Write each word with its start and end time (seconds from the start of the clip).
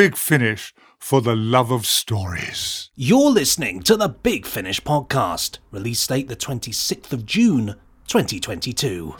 Big 0.00 0.16
Finish 0.16 0.72
for 0.96 1.20
the 1.20 1.36
love 1.36 1.70
of 1.70 1.84
stories. 1.84 2.88
You're 2.94 3.30
listening 3.30 3.82
to 3.82 3.98
the 3.98 4.08
Big 4.08 4.46
Finish 4.46 4.80
podcast. 4.80 5.58
Release 5.70 6.06
date 6.06 6.28
the 6.28 6.36
26th 6.36 7.12
of 7.12 7.26
June, 7.26 7.74
2022. 8.06 9.14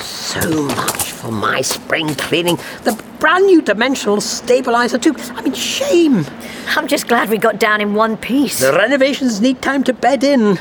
So 0.00 0.62
much 0.62 1.12
for 1.12 1.30
my 1.30 1.60
spring 1.60 2.14
cleaning. 2.14 2.56
The 2.84 2.98
brand 3.18 3.44
new 3.44 3.60
dimensional 3.60 4.22
stabilizer, 4.22 4.96
too. 4.96 5.14
I 5.34 5.42
mean, 5.42 5.52
shame. 5.52 6.24
I'm 6.68 6.88
just 6.88 7.06
glad 7.06 7.28
we 7.28 7.36
got 7.36 7.60
down 7.60 7.82
in 7.82 7.92
one 7.92 8.16
piece. 8.16 8.60
The 8.60 8.72
renovations 8.72 9.42
need 9.42 9.60
time 9.60 9.84
to 9.84 9.92
bed 9.92 10.24
in. 10.24 10.58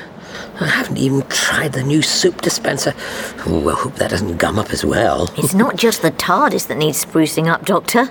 I 0.61 0.67
haven't 0.67 0.97
even 0.97 1.21
tried 1.29 1.71
the 1.71 1.83
new 1.83 2.01
soup 2.01 2.41
dispenser. 2.41 2.93
Oh, 3.47 3.69
I 3.69 3.73
hope 3.75 3.95
that 3.95 4.09
doesn't 4.09 4.37
gum 4.37 4.59
up 4.59 4.71
as 4.71 4.83
well. 4.83 5.33
It's 5.37 5.53
not 5.53 5.77
just 5.77 6.01
the 6.01 6.11
TARDIS 6.11 6.67
that 6.67 6.77
needs 6.77 7.05
sprucing 7.05 7.47
up, 7.47 7.65
Doctor. 7.65 8.01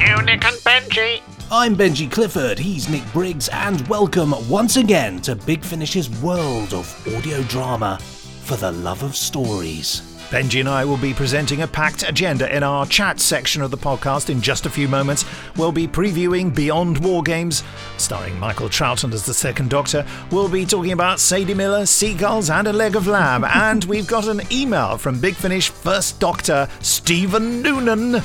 You, 0.00 0.22
Nick 0.22 0.44
and 0.46 0.56
Benji. 0.64 1.20
I'm 1.50 1.76
Benji 1.76 2.10
Clifford, 2.10 2.58
he's 2.58 2.88
Nick 2.88 3.02
Briggs, 3.12 3.50
and 3.52 3.86
welcome 3.86 4.34
once 4.48 4.78
again 4.78 5.20
to 5.22 5.36
Big 5.36 5.62
Finish's 5.62 6.08
world 6.22 6.72
of 6.72 7.14
audio 7.14 7.42
drama 7.42 7.98
for 8.00 8.56
the 8.56 8.72
love 8.72 9.02
of 9.02 9.14
stories. 9.14 10.09
Benji 10.30 10.60
and 10.60 10.68
I 10.68 10.84
will 10.84 10.96
be 10.96 11.12
presenting 11.12 11.62
a 11.62 11.66
packed 11.66 12.04
agenda 12.08 12.54
in 12.54 12.62
our 12.62 12.86
chat 12.86 13.18
section 13.18 13.62
of 13.62 13.72
the 13.72 13.76
podcast 13.76 14.30
in 14.30 14.40
just 14.40 14.64
a 14.64 14.70
few 14.70 14.86
moments. 14.86 15.24
We'll 15.56 15.72
be 15.72 15.88
previewing 15.88 16.54
Beyond 16.54 16.98
War 16.98 17.20
Games, 17.20 17.64
starring 17.96 18.38
Michael 18.38 18.68
Troughton 18.68 19.12
as 19.12 19.26
the 19.26 19.34
Second 19.34 19.70
Doctor. 19.70 20.06
We'll 20.30 20.48
be 20.48 20.64
talking 20.64 20.92
about 20.92 21.18
Sadie 21.18 21.54
Miller, 21.54 21.84
seagulls, 21.84 22.48
and 22.48 22.68
a 22.68 22.72
leg 22.72 22.94
of 22.94 23.08
lamb. 23.08 23.44
and 23.44 23.82
we've 23.86 24.06
got 24.06 24.28
an 24.28 24.42
email 24.52 24.96
from 24.96 25.18
Big 25.18 25.34
Finish 25.34 25.68
First 25.68 26.20
Doctor 26.20 26.68
Stephen 26.78 27.60
Noonan. 27.60 28.20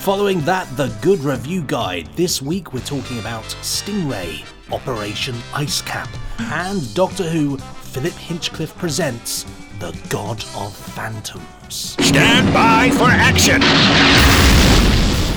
Following 0.00 0.40
that, 0.40 0.66
the 0.76 0.92
good 1.02 1.20
review 1.20 1.62
guide. 1.62 2.08
This 2.16 2.42
week 2.42 2.72
we're 2.72 2.80
talking 2.80 3.20
about 3.20 3.44
Stingray, 3.62 4.44
Operation 4.72 5.36
Ice 5.54 5.82
Cap, 5.82 6.08
and 6.40 6.92
Doctor 6.96 7.30
Who, 7.30 7.58
Philip 7.58 8.14
Hinchcliffe 8.14 8.76
presents 8.76 9.46
The 9.78 9.94
God 10.08 10.42
of 10.56 10.74
Phantoms. 10.74 11.96
Stand 12.00 12.54
by 12.54 12.88
for 12.92 13.08
action. 13.10 13.60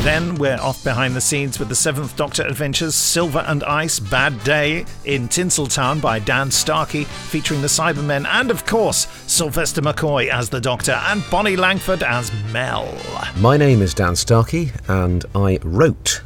Then 0.06 0.36
we're 0.36 0.56
off 0.62 0.82
behind 0.82 1.14
the 1.14 1.20
scenes 1.20 1.60
with 1.60 1.68
the 1.68 1.76
Seventh 1.76 2.16
Doctor 2.16 2.44
Adventures 2.44 2.96
Silver 2.96 3.44
and 3.46 3.66
Ice 3.66 4.00
Bad 4.00 4.42
Day 4.46 4.86
in 5.04 5.28
Tinseltown 5.28 6.02
by 6.02 6.20
Dan 6.20 6.52
Starkey, 6.52 7.04
featuring 7.04 7.62
the 7.62 7.68
Cybermen, 7.68 8.26
and 8.26 8.50
of 8.50 8.66
course, 8.66 9.08
Sylvester 9.28 9.82
McCoy 9.82 10.30
as 10.30 10.50
the 10.50 10.62
Doctor 10.62 10.94
and 10.94 11.22
Bonnie 11.30 11.58
Langford 11.58 12.02
as 12.02 12.32
Mel. 12.54 12.98
My 13.40 13.58
name 13.58 13.82
is 13.82 13.94
Dan 13.94 14.16
Starkey, 14.16 14.72
and 14.88 15.26
I 15.36 15.60
wrote 15.64 16.22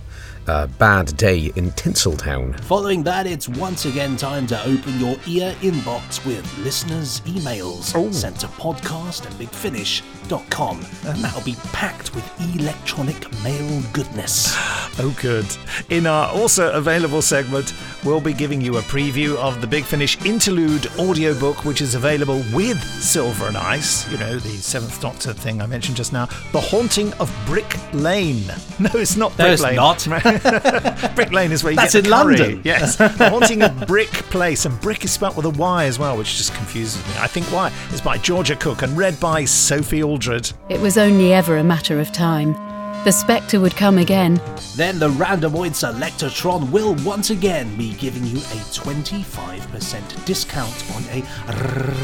uh, 0.47 0.67
Bad 0.79 1.15
Day 1.17 1.51
in 1.55 1.71
Tinseltown. 1.71 2.59
Following 2.61 3.03
that, 3.03 3.25
it's 3.27 3.47
once 3.49 3.85
again 3.85 4.15
time 4.17 4.45
to 4.47 4.59
open 4.65 4.99
your 4.99 5.15
ear 5.27 5.55
inbox 5.61 6.25
with 6.25 6.45
listeners' 6.59 7.21
emails 7.21 8.13
sent 8.13 8.39
to 8.41 8.47
podcast 8.47 9.25
at 9.25 9.31
bigfinish.com. 9.33 10.77
And 11.05 11.23
that'll 11.23 11.41
be 11.43 11.55
packed 11.73 12.13
with 12.15 12.55
electronic 12.57 13.31
mail 13.43 13.81
goodness. 13.93 14.55
Oh, 14.99 15.09
good. 15.19 15.47
In 15.89 16.05
our 16.05 16.29
also 16.29 16.71
available 16.73 17.23
segment, 17.23 17.73
we'll 18.03 18.21
be 18.21 18.31
giving 18.31 18.61
you 18.61 18.77
a 18.77 18.81
preview 18.83 19.35
of 19.37 19.59
the 19.59 19.65
Big 19.65 19.85
Finish 19.85 20.23
interlude 20.23 20.85
audiobook, 20.99 21.65
which 21.65 21.81
is 21.81 21.95
available 21.95 22.43
with 22.53 22.79
Silver 23.01 23.47
and 23.47 23.57
Ice, 23.57 24.07
you 24.11 24.19
know, 24.19 24.35
the 24.37 24.49
Seventh 24.49 25.01
Doctor 25.01 25.33
thing 25.33 25.63
I 25.63 25.65
mentioned 25.65 25.97
just 25.97 26.13
now. 26.13 26.27
The 26.51 26.61
Haunting 26.61 27.11
of 27.13 27.35
Brick 27.47 27.75
Lane. 27.91 28.43
No, 28.79 28.89
it's 28.93 29.15
not 29.15 29.31
No, 29.39 29.45
Brick 29.45 29.53
it's 29.53 29.63
Lane. 29.63 29.75
not. 29.77 30.07
Brick 31.15 31.31
Lane 31.31 31.51
is 31.51 31.63
where 31.63 31.71
you 31.73 31.77
That's 31.77 31.93
get 31.93 32.03
the 32.03 32.09
in 32.09 32.13
curry. 32.15 32.37
London. 32.37 32.61
Yes. 32.63 32.95
The 33.13 33.29
Haunting 33.29 33.61
of 33.61 33.87
Bryck 33.87 34.09
Place. 34.09 34.65
And 34.65 34.79
Brick 34.81 35.03
is 35.05 35.11
spelt 35.11 35.35
with 35.35 35.45
a 35.45 35.49
Y 35.51 35.85
as 35.85 35.99
well, 35.99 36.17
which 36.17 36.37
just 36.37 36.53
confuses 36.55 37.05
me. 37.07 37.13
I 37.19 37.27
think 37.27 37.45
why. 37.47 37.71
It's 37.91 38.01
by 38.01 38.17
Georgia 38.17 38.55
Cook 38.55 38.81
and 38.81 38.97
read 38.97 39.19
by 39.19 39.45
Sophie 39.45 40.03
Aldred. 40.03 40.51
It 40.69 40.79
was 40.79 40.97
only 40.97 41.33
ever 41.33 41.57
a 41.57 41.63
matter 41.63 41.99
of 41.99 42.11
time. 42.11 42.55
The 43.03 43.11
Spectre 43.11 43.59
would 43.59 43.75
come 43.75 43.97
again. 43.97 44.41
Then 44.77 44.97
the 44.97 45.09
Randomoid 45.09 45.71
Selectortron 45.71 46.71
will 46.71 46.95
once 47.03 47.31
again 47.31 47.75
be 47.75 47.95
giving 47.95 48.23
you 48.23 48.37
a 48.37 48.61
25% 48.71 50.25
discount 50.25 50.85
on 50.95 51.03
a 51.11 51.21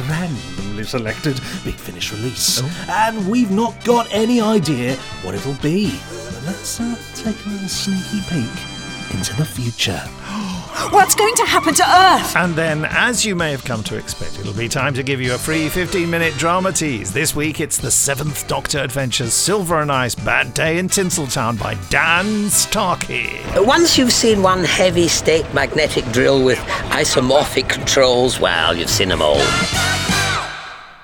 randomly 0.10 0.84
selected 0.84 1.40
Big 1.64 1.76
Finish 1.76 2.12
release. 2.12 2.62
And 2.90 3.30
we've 3.30 3.50
not 3.50 3.82
got 3.86 4.10
any 4.12 4.42
idea 4.42 4.98
what 5.24 5.36
it'll 5.36 5.54
be. 5.62 5.98
But 6.10 6.44
let's 6.46 6.82
uh, 6.82 6.98
take 7.16 7.46
a 7.46 7.50
little 7.50 7.70
sneaky 7.70 8.20
peek 8.28 9.16
into 9.18 9.34
the 9.38 9.46
future. 9.46 10.04
What's 10.92 11.16
going 11.16 11.34
to 11.36 11.46
happen 11.46 11.74
to 11.74 11.84
Earth? 11.84 12.36
And 12.36 12.56
then, 12.56 12.86
as 12.86 13.26
you 13.26 13.36
may 13.36 13.52
have 13.52 13.64
come 13.66 13.84
to 13.86 13.98
expect, 13.98 14.40
it'll 14.40 14.54
be 14.54 14.70
time 14.70 14.94
to 14.94 15.04
give 15.04 15.20
you 15.20 15.34
a 15.34 15.38
free 15.38 15.68
15 15.68 16.10
minute 16.10 16.34
drama 16.36 16.72
tease. 16.72 17.12
This 17.12 17.36
week 17.36 17.60
it's 17.60 17.78
the 17.78 17.90
Seventh 17.90 18.48
Doctor 18.48 18.80
Adventures 18.80 19.34
Silver 19.34 19.82
and 19.82 19.92
Ice 19.92 20.14
Bad 20.16 20.54
Day 20.54 20.78
in 20.78 20.88
Tinseltown 20.88 21.60
by 21.60 21.76
Dan 21.90 22.50
Starkey. 22.50 23.40
Once 23.56 23.98
you've 23.98 24.14
seen 24.14 24.44
one 24.44 24.64
heavy 24.64 25.08
state 25.08 25.52
magnetic 25.54 26.06
drill 26.12 26.44
with 26.46 26.60
isomorphic 26.92 27.68
controls, 27.68 28.40
well, 28.40 28.76
you've 28.78 28.90
seen 28.90 29.10
them 29.10 29.22
all. 29.22 29.42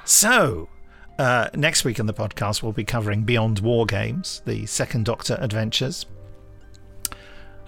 So, 0.05 0.69
uh, 1.17 1.49
next 1.55 1.83
week 1.85 1.99
on 1.99 2.05
the 2.05 2.13
podcast, 2.13 2.61
we'll 2.61 2.71
be 2.71 2.83
covering 2.83 3.23
Beyond 3.23 3.59
War 3.59 3.85
Games, 3.87 4.43
the 4.45 4.67
Second 4.67 5.05
Doctor 5.05 5.37
Adventures. 5.39 6.05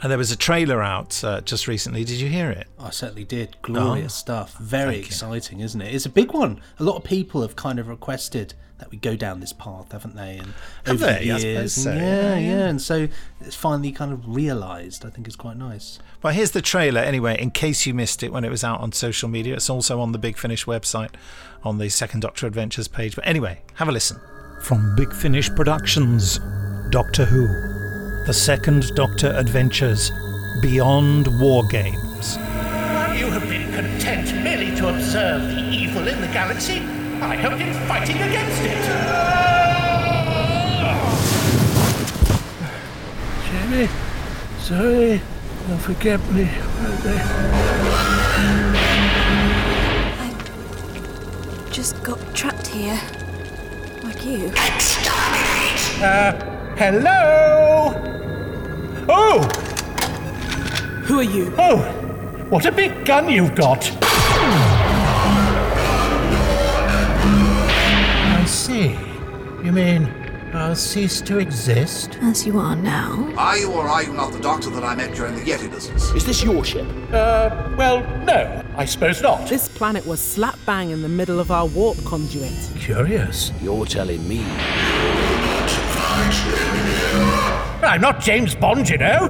And 0.01 0.11
there 0.11 0.17
was 0.17 0.31
a 0.31 0.35
trailer 0.37 0.81
out 0.83 1.23
uh, 1.23 1.41
just 1.41 1.67
recently. 1.67 2.03
Did 2.03 2.19
you 2.19 2.29
hear 2.29 2.51
it? 2.51 2.67
I 2.79 2.91
certainly 2.91 3.23
did. 3.23 3.57
Glorious 3.63 4.13
Oh, 4.13 4.19
stuff. 4.19 4.57
Very 4.57 4.91
thank 4.93 4.97
you. 4.97 5.07
exciting, 5.07 5.59
isn't 5.61 5.81
it? 5.81 5.93
It's 5.93 6.05
a 6.05 6.09
big 6.09 6.33
one. 6.33 6.61
A 6.79 6.83
lot 6.83 6.97
of 6.97 7.03
people 7.03 7.41
have 7.41 7.55
kind 7.55 7.79
of 7.79 7.87
requested 7.87 8.53
that 8.77 8.91
we 8.91 8.97
go 8.97 9.15
down 9.15 9.39
this 9.39 9.53
path, 9.53 9.91
haven't 9.91 10.15
they? 10.15 10.37
And 10.37 10.53
Have 10.85 11.01
over 11.01 11.05
they? 11.07 11.17
the 11.19 11.39
years, 11.39 11.73
suppose 11.73 11.77
and 11.77 11.83
so, 11.85 11.91
yeah, 11.93 11.97
yeah, 12.05 12.37
yeah, 12.37 12.57
yeah. 12.59 12.67
And 12.67 12.79
so 12.79 13.07
it's 13.41 13.55
finally 13.55 13.91
kind 13.91 14.13
of 14.13 14.27
realised. 14.27 15.03
I 15.03 15.09
think 15.09 15.25
it's 15.25 15.35
quite 15.35 15.57
nice. 15.57 15.97
Well, 16.21 16.31
here's 16.31 16.51
the 16.51 16.61
trailer 16.61 17.01
anyway, 17.01 17.41
in 17.41 17.49
case 17.49 17.87
you 17.87 17.95
missed 17.95 18.21
it 18.21 18.31
when 18.31 18.43
it 18.43 18.51
was 18.51 18.63
out 18.63 18.79
on 18.81 18.91
social 18.91 19.29
media. 19.29 19.55
It's 19.55 19.67
also 19.69 19.99
on 19.99 20.11
the 20.11 20.19
Big 20.19 20.37
Finish 20.37 20.65
website 20.65 21.09
on 21.63 21.79
the 21.79 21.89
Second 21.89 22.19
Doctor 22.19 22.45
Adventures 22.45 22.87
page. 22.87 23.15
But 23.15 23.25
anyway, 23.25 23.61
have 23.75 23.89
a 23.89 23.91
listen. 23.91 24.21
From 24.61 24.95
Big 24.95 25.11
Finish 25.11 25.49
Productions, 25.55 26.39
Doctor 26.91 27.25
Who, 27.25 27.47
The 28.27 28.33
Second 28.33 28.93
Doctor 28.93 29.31
Adventures, 29.38 30.11
Beyond 30.59 31.39
War 31.39 31.63
Games. 31.65 32.35
You 32.35 33.29
have 33.31 33.47
been 33.47 33.71
content 33.71 34.43
merely 34.43 34.75
to 34.75 34.89
observe 34.89 35.43
the 35.43 35.61
evil 35.71 36.05
in 36.09 36.19
the 36.19 36.27
galaxy. 36.27 36.79
I 37.21 37.38
have 37.38 37.57
been 37.57 37.73
fighting 37.88 38.17
against 38.17 38.61
it. 38.63 38.83
Jamie, 43.47 43.88
sorry, 44.59 45.21
don't 45.69 45.79
forget 45.79 46.19
me. 46.33 46.49
I 50.19 50.35
just 51.71 52.03
got 52.03 52.19
trapped 52.35 52.67
here. 52.67 52.99
Like 54.03 54.25
you. 54.25 54.47
Exterminate! 54.47 56.03
Uh, 56.03 56.56
hello? 56.77 57.91
Oh! 59.09 59.41
Who 61.05 61.19
are 61.19 61.23
you? 61.23 61.53
Oh! 61.57 61.77
What 62.49 62.65
a 62.65 62.71
big 62.71 63.03
gun 63.05 63.29
you've 63.29 63.55
got! 63.55 63.91
I 68.29 68.45
see. 68.47 68.95
You 69.65 69.71
mean 69.71 70.06
I'll 70.53 70.75
cease 70.75 71.19
to 71.21 71.39
exist? 71.39 72.19
As 72.21 72.45
you 72.45 72.59
are 72.59 72.75
now. 72.75 73.33
Are 73.38 73.57
you 73.57 73.71
or 73.71 73.88
are 73.88 74.03
you 74.03 74.13
not 74.13 74.31
the 74.31 74.39
doctor 74.39 74.69
that 74.69 74.83
I 74.83 74.95
met 74.95 75.15
during 75.15 75.35
the 75.35 75.41
Yeti 75.41 75.69
business? 75.69 76.12
Is 76.12 76.25
this 76.25 76.44
your 76.44 76.63
ship? 76.63 76.85
Uh, 77.12 77.74
well, 77.75 78.01
no, 78.24 78.63
I 78.75 78.85
suppose 78.85 79.21
not. 79.21 79.50
This 79.50 79.68
planet 79.68 80.06
was 80.06 80.21
slap 80.21 80.57
bang 80.65 80.91
in 80.91 81.01
the 81.01 81.09
middle 81.09 81.39
of 81.39 81.50
our 81.51 81.65
warp 81.65 81.97
conduit. 82.06 82.53
Curious. 82.77 83.51
You're 83.62 83.85
telling 83.85 84.27
me. 84.27 84.45
I'm 87.83 88.01
not 88.01 88.19
James 88.19 88.56
Bond, 88.56 88.89
you 88.89 88.97
know. 88.97 89.27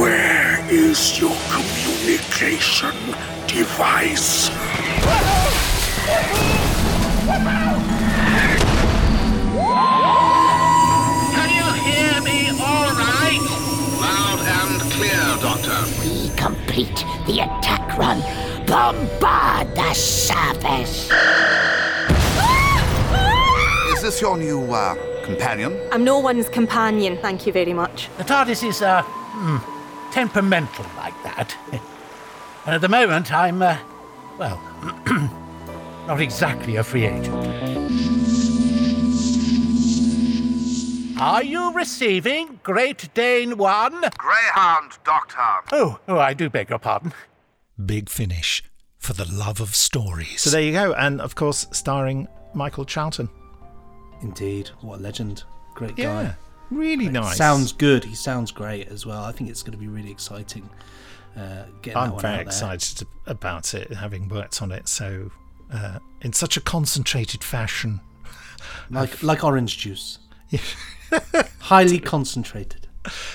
Where 0.00 0.64
is 0.70 1.20
your 1.20 1.36
communication 1.50 2.94
device? 3.46 4.48
Can 11.34 11.48
you 11.50 11.66
hear 11.84 12.20
me 12.22 12.48
all 12.58 12.90
right? 12.92 13.44
Loud 14.00 14.40
and 14.40 14.80
clear, 14.92 15.36
Doctor. 15.42 15.78
We 16.02 16.30
complete 16.36 17.04
the 17.26 17.40
attack 17.40 17.98
run. 17.98 18.22
Bombard 18.66 19.74
the 19.74 19.92
Savage! 19.94 21.67
Office. 24.08 24.16
Is 24.16 24.20
this 24.20 24.20
your 24.22 24.38
new 24.38 24.72
uh, 24.72 24.94
companion? 25.24 25.78
I'm 25.92 26.02
no 26.02 26.18
one's 26.18 26.48
companion, 26.48 27.18
thank 27.18 27.46
you 27.46 27.52
very 27.52 27.74
much. 27.74 28.08
The 28.16 28.24
TARDIS 28.24 28.66
is, 28.66 28.82
uh, 28.82 29.02
hmm, 29.04 29.58
temperamental 30.12 30.86
like 30.96 31.14
that. 31.24 31.54
and 32.64 32.74
at 32.74 32.80
the 32.80 32.88
moment, 32.88 33.30
I'm, 33.32 33.60
uh, 33.60 33.76
well, 34.38 34.58
not 36.06 36.20
exactly 36.20 36.76
a 36.76 36.82
free 36.82 37.04
agent. 37.06 37.34
Are 41.20 41.42
you 41.42 41.72
receiving 41.72 42.60
Great 42.62 43.12
Dane 43.12 43.58
1? 43.58 44.04
Greyhound, 44.16 44.92
Doctor. 45.04 45.66
Oh, 45.72 45.98
oh, 46.08 46.18
I 46.18 46.32
do 46.32 46.48
beg 46.48 46.70
your 46.70 46.78
pardon. 46.78 47.12
Big 47.84 48.08
finish 48.08 48.62
for 48.98 49.12
the 49.12 49.30
love 49.30 49.60
of 49.60 49.74
stories. 49.74 50.40
So 50.40 50.50
there 50.50 50.62
you 50.62 50.72
go, 50.72 50.94
and 50.94 51.20
of 51.20 51.34
course, 51.34 51.66
starring 51.72 52.28
Michael 52.54 52.86
Troughton. 52.86 53.28
Indeed, 54.22 54.68
what 54.80 54.98
a 54.98 55.02
legend. 55.02 55.44
Great 55.74 55.96
guy. 55.96 56.02
Yeah, 56.22 56.34
really 56.70 57.08
nice. 57.08 57.36
Sounds 57.36 57.72
good. 57.72 58.04
He 58.04 58.14
sounds 58.14 58.50
great 58.50 58.88
as 58.88 59.06
well. 59.06 59.24
I 59.24 59.32
think 59.32 59.50
it's 59.50 59.62
going 59.62 59.72
to 59.72 59.78
be 59.78 59.88
really 59.88 60.10
exciting. 60.10 60.68
Uh, 61.36 61.64
getting 61.82 61.96
I'm 61.96 62.18
very 62.18 62.42
excited 62.42 63.06
about 63.26 63.74
it, 63.74 63.92
having 63.92 64.28
worked 64.28 64.60
on 64.60 64.72
it 64.72 64.88
so 64.88 65.30
uh, 65.72 65.98
in 66.22 66.32
such 66.32 66.56
a 66.56 66.60
concentrated 66.60 67.42
fashion. 67.44 68.00
Like 68.90 69.22
like 69.22 69.44
orange 69.44 69.78
juice. 69.78 70.18
Highly 71.60 72.00
concentrated. 72.00 72.88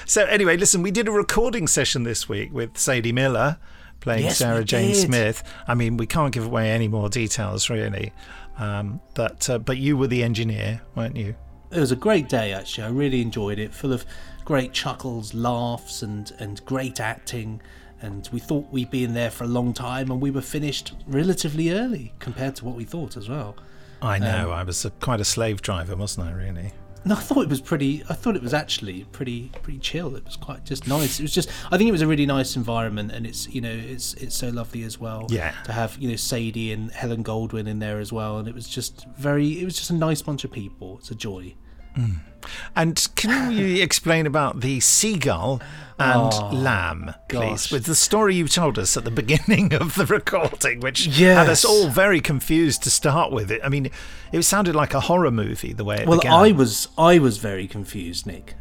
So 0.06 0.26
anyway, 0.26 0.58
listen, 0.58 0.82
we 0.82 0.92
did 0.92 1.08
a 1.08 1.12
recording 1.12 1.66
session 1.68 2.04
this 2.04 2.28
week 2.28 2.52
with 2.52 2.78
Sadie 2.78 3.14
Miller 3.14 3.58
playing 4.04 4.26
Yes, 4.26 4.38
Sarah 4.38 4.66
Jane 4.66 4.92
did. 4.92 4.98
Smith. 4.98 5.44
I 5.68 5.76
mean, 5.76 5.96
we 5.98 6.06
can't 6.06 6.34
give 6.34 6.46
away 6.46 6.72
any 6.72 6.88
more 6.88 7.10
details 7.10 7.70
really, 7.70 8.12
um, 8.58 9.02
but 9.14 9.50
uh, 9.50 9.60
but 9.60 9.78
you 9.78 9.98
were 9.98 10.08
the 10.08 10.24
engineer, 10.24 10.82
weren't 10.96 11.16
you? 11.16 11.36
It 11.72 11.80
was 11.80 11.92
a 11.92 11.96
great 11.96 12.30
day 12.30 12.54
actually. 12.54 12.84
I 12.86 12.90
really 12.90 13.22
enjoyed 13.22 13.60
it, 13.60 13.74
full 13.74 13.94
of 13.94 14.06
great 14.46 14.74
chuckles, 14.74 15.34
laughs, 15.34 16.02
and 16.02 16.32
and 16.40 16.64
great 16.66 17.00
acting. 17.00 17.62
And 18.02 18.28
we 18.34 18.40
thought 18.40 18.70
we'd 18.70 18.92
be 18.92 19.06
in 19.06 19.14
there 19.14 19.32
for 19.32 19.46
a 19.46 19.48
long 19.48 19.74
time, 19.74 20.12
and 20.12 20.22
we 20.22 20.30
were 20.30 20.42
finished 20.42 20.94
relatively 21.08 21.72
early 21.72 22.14
compared 22.20 22.56
to 22.58 22.66
what 22.66 22.76
we 22.76 22.84
thought 22.84 23.16
as 23.16 23.30
well. 23.30 23.56
I 24.02 24.20
know. 24.20 24.52
Um, 24.52 24.60
I 24.60 24.64
was 24.64 24.84
a, 24.84 24.90
quite 24.90 25.22
a 25.22 25.26
slave 25.26 25.62
driver, 25.62 25.96
wasn't 25.96 26.28
I? 26.28 26.32
Really. 26.34 26.74
No, 27.06 27.16
I 27.16 27.20
thought 27.20 27.42
it 27.44 27.50
was 27.50 27.62
pretty. 27.62 28.04
I 28.10 28.14
thought 28.14 28.36
it 28.36 28.42
was 28.42 28.54
actually 28.54 29.04
pretty 29.12 29.52
pretty 29.62 29.80
chill. 29.80 30.16
It 30.16 30.26
was 30.26 30.36
quite 30.36 30.64
just 30.64 30.88
nice. 30.88 31.20
It 31.20 31.24
was 31.24 31.34
just. 31.34 31.50
I 31.72 31.78
think 31.78 31.90
it 31.90 31.92
was 31.92 32.02
a 32.02 32.08
really 32.08 32.26
nice 32.26 32.56
environment, 32.56 33.12
and 33.12 33.26
it's 33.26 33.48
you 33.50 33.62
know 33.62 33.72
it's 33.72 34.14
it's 34.16 34.36
so 34.36 34.50
lovely 34.50 34.84
as 34.84 35.00
well. 35.00 35.28
Yeah. 35.30 35.54
To 35.66 35.74
have 35.74 35.98
you 35.98 36.10
know 36.10 36.16
Sadie 36.16 36.72
and 36.72 36.92
Helen 36.92 37.24
Goldwyn 37.24 37.68
in 37.68 37.80
there 37.80 38.00
as 38.00 38.14
well, 38.14 38.38
and 38.38 38.48
it 38.48 38.56
was 38.56 38.68
just 38.68 39.06
very. 39.18 39.60
It 39.60 39.66
was 39.66 39.76
just 39.76 39.90
a 39.90 39.96
nice 39.96 40.22
bunch 40.22 40.44
of 40.44 40.52
people. 40.52 40.98
It's 41.00 41.12
a 41.12 41.16
joy. 41.16 41.56
Mm. 41.98 42.20
And 42.76 43.08
can 43.16 43.52
you 43.54 43.82
explain 43.84 44.26
about 44.26 44.60
the 44.62 44.80
seagull 44.82 45.62
and 46.00 46.32
Oh, 46.34 46.50
lamb, 46.52 47.14
please, 47.30 47.40
gosh. 47.68 47.72
with 47.72 47.86
the 47.86 47.96
story 47.96 48.36
you 48.36 48.48
told 48.48 48.78
us 48.80 48.98
at 48.98 49.06
the 49.06 49.12
beginning 49.22 49.74
of 49.74 49.96
the 49.96 50.06
recording, 50.06 50.80
which 50.82 51.06
had 51.06 51.14
Yes. 51.16 51.48
us 51.50 51.66
all 51.66 51.88
very 51.88 52.20
confused 52.20 52.84
to 52.84 52.90
start 52.90 53.32
with. 53.32 53.52
It, 53.52 53.62
I 53.64 53.70
mean, 53.70 53.90
it 54.32 54.42
sounded 54.42 54.76
like 54.76 54.94
a 54.94 55.00
horror 55.00 55.32
movie 55.32 55.72
the 55.72 55.86
way 55.86 55.98
it 56.02 56.08
Well, 56.08 56.20
began. 56.20 56.34
I 56.34 56.52
was 56.52 56.88
I 56.98 57.20
was 57.20 57.38
very 57.38 57.68
confused, 57.68 58.26
Nick, 58.26 58.56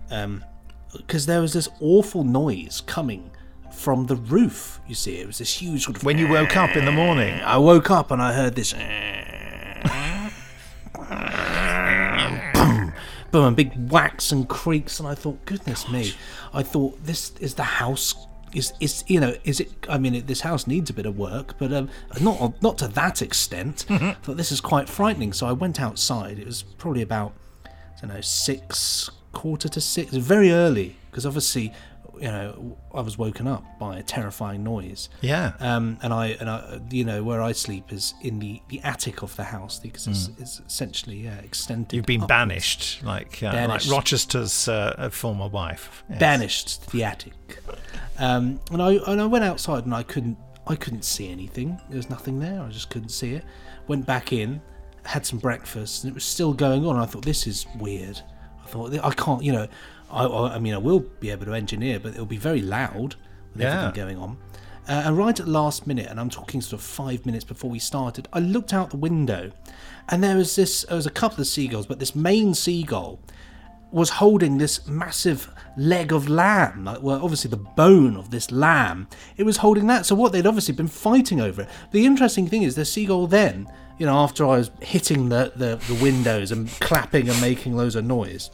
because 0.97 1.27
there 1.27 1.41
was 1.41 1.55
this 1.55 1.69
awful 1.81 2.23
noise 2.23 2.83
coming 2.87 3.31
from 3.75 4.07
the 4.07 4.17
roof. 4.17 4.79
You 4.87 4.95
see, 4.95 5.17
it 5.17 5.27
was 5.27 5.39
this 5.39 5.55
huge 5.55 5.85
sort 5.85 5.97
of. 5.97 6.05
when 6.05 6.19
you 6.19 6.29
woke 6.29 6.57
up 6.57 6.77
in 6.77 6.85
the 6.85 6.93
morning. 6.93 7.35
I 7.41 7.57
woke 7.57 7.91
up 7.91 8.11
and 8.11 8.21
I 8.23 8.35
heard 8.35 8.55
this. 8.55 8.75
Boom, 13.33 13.55
big 13.55 13.73
whacks 13.91 14.31
and 14.31 14.49
creaks, 14.49 15.01
and 15.01 15.09
I 15.09 15.15
thought, 15.15 15.45
goodness 15.47 15.89
me, 15.89 16.15
I 16.55 16.63
thought 16.63 17.03
this 17.05 17.33
is 17.41 17.55
the 17.55 17.65
house. 17.65 18.15
Is, 18.55 18.75
is 18.81 19.03
you 19.07 19.19
know 19.19 19.35
is 19.45 19.61
it 19.61 19.73
I 19.89 19.97
mean 19.97 20.15
it, 20.15 20.27
this 20.27 20.43
house 20.43 20.67
needs 20.67 20.91
a 20.91 20.93
bit 20.93 21.07
of 21.07 21.17
work 21.17 21.55
but 21.59 21.73
um, 21.73 21.89
not 22.21 22.61
not 22.63 22.77
to 22.79 22.89
that 22.89 23.23
extent. 23.23 23.87
I 23.89 24.13
thought 24.23 24.37
this 24.37 24.53
is 24.53 24.61
quite 24.61 24.91
frightening. 24.91 25.33
So 25.33 25.47
I 25.47 25.53
went 25.53 25.81
outside. 25.81 26.39
It 26.39 26.45
was 26.45 26.63
probably 26.63 27.01
about 27.01 27.33
I 27.65 27.71
don't 27.99 28.15
know 28.15 28.21
six 28.21 29.11
quarter 29.33 29.71
to 29.71 29.81
six 29.81 30.13
very 30.13 30.53
early 30.53 30.97
because 31.11 31.25
obviously 31.25 31.73
you 32.17 32.29
know 32.29 32.79
I 32.95 33.01
was 33.01 33.17
woken 33.19 33.47
up 33.47 33.65
by 33.79 33.99
a 33.99 34.03
terrifying 34.03 34.63
noise 34.63 35.09
Yeah. 35.23 35.53
um, 35.61 35.99
and 36.03 36.13
I 36.13 36.27
and 36.41 36.49
I, 36.51 36.81
you 36.91 37.05
know, 37.05 37.23
where 37.23 37.41
I 37.41 37.53
sleep 37.53 37.93
is 37.93 38.15
in 38.23 38.39
the, 38.39 38.61
the 38.69 38.81
attic 38.83 39.23
of 39.23 39.35
the 39.37 39.45
house 39.45 39.79
because 39.79 40.07
it's, 40.07 40.31
it's 40.39 40.61
essentially 40.67 41.17
yeah 41.25 41.39
extended. 41.39 41.95
You've 41.97 42.07
been 42.07 42.23
upwards. 42.23 42.29
banished, 42.29 43.03
like 43.05 43.43
uh, 43.43 43.53
Banished. 43.53 43.89
like 43.89 43.97
Rochester's 43.97 44.69
uh, 44.69 45.09
former 45.13 45.49
wife. 45.49 46.05
Yes. 46.11 46.19
banished 46.19 46.83
to 46.85 46.91
the 46.91 47.05
attic. 47.05 47.33
Um, 48.19 48.61
and 48.71 48.83
I 48.83 48.93
and 49.07 49.21
I 49.21 49.27
went 49.27 49.45
outside 49.45 49.85
and 49.85 49.95
I 49.95 50.03
couldn't 50.03 50.37
I 50.67 50.77
couldn't 50.77 51.05
see 51.05 51.31
anything. 51.31 51.81
There 51.89 51.97
was 51.97 52.11
nothing 52.11 52.39
there. 52.39 52.61
I 52.63 52.69
just 52.69 52.91
couldn't 52.91 53.09
see 53.09 53.35
it. 53.35 53.45
Went 53.89 54.07
back 54.07 54.33
in, 54.33 54.61
had 55.05 55.27
some 55.27 55.39
breakfast, 55.39 56.05
and 56.05 56.11
it 56.11 56.15
was 56.15 56.25
still 56.25 56.53
going 56.53 56.87
on. 56.87 56.97
I 56.97 57.07
thought 57.07 57.25
this 57.25 57.47
is 57.47 57.67
weird. 57.79 58.21
I 58.63 58.67
thought 58.69 58.95
I 59.03 59.11
can't, 59.15 59.43
you 59.43 59.53
know, 59.53 59.67
I 60.13 60.55
I 60.55 60.59
mean 60.59 60.75
I 60.75 60.79
will 60.79 61.01
be 61.21 61.31
able 61.31 61.47
to 61.47 61.55
engineer, 61.55 61.99
but 62.01 62.13
it'll 62.13 62.27
be 62.27 62.37
very 62.37 62.61
loud 62.63 63.17
with 63.53 63.63
Yeah. 63.63 63.87
everything 63.87 63.95
going 64.05 64.19
on. 64.19 64.37
Uh, 64.89 65.03
and 65.07 65.17
right 65.17 65.39
at 65.39 65.47
the 65.47 65.53
last 65.53 65.87
minute, 65.87 66.09
and 66.11 66.19
I'm 66.19 66.29
talking 66.31 66.61
sort 66.61 66.81
of 66.81 66.87
five 66.87 67.25
minutes 67.25 67.45
before 67.45 67.71
we 67.71 67.79
started, 67.79 68.27
I 68.33 68.41
looked 68.41 68.75
out 68.75 68.91
the 68.91 68.97
window, 68.97 69.53
and 70.09 70.23
there 70.25 70.37
was 70.37 70.57
this. 70.57 70.85
There 70.89 70.97
was 70.97 71.07
a 71.07 71.11
couple 71.11 71.41
of 71.41 71.47
seagulls, 71.47 71.87
but 71.87 71.99
this 72.01 72.15
main 72.17 72.53
seagull 72.55 73.21
was 73.93 74.09
holding 74.09 74.57
this 74.59 74.87
massive 74.89 75.51
leg 75.77 76.13
of 76.13 76.27
lamb. 76.29 76.85
like, 76.85 77.03
Well, 77.03 77.21
obviously 77.23 77.51
the 77.51 77.59
bone 77.59 78.17
of 78.17 78.31
this 78.31 78.51
lamb. 78.51 79.07
It 79.37 79.43
was 79.45 79.59
holding 79.59 79.87
that. 79.89 80.07
So 80.07 80.15
what 80.15 80.33
they'd 80.33 80.47
obviously 80.47 80.75
been 80.75 80.89
fighting 80.89 81.41
over 81.43 81.63
it. 81.63 81.69
The 81.91 82.07
interesting 82.07 82.49
thing 82.49 82.63
is 82.63 82.75
the 82.75 82.87
seagull 82.87 83.27
then, 83.27 83.69
you 84.03 84.07
know, 84.07 84.17
after 84.17 84.45
I 84.45 84.57
was 84.57 84.73
hitting 84.81 85.29
the, 85.29 85.53
the, 85.55 85.77
the 85.87 85.95
windows 86.03 86.51
and 86.51 86.69
clapping 86.81 87.29
and 87.29 87.41
making 87.41 87.77
loads 87.77 87.95
of 87.95 88.05
noise, 88.05 88.51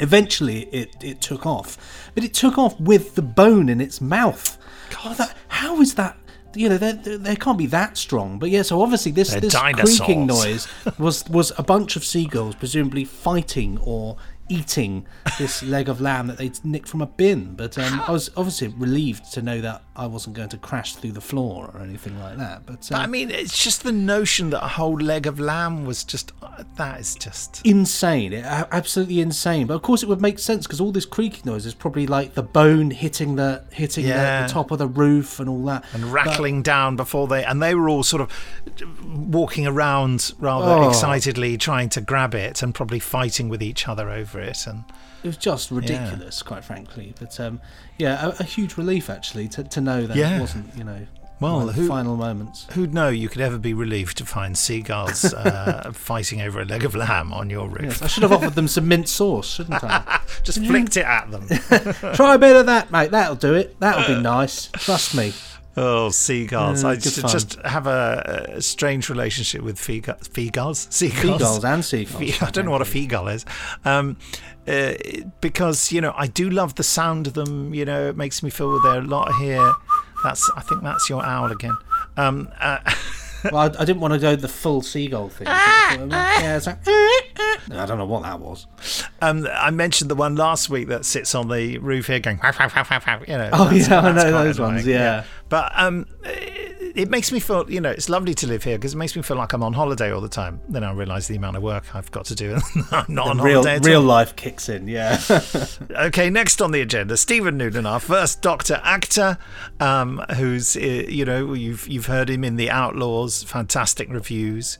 eventually 0.00 0.62
it, 0.74 0.96
it 1.00 1.20
took 1.20 1.46
off. 1.46 2.10
But 2.16 2.24
it 2.24 2.34
took 2.34 2.58
off 2.58 2.80
with 2.80 3.14
the 3.14 3.22
bone 3.22 3.68
in 3.68 3.80
its 3.80 4.00
mouth. 4.00 4.58
God, 4.90 5.18
thought, 5.18 5.34
how 5.46 5.80
is 5.80 5.94
that? 5.94 6.18
You 6.56 6.68
know, 6.68 6.78
they 6.78 7.36
can't 7.36 7.56
be 7.56 7.66
that 7.66 7.96
strong. 7.96 8.40
But 8.40 8.50
yeah, 8.50 8.62
so 8.62 8.82
obviously 8.82 9.12
this 9.12 9.30
They're 9.30 9.40
this 9.42 9.52
dinosaurs. 9.52 10.00
creaking 10.00 10.26
noise 10.36 10.66
was 10.98 11.28
was 11.28 11.52
a 11.56 11.62
bunch 11.62 11.94
of 11.94 12.04
seagulls 12.04 12.56
presumably 12.56 13.04
fighting 13.04 13.78
or 13.84 14.16
eating 14.48 15.06
this 15.38 15.62
leg 15.62 15.88
of 15.88 16.00
lamb 16.00 16.26
that 16.26 16.38
they'd 16.38 16.62
nicked 16.64 16.88
from 16.88 17.02
a 17.02 17.06
bin. 17.06 17.54
But 17.54 17.78
um, 17.78 18.02
I 18.06 18.10
was 18.10 18.30
obviously 18.36 18.66
relieved 18.66 19.32
to 19.34 19.42
know 19.42 19.60
that 19.60 19.84
I 19.94 20.06
wasn't 20.06 20.34
going 20.36 20.48
to 20.48 20.56
crash 20.56 20.96
through 20.96 21.12
the 21.12 21.20
floor 21.20 21.70
or 21.74 21.80
anything 21.82 22.18
like 22.18 22.38
that. 22.38 22.64
But, 22.64 22.86
But 22.90 22.96
uh, 22.98 23.00
I 23.02 23.06
mean, 23.06 23.30
it's 23.30 23.62
just 23.62 23.82
the 23.84 23.92
notion 23.92 24.48
that 24.50 24.64
a 24.64 24.68
whole 24.68 24.94
leg 24.98 25.26
of 25.26 25.38
lamb 25.38 25.84
was 25.84 26.02
just 26.02 26.32
uh, 26.42 26.64
that 26.76 26.98
is 27.00 27.14
just 27.14 27.60
insane, 27.66 28.32
it- 28.32 28.44
absolutely 28.44 29.20
insane. 29.20 29.66
But 29.66 29.74
of 29.74 29.82
course, 29.82 30.02
it 30.02 30.08
would 30.08 30.22
make 30.22 30.38
sense 30.38 30.66
because 30.66 30.80
all 30.80 30.92
this 30.92 31.04
creaking 31.04 31.42
noise 31.44 31.66
is 31.66 31.74
probably 31.74 32.06
like 32.06 32.32
the 32.32 32.42
bone 32.42 32.90
hitting 32.90 33.36
the 33.36 33.64
hitting 33.70 34.04
the, 34.04 34.10
Yeah. 34.10 34.46
the 34.46 34.52
top 34.52 34.70
of 34.70 34.78
the 34.78 34.88
roof 34.88 35.38
and 35.38 35.48
all 35.48 35.62
that. 35.66 35.84
and 35.92 36.04
But- 36.04 36.10
rattling 36.12 36.62
down 36.62 36.96
before 36.96 37.28
they 37.28 37.44
and 37.44 37.62
they 37.62 37.74
were 37.74 37.88
all 37.90 38.02
sort 38.02 38.22
of 38.22 38.30
walking 39.04 39.66
around 39.66 40.32
rather 40.38 40.72
Oh. 40.84 40.88
excitedly 40.88 41.58
trying 41.58 41.88
to 41.90 42.00
grab 42.00 42.34
it 42.34 42.62
and 42.62 42.74
probably 42.74 42.98
fighting 42.98 43.48
with 43.50 43.62
each 43.62 43.86
other 43.88 44.10
over 44.10 44.40
it 44.40 44.66
and 44.66 44.84
It 45.22 45.26
was 45.28 45.36
just 45.36 45.70
ridiculous, 45.70 46.42
quite 46.42 46.64
frankly. 46.64 47.14
But 47.18 47.38
um, 47.38 47.60
yeah, 47.98 48.26
a, 48.26 48.40
a 48.40 48.44
huge 48.44 48.76
relief 48.76 49.08
actually 49.08 49.48
to, 49.48 49.64
to 49.64 49.80
know 49.80 50.06
that 50.06 50.16
Yeah. 50.16 50.36
it 50.36 50.40
wasn't, 50.40 50.74
you 50.76 50.82
know, 50.84 51.06
Well, 51.40 51.60
the 51.66 51.72
who- 51.72 51.86
final 51.88 52.16
moments. 52.16 52.66
who'd 52.72 52.92
know 52.92 53.08
you 53.08 53.28
could 53.28 53.40
ever 53.40 53.58
be 53.58 53.72
relieved 53.74 54.16
to 54.18 54.26
find 54.26 54.56
seagulls 54.58 55.32
uh, 55.32 55.92
fighting 55.94 56.40
over 56.42 56.60
a 56.60 56.64
leg 56.64 56.84
of 56.84 56.94
lamb 56.96 57.32
on 57.32 57.50
your 57.50 57.68
roof 57.68 57.82
Yes, 57.84 58.02
I 58.02 58.06
should 58.08 58.22
have 58.24 58.32
offered 58.32 58.54
them 58.54 58.66
some 58.68 58.88
mint 58.88 59.08
sauce, 59.08 59.48
shouldn't 59.48 59.82
I? 59.84 60.20
just 60.42 60.58
flicked 60.64 60.96
it 60.96 61.04
at 61.04 61.30
them 61.30 61.46
Try 62.14 62.34
a 62.34 62.38
bit 62.38 62.56
of 62.56 62.66
that, 62.66 62.90
mate. 62.90 63.10
That'll 63.12 63.36
do 63.36 63.54
it. 63.54 63.78
That'll 63.80 64.16
be 64.16 64.20
nice. 64.20 64.66
Trust 64.72 65.14
me. 65.14 65.32
Oh, 65.76 66.10
seagulls! 66.10 66.84
Uh, 66.84 66.88
I 66.88 66.96
just, 66.96 67.20
just 67.28 67.54
have 67.62 67.86
a, 67.86 68.52
a 68.56 68.62
strange 68.62 69.08
relationship 69.08 69.62
with 69.62 69.78
feegulls, 69.78 70.22
seagulls, 70.92 71.40
Seagulls 71.40 71.64
and 71.64 71.84
seagulls, 71.84 72.36
Fe- 72.36 72.46
I 72.46 72.50
don't 72.50 72.66
know 72.66 72.70
what 72.70 72.82
a 72.82 72.86
feagull 72.86 73.28
is, 73.28 73.46
um, 73.84 74.16
uh, 74.68 74.94
because 75.40 75.90
you 75.90 76.00
know 76.00 76.12
I 76.16 76.26
do 76.26 76.50
love 76.50 76.74
the 76.74 76.82
sound 76.82 77.26
of 77.26 77.32
them. 77.34 77.72
You 77.72 77.84
know, 77.86 78.08
it 78.08 78.16
makes 78.16 78.42
me 78.42 78.50
feel 78.50 78.78
there 78.82 78.92
are 78.92 78.98
a 78.98 79.02
lot 79.02 79.34
here. 79.36 79.72
That's 80.22 80.50
I 80.56 80.60
think 80.60 80.82
that's 80.82 81.08
your 81.08 81.24
owl 81.24 81.50
again. 81.50 81.76
Um, 82.16 82.48
uh, 82.60 82.78
Well, 83.50 83.56
I, 83.56 83.64
I 83.82 83.84
didn't 83.84 83.98
want 83.98 84.14
to 84.14 84.20
go 84.20 84.36
the 84.36 84.46
full 84.46 84.82
seagull 84.82 85.28
thing. 85.28 85.48
yeah, 85.48 86.56
it's 86.56 86.66
like, 86.68 86.78
I 87.70 87.86
don't 87.86 87.98
know 87.98 88.06
what 88.06 88.22
that 88.22 88.40
was. 88.40 88.66
um, 89.20 89.46
I 89.52 89.70
mentioned 89.70 90.10
the 90.10 90.14
one 90.14 90.36
last 90.36 90.68
week 90.68 90.88
that 90.88 91.04
sits 91.04 91.34
on 91.34 91.48
the 91.48 91.78
roof 91.78 92.06
here 92.06 92.20
going. 92.20 92.38
You 93.28 93.38
know. 93.38 93.50
Oh, 93.52 93.70
yeah, 93.70 94.00
I 94.00 94.12
know 94.12 94.30
those 94.30 94.58
ones, 94.58 94.82
annoying, 94.82 94.88
yeah. 94.88 95.24
But 95.48 95.72
um, 95.76 96.06
uh, 96.24 96.30
it 96.94 97.10
makes 97.10 97.30
me 97.30 97.40
feel, 97.40 97.70
you 97.70 97.80
know, 97.80 97.90
it's 97.90 98.08
lovely 98.08 98.34
to 98.34 98.46
live 98.46 98.64
here 98.64 98.78
because 98.78 98.94
it 98.94 98.96
makes 98.96 99.14
me 99.16 99.22
feel 99.22 99.36
like 99.36 99.52
I'm 99.52 99.62
on 99.62 99.72
holiday 99.72 100.10
all 100.12 100.20
the 100.20 100.28
time. 100.28 100.60
Then 100.68 100.84
I 100.84 100.92
realise 100.92 101.26
the 101.26 101.36
amount 101.36 101.56
of 101.56 101.62
work 101.62 101.94
I've 101.94 102.10
got 102.10 102.24
to 102.26 102.34
do. 102.34 102.58
I'm 102.90 103.04
not 103.08 103.28
on 103.28 103.40
real, 103.40 103.62
holiday. 103.62 103.86
real 103.86 104.00
all. 104.00 104.06
life 104.06 104.36
kicks 104.36 104.68
in, 104.68 104.88
yeah. 104.88 105.20
Okay, 105.90 106.30
next 106.30 106.60
on 106.62 106.72
the 106.72 106.80
agenda, 106.80 107.16
Stephen 107.16 107.56
Noonan, 107.56 107.86
our 107.86 108.00
first 108.00 108.40
Doctor 108.42 108.80
actor, 108.82 109.38
um, 109.78 110.24
who's 110.36 110.76
uh, 110.76 110.80
you 110.80 111.24
know 111.24 111.52
you've 111.52 111.86
you've 111.86 112.06
heard 112.06 112.30
him 112.30 112.44
in 112.44 112.56
The 112.56 112.70
Outlaws, 112.70 113.42
fantastic 113.42 114.08
reviews. 114.10 114.78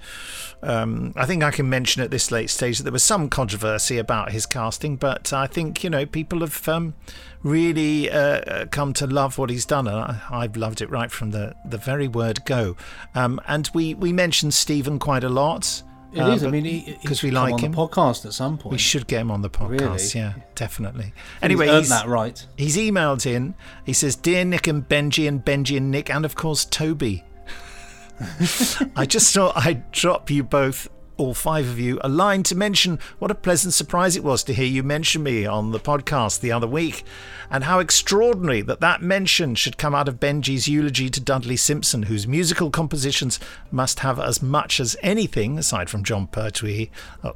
Um, 0.63 1.13
I 1.17 1.27
think 1.27 1.43
I 1.43 1.51
can 1.51 1.69
mention 1.69 2.03
at 2.03 2.11
this 2.11 2.31
late 2.31 2.49
stage 2.49 2.79
that 2.79 2.85
there 2.85 2.93
was 2.93 3.03
some 3.03 3.29
controversy 3.29 3.99
about 3.99 4.31
his 4.31 4.47
casting, 4.47 4.97
but 4.97 5.33
I 5.33 5.47
think 5.47 5.83
you 5.83 5.91
know 5.91 6.07
people 6.07 6.41
have 6.41 6.69
um, 6.69 6.95
really 7.43 8.11
uh, 8.11 8.19
uh, 8.19 8.67
come 8.67 8.93
to 8.95 9.07
love 9.07 9.39
what 9.39 9.51
he's 9.51 9.67
done, 9.67 9.89
and 9.89 9.97
I, 9.97 10.21
I've 10.31 10.57
loved 10.57 10.81
it 10.81 10.89
right 10.89 11.11
from 11.11 11.33
the 11.33 11.55
the 11.65 11.79
very 11.79 12.07
word 12.07 12.45
go. 12.45 12.77
Um, 13.15 13.41
and 13.49 13.69
we 13.75 13.95
we 13.95 14.13
mentioned 14.13 14.55
Stephen 14.55 14.99
quite 14.99 15.25
a 15.25 15.29
lot. 15.29 15.83
It 16.13 16.21
uh, 16.21 16.31
is. 16.31 16.45
I 16.45 16.51
mean, 16.51 16.97
because 17.03 17.23
we 17.23 17.31
like 17.31 17.55
on 17.55 17.59
him. 17.59 17.73
the 17.73 17.79
podcast 17.79 18.25
at 18.27 18.33
some 18.35 18.59
point. 18.59 18.73
We 18.73 18.79
should 18.79 19.07
get 19.07 19.23
him 19.23 19.31
on 19.31 19.43
the 19.43 19.51
podcast. 19.51 19.81
Really? 19.81 20.05
Yeah, 20.15 20.35
definitely. 20.55 21.07
He's 21.07 21.13
Anyway, 21.43 21.69
earned 21.69 21.79
he's, 21.79 21.89
that 21.89 22.07
right. 22.07 22.47
He's 22.57 22.77
emailed 22.77 23.27
in. 23.27 23.55
He 23.85 23.95
says, 23.95 24.15
"Dear 24.15 24.45
Nick 24.45 24.69
and 24.69 24.87
Benji 24.89 25.27
and 25.27 25.45
Benji 25.45 25.77
and 25.77 25.91
Nick, 25.91 26.09
and 26.09 26.25
of 26.25 26.35
course 26.37 26.65
Toby. 26.65 27.25
I 28.97 29.07
just 29.07 29.33
thought 29.33 29.57
I'd 29.57 29.91
drop 29.93 30.31
you 30.31 30.43
both." 30.43 30.89
All 31.19 31.35
five 31.35 31.69
of 31.69 31.79
you 31.79 32.01
a 32.03 32.09
line 32.09 32.43
to 32.45 32.57
mention 32.57 32.99
what 33.19 33.31
a 33.31 33.35
pleasant 33.35 33.75
surprise 33.75 34.17
it 34.17 34.25
was 34.25 34.43
to 34.45 34.55
hear 34.55 34.65
you 34.65 34.83
mention 34.83 35.23
me 35.23 35.45
on 35.45 35.71
the 35.71 35.79
podcast 35.79 36.41
the 36.41 36.51
other 36.51 36.67
week, 36.67 37.05
and 37.51 37.65
how 37.65 37.81
extraordinary 37.81 38.63
that 38.63 38.81
that 38.81 39.03
mention 39.03 39.55
should 39.55 39.77
come 39.77 39.95
out 39.95 40.09
of 40.09 40.19
Benji's 40.19 40.69
eulogy 40.69 41.11
to 41.11 41.21
Dudley 41.21 41.57
Simpson, 41.57 42.05
whose 42.05 42.27
musical 42.27 42.71
compositions 42.71 43.39
must 43.71 44.01
have 44.01 44.19
as 44.19 44.43
much 44.43 44.81
as 44.81 44.97
anything, 45.03 45.59
aside 45.59 45.91
from 45.91 46.03
Jon 46.03 46.27
Pertwee, 46.27 46.91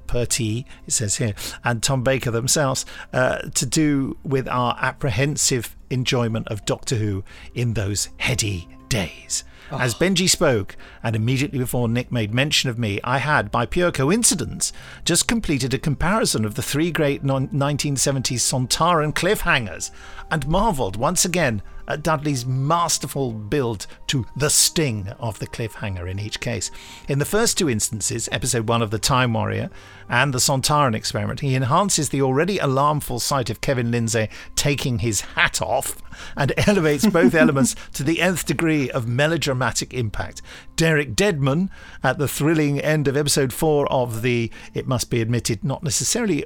Pertwee, 0.06 0.64
it 0.86 0.92
says 0.92 1.16
here, 1.16 1.34
and 1.62 1.82
Tom 1.82 2.02
Baker 2.02 2.30
themselves, 2.30 2.86
uh, 3.12 3.38
to 3.54 3.66
do 3.66 4.16
with 4.24 4.48
our 4.48 4.76
apprehensive 4.80 5.76
enjoyment 5.90 6.48
of 6.48 6.64
Doctor 6.64 6.96
Who 6.96 7.24
in 7.54 7.74
those 7.74 8.08
heady 8.16 8.68
days. 8.88 9.44
As 9.70 9.94
Benji 9.94 10.28
spoke, 10.28 10.76
and 11.02 11.16
immediately 11.16 11.58
before 11.58 11.88
Nick 11.88 12.12
made 12.12 12.32
mention 12.32 12.70
of 12.70 12.78
me, 12.78 13.00
I 13.02 13.18
had, 13.18 13.50
by 13.50 13.66
pure 13.66 13.90
coincidence, 13.90 14.72
just 15.04 15.26
completed 15.26 15.74
a 15.74 15.78
comparison 15.78 16.44
of 16.44 16.54
the 16.54 16.62
three 16.62 16.90
great 16.90 17.24
non- 17.24 17.48
1970s 17.48 18.40
Sontaran 18.40 19.12
cliffhangers, 19.12 19.90
and 20.30 20.46
marvelled 20.46 20.96
once 20.96 21.24
again 21.24 21.62
at 21.88 22.02
Dudley's 22.02 22.44
masterful 22.44 23.32
build 23.32 23.86
to 24.08 24.26
the 24.36 24.50
sting 24.50 25.08
of 25.18 25.38
the 25.38 25.46
cliffhanger 25.46 26.10
in 26.10 26.18
each 26.18 26.40
case. 26.40 26.70
In 27.08 27.18
the 27.18 27.24
first 27.24 27.58
two 27.58 27.68
instances, 27.68 28.28
episode 28.32 28.68
one 28.68 28.82
of 28.82 28.90
The 28.90 28.98
Time 28.98 29.32
Warrior 29.32 29.70
and 30.08 30.32
the 30.32 30.38
Sontaran 30.38 30.94
experiment, 30.94 31.40
he 31.40 31.54
enhances 31.54 32.08
the 32.08 32.22
already 32.22 32.58
alarmful 32.58 33.20
sight 33.20 33.50
of 33.50 33.60
Kevin 33.60 33.90
Lindsay 33.90 34.28
taking 34.54 35.00
his 35.00 35.22
hat 35.22 35.60
off 35.60 36.00
and 36.36 36.52
elevates 36.68 37.06
both 37.06 37.34
elements 37.34 37.74
to 37.94 38.02
the 38.02 38.20
nth 38.20 38.46
degree 38.46 38.90
of 38.90 39.06
melodramatic 39.06 39.92
impact. 39.92 40.42
Derek 40.76 41.14
Deadman, 41.14 41.70
at 42.02 42.18
the 42.18 42.28
thrilling 42.28 42.80
end 42.80 43.08
of 43.08 43.16
episode 43.16 43.52
four 43.52 43.90
of 43.92 44.22
the, 44.22 44.50
it 44.74 44.86
must 44.86 45.10
be 45.10 45.20
admitted, 45.20 45.64
not 45.64 45.82
necessarily 45.82 46.44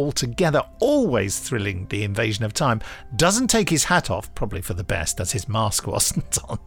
altogether 0.00 0.62
always 0.80 1.38
thrilling 1.38 1.86
the 1.90 2.02
invasion 2.04 2.44
of 2.44 2.52
time. 2.54 2.80
Doesn't 3.16 3.48
take 3.48 3.68
his 3.70 3.84
hat 3.84 4.10
off 4.10 4.34
probably 4.34 4.62
for 4.62 4.74
the 4.74 4.82
best 4.84 5.20
as 5.20 5.32
his 5.32 5.48
mask 5.48 5.86
wasn't 5.94 6.38
on. 6.48 6.58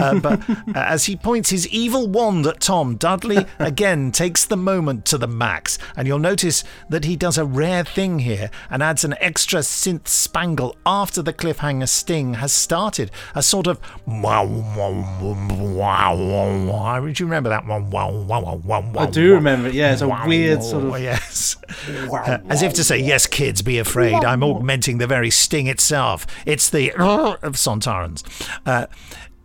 Uh, 0.00 0.18
but 0.20 0.48
uh, 0.50 0.54
as 0.74 1.04
he 1.04 1.16
points 1.16 1.50
his 1.50 1.68
evil 1.68 2.06
wand 2.08 2.46
at 2.46 2.60
tom 2.60 2.96
dudley 2.96 3.44
again 3.58 4.10
takes 4.12 4.44
the 4.46 4.56
moment 4.56 5.04
to 5.06 5.18
the 5.18 5.28
max. 5.28 5.78
And 5.96 6.08
you'll 6.08 6.18
notice 6.18 6.64
that 6.88 7.04
he 7.04 7.16
does 7.16 7.36
a 7.38 7.44
rare 7.44 7.84
thing 7.84 8.20
here 8.20 8.50
and 8.70 8.82
adds 8.82 9.04
an 9.04 9.14
extra 9.20 9.60
synth 9.60 10.08
spangle 10.08 10.76
after 10.86 11.20
the 11.22 11.32
cliffhanger 11.32 11.88
sting 11.88 12.34
has 12.34 12.52
started. 12.52 13.10
A 13.34 13.42
sort 13.42 13.66
of 13.66 13.78
wow 14.06 14.44
wow 14.46 14.90
wow 15.20 16.16
wow 16.16 16.66
wow. 16.66 17.00
Do 17.00 17.08
you 17.08 17.26
remember 17.26 17.50
that 17.50 17.66
one? 17.66 17.90
Wow 17.90 18.10
wow 18.22 18.40
wow 18.64 18.80
wow 18.92 18.92
I 19.02 19.06
do 19.06 19.34
remember 19.34 19.68
it, 19.68 19.74
yeah, 19.74 19.92
it's 19.92 20.02
a 20.02 20.08
Wow, 20.08 20.26
weird 20.26 20.62
sort 20.62 20.84
of- 20.84 21.00
yes. 21.00 21.56
Uh, 22.10 22.38
as 22.48 22.62
if 22.62 22.69
to 22.74 22.84
say, 22.84 22.98
yes, 22.98 23.26
kids, 23.26 23.62
be 23.62 23.78
afraid. 23.78 24.24
I'm 24.24 24.42
augmenting 24.42 24.98
the 24.98 25.06
very 25.06 25.30
sting 25.30 25.66
itself. 25.66 26.26
It's 26.46 26.70
the 26.70 26.92
of 27.42 27.54
Sontarans. 27.54 28.24
Uh, 28.66 28.86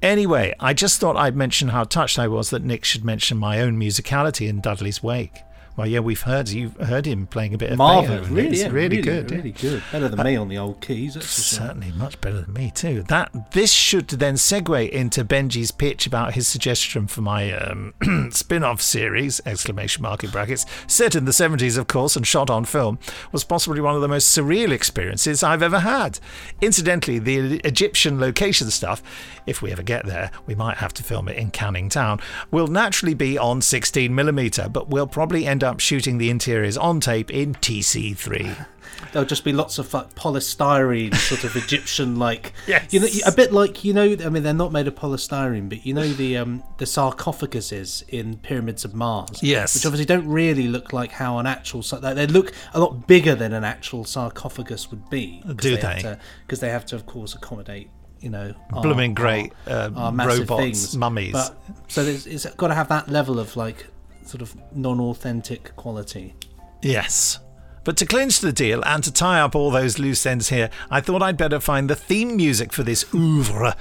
anyway, 0.01 0.53
I 0.59 0.73
just 0.73 0.99
thought 0.99 1.15
I'd 1.17 1.35
mention 1.35 1.69
how 1.69 1.83
touched 1.83 2.19
I 2.19 2.27
was 2.27 2.49
that 2.49 2.63
Nick 2.63 2.85
should 2.85 3.05
mention 3.05 3.37
my 3.37 3.61
own 3.61 3.79
musicality 3.79 4.47
in 4.47 4.61
Dudley's 4.61 5.01
wake. 5.03 5.33
Well, 5.77 5.87
yeah, 5.87 5.99
we've 5.99 6.21
heard 6.21 6.47
you've 6.49 6.77
heard 6.77 7.05
him 7.05 7.27
playing 7.27 7.53
a 7.53 7.57
bit 7.57 7.71
of 7.71 7.77
Beethoven. 7.77 8.33
really, 8.33 8.49
It's 8.49 8.61
yeah, 8.61 8.69
really, 8.69 9.01
good, 9.01 9.29
yeah. 9.29 9.37
really 9.37 9.51
good. 9.51 9.83
Better 9.91 10.07
than 10.07 10.23
me 10.23 10.35
on 10.37 10.47
the 10.47 10.57
old 10.57 10.79
keys. 10.81 11.15
For 11.15 11.21
sure. 11.21 11.27
Certainly 11.67 11.91
much 11.93 12.19
better 12.21 12.41
than 12.41 12.53
me 12.53 12.71
too. 12.73 13.03
That 13.03 13.51
this 13.51 13.71
should 13.71 14.07
then 14.07 14.35
segue 14.35 14.89
into 14.89 15.25
Benji's 15.25 15.71
pitch 15.71 16.07
about 16.07 16.33
his 16.33 16.47
suggestion 16.47 17.07
for 17.07 17.21
my 17.21 17.51
um, 17.51 17.93
spin-off 18.31 18.81
series 18.81 19.41
exclamation 19.45 20.01
mark 20.01 20.23
in 20.23 20.29
brackets 20.29 20.65
set 20.87 21.13
in 21.15 21.25
the 21.25 21.31
70s 21.31 21.77
of 21.77 21.87
course 21.87 22.15
and 22.15 22.25
shot 22.25 22.49
on 22.49 22.63
film 22.65 22.97
was 23.31 23.43
possibly 23.43 23.81
one 23.81 23.95
of 23.95 24.01
the 24.01 24.07
most 24.07 24.35
surreal 24.37 24.71
experiences 24.71 25.43
I've 25.43 25.61
ever 25.63 25.79
had. 25.79 26.19
Incidentally, 26.61 27.19
the 27.19 27.59
Egyptian 27.65 28.19
location 28.19 28.69
stuff, 28.71 29.03
if 29.45 29.61
we 29.61 29.71
ever 29.71 29.83
get 29.83 30.05
there, 30.05 30.31
we 30.45 30.55
might 30.55 30.77
have 30.77 30.93
to 30.95 31.03
film 31.03 31.27
it 31.27 31.37
in 31.37 31.51
Canning 31.51 31.89
Town, 31.89 32.19
will 32.51 32.67
naturally 32.67 33.13
be 33.13 33.37
on 33.37 33.61
16mm, 33.61 34.71
but 34.73 34.89
we'll 34.89 35.07
probably 35.07 35.45
end 35.45 35.63
up 35.63 35.79
shooting 35.79 36.17
the 36.17 36.29
interiors 36.29 36.77
on 36.77 36.99
tape 36.99 37.31
in 37.31 37.53
TC3. 37.55 38.65
There'll 39.11 39.27
just 39.27 39.43
be 39.43 39.53
lots 39.53 39.77
of 39.77 39.93
like 39.93 40.13
polystyrene, 40.15 41.13
sort 41.15 41.43
of 41.43 41.55
Egyptian 41.55 42.17
like. 42.17 42.53
Yes. 42.67 42.85
You 42.93 42.99
know, 43.01 43.07
a 43.25 43.31
bit 43.31 43.51
like 43.51 43.83
you 43.83 43.93
know. 43.93 44.15
I 44.23 44.29
mean, 44.29 44.43
they're 44.43 44.53
not 44.53 44.71
made 44.71 44.87
of 44.87 44.95
polystyrene, 44.95 45.69
but 45.69 45.85
you 45.85 45.93
know 45.93 46.07
the 46.07 46.37
um 46.37 46.63
the 46.77 46.85
sarcophaguses 46.85 48.07
in 48.09 48.37
pyramids 48.37 48.85
of 48.85 48.93
Mars. 48.93 49.41
Yes. 49.41 49.75
Which 49.75 49.85
obviously 49.85 50.05
don't 50.05 50.27
really 50.27 50.67
look 50.67 50.93
like 50.93 51.11
how 51.11 51.39
an 51.39 51.45
actual. 51.45 51.81
They 51.81 52.27
look 52.27 52.53
a 52.73 52.79
lot 52.79 53.07
bigger 53.07 53.35
than 53.35 53.53
an 53.53 53.63
actual 53.63 54.05
sarcophagus 54.05 54.89
would 54.91 55.09
be. 55.09 55.41
'cause 55.45 55.55
Do 55.55 55.75
they? 55.77 55.81
Have 55.81 56.03
they? 56.03 56.17
because 56.45 56.59
they 56.59 56.69
have 56.69 56.85
to, 56.87 56.95
of 56.95 57.05
course, 57.05 57.35
accommodate. 57.35 57.89
You 58.25 58.31
know, 58.31 58.53
Blooming 58.81 59.13
great, 59.13 59.53
our- 59.67 59.91
our 59.95 60.11
massive 60.11 60.49
robots, 60.49 60.63
things. 60.63 60.97
mummies. 60.97 61.33
But, 61.33 61.55
so 61.87 62.01
it's 62.01 62.47
got 62.55 62.69
to 62.69 62.73
have 62.73 62.89
that 62.89 63.07
level 63.07 63.37
of 63.39 63.55
like 63.55 63.85
sort 64.25 64.41
of 64.41 64.55
non-authentic 64.75 65.75
quality. 65.75 66.33
Yes. 66.81 67.37
But 67.83 67.97
to 67.97 68.05
clinch 68.07 68.39
the 68.39 68.51
deal 68.51 68.83
and 68.83 69.03
to 69.03 69.13
tie 69.13 69.39
up 69.39 69.53
all 69.55 69.69
those 69.69 69.99
loose 69.99 70.25
ends 70.25 70.49
here, 70.49 70.71
I 70.89 71.01
thought 71.01 71.21
I'd 71.21 71.37
better 71.37 71.59
find 71.59 71.87
the 71.87 71.95
theme 71.95 72.35
music 72.35 72.73
for 72.73 72.81
this 72.81 73.05
oeuvre. 73.13 73.75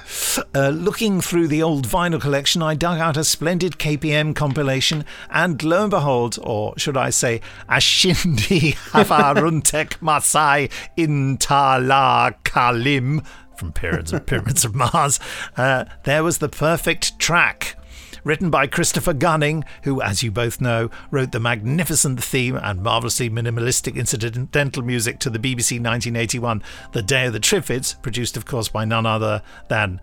Uh, 0.54 0.68
looking 0.68 1.22
through 1.22 1.48
the 1.48 1.62
old 1.62 1.88
vinyl 1.88 2.20
collection, 2.20 2.60
I 2.60 2.74
dug 2.74 2.98
out 2.98 3.16
a 3.16 3.24
splendid 3.24 3.78
KPM 3.78 4.34
compilation, 4.36 5.06
and 5.30 5.62
lo 5.62 5.84
and 5.84 5.90
behold, 5.90 6.38
or 6.42 6.74
should 6.76 6.98
I 6.98 7.08
say, 7.08 7.40
Ashindi 7.66 8.74
Havaruntek 8.92 10.02
Masai 10.02 10.68
Intala 10.98 12.34
Kalim 12.44 13.24
from 13.64 13.73
Pyramids 13.73 14.12
of, 14.12 14.26
Pyramids 14.26 14.64
of 14.66 14.75
Mars, 14.75 15.18
uh, 15.56 15.87
there 16.04 16.23
was 16.23 16.37
the 16.37 16.50
perfect 16.50 17.18
track 17.18 17.76
written 18.23 18.50
by 18.50 18.66
Christopher 18.66 19.14
Gunning, 19.14 19.64
who, 19.85 20.02
as 20.02 20.23
you 20.23 20.30
both 20.30 20.61
know, 20.61 20.90
wrote 21.11 21.33
the 21.33 21.40
magnificent 21.40 22.23
theme 22.23 22.56
and 22.56 22.83
marvellously 22.83 23.30
minimalistic 23.30 23.97
incidental 23.97 24.83
music 24.83 25.18
to 25.21 25.30
the 25.30 25.38
BBC 25.38 25.80
1981 25.80 26.62
The 26.92 27.02
Day 27.02 27.26
of 27.26 27.33
the 27.33 27.40
Triffids, 27.40 28.00
produced, 28.02 28.37
of 28.37 28.44
course, 28.44 28.68
by 28.68 28.85
none 28.85 29.06
other 29.06 29.42
than, 29.68 30.00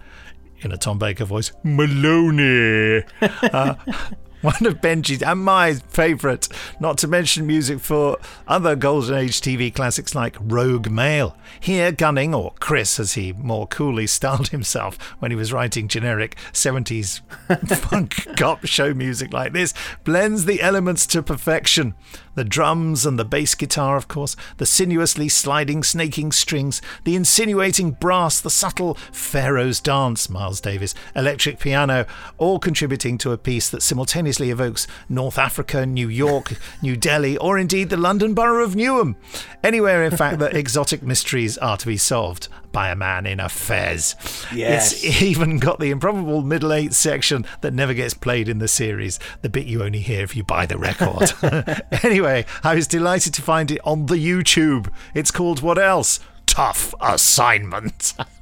in 0.62 0.72
a 0.72 0.78
Tom 0.78 0.98
Baker 0.98 1.26
voice, 1.26 1.52
Maloney. 1.64 3.04
Uh, 3.22 3.76
one 4.42 4.66
of 4.66 4.82
Benji's 4.82 5.22
and 5.22 5.44
my 5.44 5.76
favourite, 5.76 6.48
not 6.80 6.98
to 7.00 7.08
mention 7.08 7.46
music 7.46 7.80
for 7.80 8.18
other 8.48 8.76
Golden 8.76 9.16
Age 9.16 9.40
TV 9.40 9.74
classics 9.74 10.16
like 10.16 10.36
Rogue 10.40 10.90
Male. 10.90 11.38
Here, 11.60 11.92
Gunning, 11.92 12.34
or 12.34 12.54
Chris 12.60 13.00
as 13.00 13.14
he 13.14 13.34
more 13.34 13.68
coolly 13.68 14.08
styled 14.12 14.50
himself 14.50 14.98
when 15.20 15.30
he 15.30 15.38
was 15.38 15.54
writing 15.54 15.88
generic 15.88 16.36
70s 16.54 17.22
funk 17.78 18.36
cop 18.36 18.66
show 18.66 18.96
music 18.96 19.32
like 19.32 19.54
this, 19.54 19.76
blends 20.04 20.46
the 20.46 20.62
elements 20.62 21.06
to 21.08 21.22
perfection. 21.22 21.94
The 22.36 22.44
drums 22.44 23.06
and 23.06 23.20
the 23.20 23.26
bass 23.26 23.56
guitar, 23.56 23.98
of 23.98 24.08
course, 24.08 24.36
the 24.58 24.66
sinuously 24.66 25.28
sliding, 25.28 25.84
snaking 25.84 26.32
strings, 26.32 26.82
the 27.04 27.16
insinuating 27.16 27.92
brass, 27.92 28.40
the 28.40 28.50
subtle 28.50 28.96
Pharaoh's 29.12 29.80
dance, 29.80 30.30
Miles 30.30 30.62
Davis, 30.62 30.96
electric 31.16 31.60
piano, 31.60 32.06
all 32.38 32.60
contributing 32.60 33.18
to 33.20 33.32
a 33.32 33.38
piece 33.38 33.70
that 33.70 33.84
simultaneously 33.84 34.50
evokes 34.50 34.88
North 35.10 35.38
Africa, 35.38 35.86
New 35.86 36.08
York, 36.08 36.54
New 36.82 36.96
Delhi, 36.96 37.38
or 37.38 37.60
indeed 37.60 37.90
the 37.90 37.98
London 37.98 38.34
borough 38.34 38.64
of 38.64 38.76
Newham. 38.76 39.16
Anywhere, 39.64 40.04
in 40.04 40.16
fact, 40.16 40.40
that 40.40 40.56
exotic 40.56 41.04
mysteries 41.04 41.58
are 41.58 41.78
to 41.78 41.88
be 41.88 41.98
solved 41.98 42.48
by 42.72 42.90
a 42.90 42.96
man 42.96 43.26
in 43.26 43.40
a 43.40 43.50
fez. 43.50 44.16
Yes. 44.54 44.94
It's 44.94 45.22
even 45.22 45.60
got 45.60 45.80
the 45.80 45.92
improbable 45.92 46.42
middle 46.42 46.74
eight 46.74 46.94
section 46.94 47.46
that 47.62 47.74
never 47.74 47.94
gets 47.94 48.14
played 48.14 48.50
in 48.50 48.60
the 48.60 48.68
series, 48.68 49.20
the 49.42 49.50
bit 49.50 49.68
you 49.68 49.84
only 49.84 50.00
hear 50.00 50.24
if 50.24 50.36
you 50.36 50.44
buy 50.44 50.66
the 50.66 50.78
record. 50.78 51.34
anyway, 52.04 52.46
I 52.64 52.76
was 52.76 52.88
delighted 52.88 53.34
to 53.36 53.42
find 53.42 53.72
it 53.72 53.82
on 53.84 54.06
the 54.08 54.16
YouTube. 54.16 54.92
It's 55.14 55.32
called 55.32 55.62
what 55.62 55.78
else? 55.78 56.20
Tough 56.46 56.94
assignment. 57.00 58.14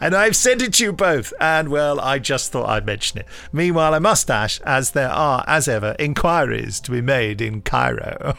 and 0.00 0.14
I've 0.14 0.36
sent 0.36 0.62
it 0.62 0.74
to 0.74 0.84
you 0.84 0.92
both, 0.92 1.32
and 1.40 1.70
well, 1.70 2.00
I 2.00 2.20
just 2.20 2.52
thought 2.52 2.68
I'd 2.68 2.86
mention 2.86 3.18
it. 3.18 3.26
Meanwhile, 3.52 3.92
I 3.94 3.98
must 3.98 4.28
dash, 4.28 4.60
as 4.60 4.92
there 4.92 5.10
are, 5.10 5.42
as 5.48 5.66
ever, 5.66 5.96
inquiries 5.98 6.78
to 6.80 6.92
be 6.92 7.00
made 7.00 7.40
in 7.40 7.62
Cairo. 7.62 8.36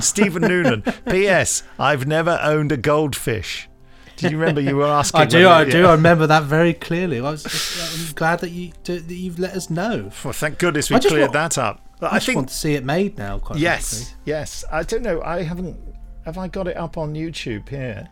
Stephen 0.00 0.42
Noonan. 0.42 0.82
P.S. 1.08 1.62
I've 1.78 2.06
never 2.06 2.38
owned 2.42 2.72
a 2.72 2.76
goldfish. 2.76 3.68
Did 4.16 4.30
you 4.32 4.38
remember 4.38 4.60
you 4.60 4.76
were 4.76 4.84
asking? 5.00 5.20
I 5.22 5.24
do, 5.26 5.48
I 5.48 5.64
do. 5.64 5.80
yeah. 5.82 5.88
I 5.88 5.92
remember 5.92 6.26
that 6.28 6.44
very 6.44 6.72
clearly. 6.72 7.18
I 7.18 7.30
was 7.30 7.42
just, 7.42 8.08
I'm 8.08 8.14
glad 8.14 8.40
that 8.40 8.50
you 8.50 8.72
that 8.84 9.10
you've 9.10 9.38
let 9.40 9.54
us 9.54 9.70
know. 9.70 10.10
Well, 10.24 10.32
thank 10.32 10.58
goodness 10.58 10.88
we 10.90 11.00
cleared 11.00 11.20
want- 11.22 11.32
that 11.32 11.58
up. 11.58 11.80
I, 12.00 12.06
I 12.06 12.10
just 12.14 12.26
think 12.26 12.36
want 12.36 12.48
to 12.50 12.54
see 12.54 12.74
it 12.74 12.84
made 12.84 13.16
now. 13.18 13.38
Quite 13.38 13.58
yes, 13.58 14.14
yes. 14.24 14.64
I 14.70 14.82
don't 14.82 15.02
know. 15.02 15.22
I 15.22 15.42
haven't. 15.42 15.76
Have 16.24 16.38
I 16.38 16.48
got 16.48 16.68
it 16.68 16.76
up 16.76 16.96
on 16.96 17.14
YouTube 17.14 17.68
here? 17.68 18.08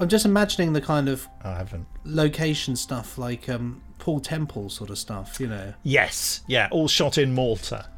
I'm 0.00 0.08
just 0.08 0.24
imagining 0.24 0.72
the 0.72 0.80
kind 0.80 1.08
of 1.08 1.26
I 1.42 1.54
haven't. 1.54 1.86
location 2.04 2.76
stuff 2.76 3.18
like 3.18 3.48
um, 3.48 3.82
Paul 3.98 4.20
Temple 4.20 4.68
sort 4.70 4.90
of 4.90 4.98
stuff. 4.98 5.40
You 5.40 5.48
know, 5.48 5.74
Yes, 5.82 6.42
yeah. 6.46 6.68
All 6.70 6.86
shot 6.88 7.18
in 7.18 7.34
Malta. 7.34 7.88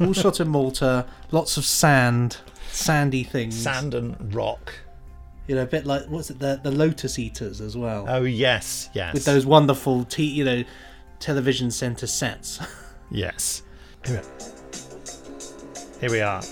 All 0.00 0.12
shot 0.12 0.40
in 0.40 0.48
Malta, 0.48 1.06
lots 1.30 1.56
of 1.56 1.64
sand, 1.64 2.38
sandy 2.70 3.24
things, 3.24 3.56
Sand 3.56 3.94
and 3.94 4.34
rock. 4.34 4.72
You 5.46 5.54
know, 5.54 5.62
a 5.62 5.66
bit 5.66 5.86
like 5.86 6.04
what's 6.08 6.30
it, 6.30 6.38
the 6.38 6.60
the 6.62 6.70
Lotus 6.70 7.18
Eaters 7.18 7.60
as 7.60 7.76
well. 7.76 8.06
Oh 8.08 8.24
yes, 8.24 8.90
yes. 8.92 9.14
with 9.14 9.24
those 9.24 9.46
wonderful, 9.46 10.04
t- 10.04 10.24
you 10.26 10.44
know, 10.44 10.64
television 11.20 11.70
center 11.70 12.06
sets. 12.06 12.60
Yes. 13.10 13.62
Here 14.06 14.20
we- 14.22 16.00
Here 16.00 16.10
we 16.10 16.20
are. 16.20 16.42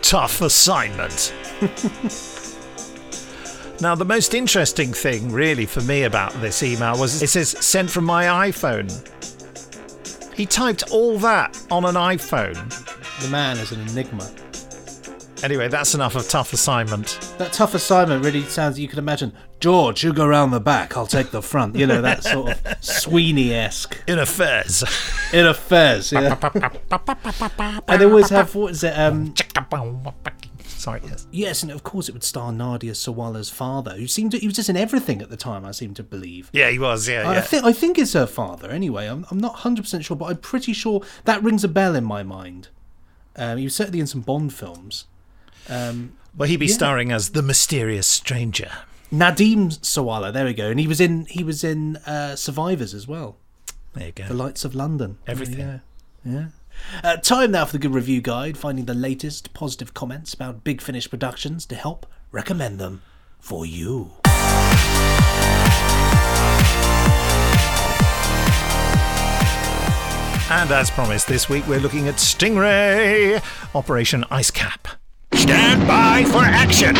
Tough 0.00 0.40
assignment. 0.40 1.34
now, 3.82 3.94
the 3.94 4.06
most 4.06 4.32
interesting 4.32 4.94
thing, 4.94 5.30
really, 5.30 5.66
for 5.66 5.82
me 5.82 6.04
about 6.04 6.32
this 6.40 6.62
email 6.62 6.98
was 6.98 7.20
it 7.22 7.28
says 7.28 7.50
sent 7.64 7.90
from 7.90 8.06
my 8.06 8.24
iPhone. 8.50 8.88
He 10.38 10.46
typed 10.46 10.92
all 10.92 11.18
that 11.18 11.60
on 11.68 11.84
an 11.84 11.96
iPhone. 11.96 12.54
the 13.20 13.28
man 13.28 13.58
is 13.58 13.72
an 13.72 13.80
enigma. 13.88 14.30
Anyway, 15.42 15.66
that's 15.66 15.96
enough 15.96 16.14
of 16.14 16.28
tough 16.28 16.52
assignment. 16.52 17.34
That 17.38 17.52
tough 17.52 17.74
assignment 17.74 18.24
really 18.24 18.44
sounds. 18.44 18.78
You 18.78 18.86
can 18.86 19.00
imagine 19.00 19.32
George, 19.58 20.04
you 20.04 20.12
go 20.12 20.28
round 20.28 20.52
the 20.52 20.60
back. 20.60 20.96
I'll 20.96 21.08
take 21.08 21.32
the 21.32 21.42
front. 21.42 21.74
You 21.74 21.88
know 21.88 22.00
that 22.02 22.22
sort 22.22 22.52
of 22.52 22.76
Sweeney 22.84 23.52
esque 23.52 24.00
in 24.06 24.20
a 24.20 24.26
fez. 24.26 24.84
In 25.32 25.44
a 25.44 25.54
fez, 25.54 26.12
yeah. 26.12 26.36
and 27.88 28.00
they 28.00 28.04
always 28.04 28.30
have 28.30 28.54
what 28.54 28.70
is 28.70 28.84
it? 28.84 28.96
Um, 28.96 29.34
Sorry, 30.88 31.02
yes. 31.04 31.26
yes, 31.30 31.62
and 31.62 31.70
of 31.70 31.82
course 31.82 32.08
it 32.08 32.12
would 32.12 32.24
star 32.24 32.50
Nadia 32.50 32.92
Sawalha's 32.92 33.50
father, 33.50 33.92
who 33.92 34.06
seemed 34.06 34.30
to, 34.32 34.38
he 34.38 34.46
was 34.46 34.56
just 34.56 34.70
in 34.70 34.76
everything 34.76 35.20
at 35.20 35.28
the 35.28 35.36
time. 35.36 35.66
I 35.66 35.72
seem 35.72 35.92
to 35.94 36.02
believe. 36.02 36.48
Yeah, 36.52 36.70
he 36.70 36.78
was. 36.78 37.06
Yeah, 37.06 37.28
I 37.28 37.34
yeah. 37.34 37.40
think 37.42 37.64
I 37.64 37.72
think 37.72 37.98
it's 37.98 38.14
her 38.14 38.26
father. 38.26 38.70
Anyway, 38.70 39.06
I'm 39.06 39.26
I'm 39.30 39.38
not 39.38 39.56
hundred 39.56 39.82
percent 39.82 40.04
sure, 40.04 40.16
but 40.16 40.26
I'm 40.26 40.38
pretty 40.38 40.72
sure 40.72 41.02
that 41.24 41.42
rings 41.42 41.62
a 41.62 41.68
bell 41.68 41.94
in 41.94 42.04
my 42.04 42.22
mind. 42.22 42.68
Um, 43.36 43.58
he 43.58 43.64
was 43.64 43.74
certainly 43.74 44.00
in 44.00 44.06
some 44.06 44.22
Bond 44.22 44.54
films. 44.54 45.04
Um, 45.68 46.14
Well, 46.36 46.48
he'd 46.48 46.56
be 46.56 46.66
yeah. 46.66 46.74
starring 46.74 47.12
as 47.12 47.30
the 47.30 47.42
mysterious 47.42 48.06
stranger. 48.06 48.70
Nadim 49.12 49.78
Sawalha. 49.80 50.32
There 50.32 50.44
we 50.44 50.54
go. 50.54 50.70
And 50.70 50.80
he 50.80 50.86
was 50.86 51.00
in 51.00 51.26
he 51.26 51.44
was 51.44 51.64
in 51.64 51.96
uh, 51.98 52.34
Survivors 52.34 52.94
as 52.94 53.06
well. 53.06 53.36
There 53.92 54.06
you 54.06 54.12
go. 54.12 54.24
The 54.24 54.34
Lights 54.34 54.64
of 54.64 54.74
London. 54.74 55.18
Everything. 55.26 55.80
Yeah. 56.24 56.46
Uh, 57.02 57.16
time 57.16 57.50
now 57.50 57.64
for 57.64 57.72
the 57.72 57.78
good 57.78 57.94
review 57.94 58.20
guide, 58.20 58.56
finding 58.56 58.86
the 58.86 58.94
latest 58.94 59.52
positive 59.54 59.94
comments 59.94 60.34
about 60.34 60.64
Big 60.64 60.80
Finish 60.80 61.08
Productions 61.08 61.66
to 61.66 61.74
help 61.74 62.06
recommend 62.32 62.78
them 62.78 63.02
for 63.38 63.64
you. 63.64 64.12
And 70.50 70.70
as 70.70 70.90
promised, 70.90 71.28
this 71.28 71.50
week 71.50 71.66
we're 71.68 71.78
looking 71.78 72.08
at 72.08 72.14
Stingray 72.14 73.42
Operation 73.74 74.24
Ice 74.30 74.50
Cap. 74.50 74.88
Stand 75.34 75.86
by 75.86 76.24
for 76.24 76.42
action. 76.42 76.94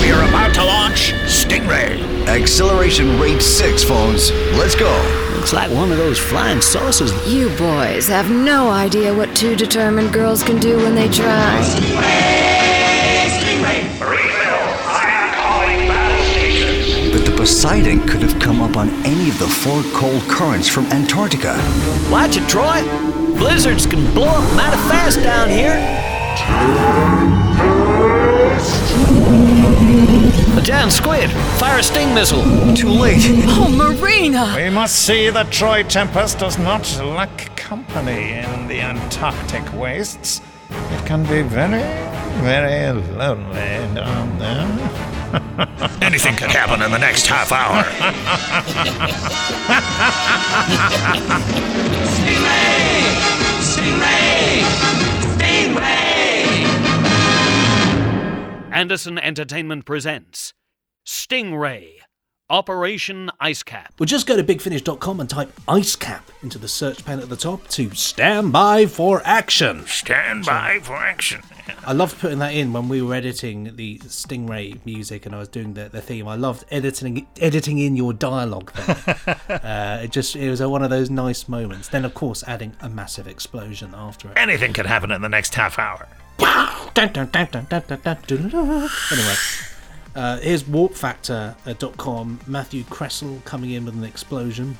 We 0.00 0.12
are 0.12 0.26
about 0.28 0.54
to 0.54 0.64
launch 0.64 1.12
Stingray. 1.26 2.26
Acceleration 2.26 3.20
rate 3.20 3.42
6, 3.42 3.84
phones. 3.84 4.30
Let's 4.56 4.74
go. 4.74 5.25
Looks 5.46 5.54
like 5.54 5.70
one 5.70 5.92
of 5.92 5.98
those 5.98 6.18
flying 6.18 6.60
saucers. 6.60 7.12
You 7.32 7.50
boys 7.50 8.08
have 8.08 8.28
no 8.28 8.68
idea 8.68 9.14
what 9.14 9.36
two 9.36 9.54
determined 9.54 10.12
girls 10.12 10.42
can 10.42 10.58
do 10.58 10.76
when 10.76 10.96
they 10.96 11.08
try. 11.08 11.62
But 17.12 17.24
the 17.24 17.34
Poseidon 17.36 18.08
could 18.08 18.22
have 18.22 18.40
come 18.40 18.60
up 18.60 18.76
on 18.76 18.90
any 19.06 19.28
of 19.28 19.38
the 19.38 19.46
four 19.46 19.84
cold 19.92 20.22
currents 20.22 20.66
from 20.68 20.86
Antarctica. 20.86 21.54
Watch 22.10 22.36
it, 22.36 22.48
Troy. 22.48 22.82
Blizzards 23.38 23.86
can 23.86 24.04
blow 24.14 24.26
up 24.26 24.56
mighty 24.56 24.76
fast 24.88 25.22
down 25.22 25.48
here. 25.48 25.76
A 29.76 30.62
giant 30.62 30.92
squid. 30.92 31.30
Fire 31.58 31.78
a 31.78 31.82
sting 31.82 32.14
missile. 32.14 32.42
Too 32.74 32.88
late. 32.88 33.22
Oh, 33.48 33.68
Marina! 33.68 34.54
We 34.56 34.70
must 34.70 34.96
see 35.06 35.28
that 35.30 35.50
Troy 35.50 35.82
Tempest 35.82 36.38
does 36.38 36.58
not 36.58 36.84
lack 37.00 37.54
company 37.56 38.32
in 38.32 38.68
the 38.68 38.80
Antarctic 38.80 39.70
wastes. 39.74 40.40
It 40.70 41.06
can 41.06 41.22
be 41.24 41.42
very, 41.42 41.82
very 42.42 42.92
lonely 42.92 43.94
down 43.94 44.38
there. 44.38 44.66
Anything 46.02 46.36
could 46.36 46.50
happen 46.50 46.80
in 46.82 46.90
the 46.90 46.98
next 46.98 47.26
half 47.26 47.52
hour. 47.52 47.84
Anderson 58.76 59.18
Entertainment 59.18 59.86
presents 59.86 60.52
Stingray 61.06 61.92
Operation 62.50 63.30
Ice 63.40 63.62
Cap. 63.62 63.94
Well, 63.98 64.04
just 64.04 64.26
go 64.26 64.36
to 64.36 64.44
bigfinish.com 64.44 65.18
and 65.18 65.30
type 65.30 65.50
ice 65.66 65.96
cap 65.96 66.30
into 66.42 66.58
the 66.58 66.68
search 66.68 67.02
pane 67.02 67.18
at 67.20 67.30
the 67.30 67.36
top 67.36 67.66
to 67.68 67.94
stand 67.94 68.52
by 68.52 68.84
for 68.84 69.22
action. 69.24 69.86
Stand 69.86 70.44
by 70.44 70.80
for 70.82 70.94
action. 70.94 71.40
I 71.86 71.94
loved 71.94 72.20
putting 72.20 72.38
that 72.40 72.52
in 72.52 72.74
when 72.74 72.90
we 72.90 73.00
were 73.00 73.14
editing 73.14 73.76
the 73.76 73.96
Stingray 74.00 74.84
music 74.84 75.24
and 75.24 75.34
I 75.34 75.38
was 75.38 75.48
doing 75.48 75.72
the, 75.72 75.88
the 75.88 76.02
theme. 76.02 76.28
I 76.28 76.36
loved 76.36 76.66
editing 76.70 77.26
editing 77.40 77.78
in 77.78 77.96
your 77.96 78.12
dialogue 78.12 78.74
there. 78.74 79.40
uh, 79.48 80.02
it 80.02 80.12
just 80.12 80.36
it 80.36 80.50
was 80.50 80.60
a, 80.60 80.68
one 80.68 80.82
of 80.82 80.90
those 80.90 81.08
nice 81.08 81.48
moments. 81.48 81.88
Then, 81.88 82.04
of 82.04 82.12
course, 82.12 82.44
adding 82.46 82.76
a 82.82 82.90
massive 82.90 83.26
explosion 83.26 83.94
after 83.96 84.28
it. 84.28 84.36
Anything 84.36 84.74
could 84.74 84.84
happen 84.84 85.10
in 85.12 85.22
the 85.22 85.30
next 85.30 85.54
half 85.54 85.78
hour. 85.78 86.06
Anyway, 89.12 89.34
uh, 90.14 90.38
here's 90.38 90.62
warpfactor.com. 90.64 92.40
Matthew 92.46 92.84
Cressel 92.84 93.42
coming 93.44 93.72
in 93.72 93.84
with 93.84 93.94
an 93.94 94.04
explosion. 94.04 94.78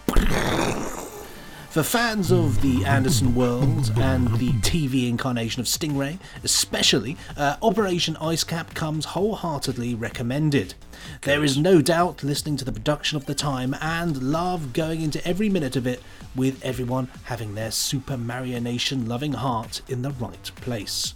For 1.77 1.83
fans 1.83 2.33
of 2.33 2.63
the 2.63 2.87
Anderson 2.87 3.35
world 3.35 3.93
and 3.99 4.29
the 4.39 4.49
TV 4.63 5.11
incarnation 5.11 5.61
of 5.61 5.67
Stingray, 5.67 6.19
especially, 6.43 7.19
uh, 7.37 7.57
Operation 7.61 8.17
Icecap 8.17 8.73
comes 8.73 9.05
wholeheartedly 9.05 9.95
recommended. 9.95 10.73
There 11.21 11.45
is 11.45 11.59
no 11.59 11.83
doubt 11.83 12.23
listening 12.23 12.57
to 12.57 12.65
the 12.65 12.73
production 12.73 13.19
of 13.19 13.27
the 13.27 13.35
time 13.35 13.77
and 13.83 14.23
love 14.23 14.73
going 14.73 15.03
into 15.03 15.23
every 15.29 15.51
minute 15.51 15.77
of 15.77 15.87
it, 15.87 16.03
with 16.35 16.65
everyone 16.65 17.09
having 17.25 17.55
their 17.55 17.69
Supermarionation 17.69 19.07
loving 19.07 19.35
heart 19.35 19.83
in 19.87 20.01
the 20.01 20.13
right 20.13 20.51
place. 20.57 21.16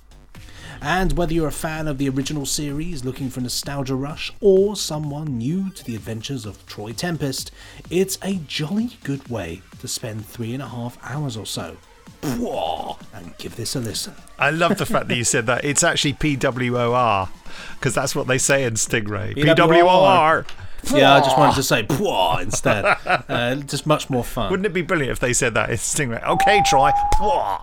And 0.83 1.13
whether 1.13 1.35
you're 1.35 1.49
a 1.49 1.53
fan 1.53 1.89
of 1.89 1.99
the 1.99 2.09
original 2.09 2.47
series 2.47 3.05
looking 3.05 3.29
for 3.29 3.41
nostalgia 3.41 3.95
rush 3.95 4.33
or 4.41 4.77
someone 4.77 5.37
new 5.37 5.71
to 5.71 5.85
the 5.85 5.95
adventures 5.95 6.47
of 6.47 6.65
Troy 6.67 6.93
Tempest, 6.93 7.51
it's 7.91 8.19
a 8.23 8.37
jolly 8.47 8.97
good 9.05 9.29
way 9.29 9.61
to 9.81 9.89
spend 9.89 10.25
three 10.27 10.55
and 10.55 10.63
a 10.63 10.69
half 10.69 10.99
hours 11.03 11.37
or 11.37 11.45
so. 11.45 11.77
And 12.23 13.37
give 13.39 13.57
this 13.57 13.77
a 13.77 13.81
listen. 13.81 14.15
I 14.39 14.51
love 14.51 14.79
the 14.79 14.87
fact 14.87 15.09
that 15.09 15.17
you 15.17 15.25
said 15.25 15.47
that. 15.47 15.65
It's 15.65 15.83
actually 15.83 16.15
PWOR, 16.15 17.29
because 17.75 17.95
that's 17.95 18.15
what 18.15 18.27
they 18.27 18.39
say 18.39 18.65
in 18.65 18.75
Stingray. 18.75 19.35
PWOR. 19.37 20.47
Yeah, 20.93 21.15
I 21.15 21.21
just 21.21 21.37
wanted 21.39 21.55
to 21.57 21.63
say 21.63 21.83
"pwah" 21.85 22.41
instead. 22.43 22.85
Uh, 23.31 23.55
just 23.57 23.87
much 23.87 24.11
more 24.11 24.25
fun. 24.25 24.51
Wouldn't 24.51 24.67
it 24.67 24.73
be 24.73 24.83
brilliant 24.83 25.13
if 25.13 25.21
they 25.21 25.33
said 25.33 25.55
that 25.55 25.71
in 25.71 25.77
Stingray? 25.77 26.23
Okay, 26.25 26.63
try 26.67 26.91
Pwah. 27.15 27.61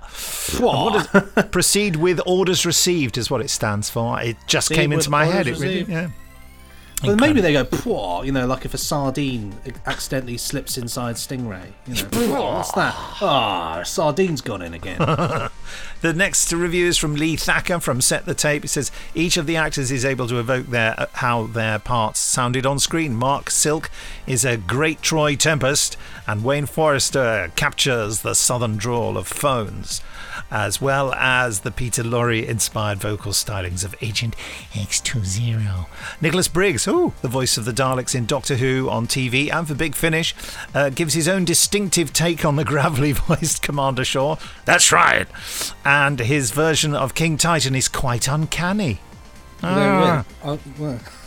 Pwah. 0.57 0.93
Does- 1.33 1.45
proceed 1.51 1.95
with 1.97 2.19
orders 2.25 2.65
received 2.65 3.17
is 3.17 3.29
what 3.29 3.41
it 3.41 3.49
stands 3.49 3.89
for. 3.89 4.19
It 4.21 4.37
just 4.47 4.69
Proceed 4.69 4.81
came 4.81 4.91
into 4.93 5.09
my 5.09 5.25
head. 5.25 5.47
It 5.47 5.59
really, 5.59 5.83
received. 5.83 6.13
Maybe 7.03 7.41
they 7.41 7.53
go 7.53 7.63
"pwah," 7.63 8.25
you 8.25 8.31
know, 8.31 8.47
like 8.47 8.65
if 8.65 8.73
a 8.73 8.77
sardine 8.77 9.55
accidentally 9.85 10.37
slips 10.37 10.77
inside 10.79 11.15
Stingray. 11.15 11.73
You 11.85 11.93
know, 11.93 12.01
"Pwah, 12.09 12.53
what's 12.55 12.71
that? 12.71 12.93
Ah, 13.21 13.79
a 13.81 13.85
sardine's 13.85 14.41
gone 14.41 14.63
in 14.63 14.73
again. 14.73 14.97
the 16.01 16.13
next 16.13 16.51
review 16.51 16.87
is 16.87 16.97
from 16.97 17.15
Lee 17.15 17.35
Thacker 17.35 17.79
from 17.79 18.01
Set 18.01 18.25
the 18.25 18.33
Tape. 18.33 18.65
It 18.65 18.69
says 18.69 18.91
each 19.13 19.37
of 19.37 19.45
the 19.45 19.55
actors 19.55 19.91
is 19.91 20.05
able 20.05 20.27
to 20.27 20.39
evoke 20.39 20.67
their 20.67 20.99
uh, 20.99 21.05
how 21.13 21.45
their 21.45 21.77
parts 21.77 22.19
sounded 22.19 22.65
on 22.65 22.79
screen. 22.79 23.13
Marc 23.13 23.51
Silk 23.51 23.91
is 24.25 24.43
a 24.43 24.57
great 24.57 25.03
Troy 25.03 25.35
Tempest, 25.35 25.97
and 26.25 26.43
Wayne 26.43 26.65
Forester 26.65 27.51
captures 27.55 28.21
the 28.21 28.33
southern 28.33 28.75
drawl 28.77 29.17
of 29.17 29.27
Phones, 29.27 30.01
as 30.51 30.81
well 30.81 31.13
as 31.13 31.61
the 31.61 31.71
Peter 31.71 32.03
Lorre 32.03 32.45
inspired 32.45 32.99
vocal 32.99 33.31
stylings 33.31 33.83
of 33.83 33.95
Agent 34.01 34.35
X20. 34.73 35.85
Nicholas 36.21 36.47
Briggs, 36.47 36.87
ooh, 36.87 37.13
the 37.21 37.27
voice 37.27 37.57
of 37.57 37.65
the 37.65 37.71
Daleks 37.71 38.15
in 38.15 38.25
Doctor 38.25 38.55
Who 38.55 38.89
on 38.89 39.07
TV 39.07 39.51
and 39.51 39.67
for 39.67 39.75
Big 39.75 39.95
Finish, 39.95 40.33
uh, 40.73 40.89
gives 40.89 41.13
his 41.13 41.27
own 41.27 41.45
distinctive 41.45 42.13
take 42.13 42.45
on 42.45 42.55
the 42.55 42.65
gravelly 42.65 43.11
voiced 43.11 43.61
Commander 43.61 44.05
Shaw. 44.05 44.37
That's 44.65 44.91
right. 44.91 45.27
And 45.83 46.19
his 46.19 46.51
version 46.51 46.95
of 46.95 47.15
King 47.15 47.37
Titan 47.37 47.75
is 47.75 47.87
quite 47.87 48.27
uncanny. 48.27 48.99
Ah. 49.63 50.23
Uh, 50.43 50.57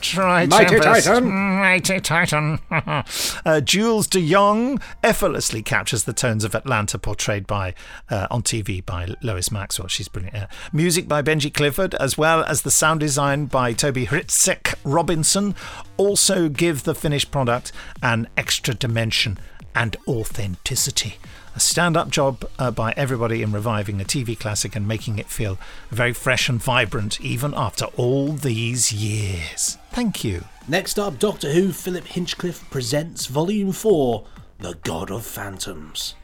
Try 0.01 0.47
Mighty 0.47 0.79
Tempest. 0.79 1.07
Titan. 1.07 1.31
Mighty 1.31 2.01
Titan. 2.01 2.59
uh, 2.71 3.61
Jules 3.61 4.07
de 4.07 4.27
Jong 4.27 4.81
effortlessly 5.03 5.63
captures 5.63 6.05
the 6.05 6.13
tones 6.13 6.45
of 6.45 6.55
Atlanta 6.55 6.99
portrayed 6.99 7.47
by 7.47 7.75
uh, 8.09 8.27
on 8.31 8.43
TV 8.43 8.85
by 8.85 9.09
Lois 9.23 9.51
Maxwell. 9.51 9.89
She's 9.89 10.09
brilliant. 10.09 10.37
Yeah. 10.37 10.47
Music 10.73 11.09
by 11.09 11.23
Benji 11.23 11.53
Clifford, 11.53 11.95
as 11.97 12.17
well 12.17 12.45
as 12.45 12.63
the 12.63 12.71
sound 12.71 13.01
design 13.01 13.47
by 13.47 13.73
Toby 13.73 14.07
Hrycek 14.07 14.75
Robinson, 14.85 15.55
also 15.97 16.49
give 16.49 16.85
the 16.85 16.95
finished 16.95 17.31
product 17.31 17.73
an 18.03 18.29
extra 18.37 18.75
dimension 18.75 19.39
and 19.75 19.97
authenticity. 20.07 21.17
A 21.55 21.61
stand 21.61 21.97
up 21.97 22.11
job 22.11 22.49
uh, 22.59 22.71
by 22.71 22.95
everybody 22.97 23.43
in 23.43 23.53
reviving 23.53 24.01
a 24.01 24.05
TV 24.05 24.39
classic 24.39 24.77
and 24.77 24.87
making 24.87 25.19
it 25.19 25.27
feel 25.27 25.59
very 25.91 26.13
fresh 26.13 26.49
and 26.49 26.63
vibrant, 26.63 27.21
even 27.21 27.53
after 27.55 27.87
all 27.97 28.33
these 28.33 28.93
years. 28.93 29.77
Thank 29.91 30.23
you. 30.23 30.45
Next 30.69 30.99
up, 30.99 31.19
Doctor 31.19 31.53
Who 31.53 31.73
Philip 31.73 32.05
Hinchcliffe 32.07 32.69
presents 32.71 33.27
Volume 33.27 33.73
4 33.73 34.25
The 34.59 34.75
God 34.85 35.11
of 35.11 35.27
Phantoms. 35.27 36.15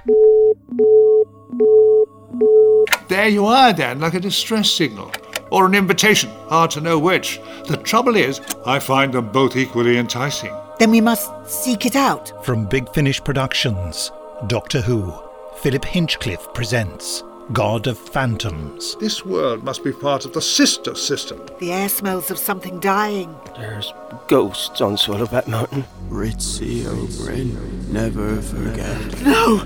There 3.09 3.29
you 3.29 3.47
are, 3.47 3.73
Dan, 3.73 4.01
like 4.01 4.15
a 4.15 4.21
distress 4.21 4.71
signal. 4.71 5.13
Or 5.51 5.67
an 5.67 5.75
invitation, 5.75 6.31
hard 6.49 6.71
to 6.73 6.81
know 6.81 6.99
which. 6.99 7.41
The 7.69 7.77
trouble 7.77 8.17
is, 8.17 8.41
I 8.65 8.79
find 8.79 9.13
them 9.13 9.31
both 9.31 9.57
equally 9.57 9.97
enticing. 9.97 10.53
Then 10.79 10.91
we 10.91 11.01
must 11.01 11.31
seek 11.47 11.87
it 11.87 11.97
out. 11.97 12.45
From 12.45 12.67
Big 12.67 12.93
Finish 12.93 13.23
Productions, 13.25 14.13
Doctor 14.47 14.83
Who, 14.83 15.15
Philip 15.57 15.85
Hinchcliffe 15.85 16.53
presents 16.53 17.23
God 17.53 17.87
of 17.87 17.97
Phantoms. 17.97 18.97
This 18.97 19.25
world 19.25 19.65
must 19.65 19.83
be 19.85 19.93
part 19.93 20.27
of 20.27 20.35
the 20.35 20.43
sister 20.43 20.95
system. 20.95 21.41
The 21.61 21.73
air 21.73 21.89
smells 21.89 22.31
of 22.31 22.39
something 22.39 22.79
dying. 22.81 23.35
There's 23.57 23.93
ghosts 24.29 24.81
on 24.83 24.99
Swallowback 24.99 25.49
Mountain. 25.49 25.85
Ritzy 26.11 26.85
O'Brien, 26.87 27.91
never 27.93 28.43
forget. 28.43 29.23
No! 29.23 29.59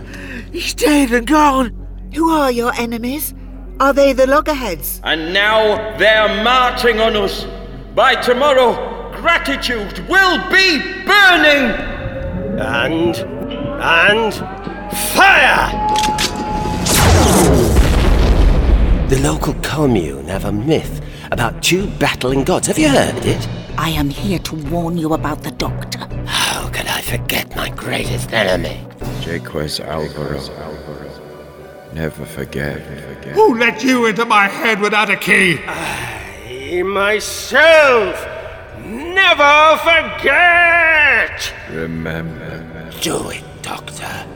He's 0.52 0.74
dead 0.74 1.10
and 1.12 1.26
gone! 1.26 1.70
Who 2.14 2.30
are 2.30 2.52
your 2.52 2.72
enemies? 2.74 3.34
Are 3.80 3.92
they 3.92 4.12
the 4.12 4.26
loggerheads? 4.26 5.00
And 5.02 5.32
now 5.32 5.96
they're 5.96 6.44
marching 6.44 7.00
on 7.00 7.16
us. 7.16 7.46
By 7.94 8.14
tomorrow, 8.14 8.99
gratitude 9.20 9.98
will 10.08 10.38
be 10.50 10.78
burning! 11.04 11.70
And. 12.58 13.16
and. 13.80 14.34
fire! 15.14 15.68
The 19.08 19.18
local 19.22 19.54
commune 19.62 20.26
have 20.28 20.46
a 20.46 20.52
myth 20.52 21.04
about 21.30 21.62
two 21.62 21.86
battling 21.98 22.44
gods. 22.44 22.66
Have 22.68 22.78
you 22.78 22.88
heard 22.88 23.24
it? 23.26 23.46
I 23.76 23.90
am 23.90 24.08
here 24.08 24.38
to 24.38 24.54
warn 24.70 24.96
you 24.96 25.12
about 25.12 25.42
the 25.42 25.50
Doctor. 25.50 25.98
How 26.26 26.68
could 26.70 26.86
I 26.86 27.02
forget 27.02 27.54
my 27.54 27.68
greatest 27.70 28.32
enemy? 28.32 28.86
Jaquez 29.20 29.80
Alvaro. 29.80 30.40
Never 31.92 32.24
forget. 32.24 32.80
Who 33.34 33.58
let 33.58 33.84
you 33.84 34.06
into 34.06 34.24
my 34.24 34.48
head 34.48 34.80
without 34.80 35.10
a 35.10 35.16
key? 35.16 35.58
I 35.66 36.82
myself 36.82 38.39
never 38.86 39.78
forget! 39.78 41.52
Remember. 41.70 42.90
Do 43.00 43.30
it, 43.30 43.44
Doctor. 43.62 44.26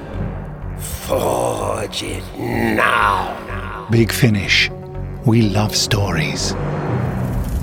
Forge 0.79 2.03
it 2.03 2.25
now. 2.39 3.87
Big 3.91 4.11
Finish. 4.11 4.71
We 5.27 5.43
love 5.43 5.75
stories. 5.75 6.53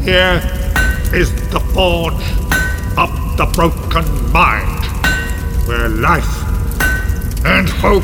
Here 0.03 0.41
is 1.13 1.31
the 1.51 1.59
forge 1.73 2.13
of 2.97 3.09
the 3.37 3.45
broken 3.53 4.31
mind, 4.31 4.85
where 5.67 5.89
life 5.89 6.43
and 7.45 7.67
hope 7.69 8.03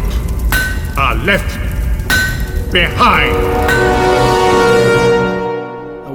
are 0.97 1.15
left 1.15 1.57
behind. 2.71 4.36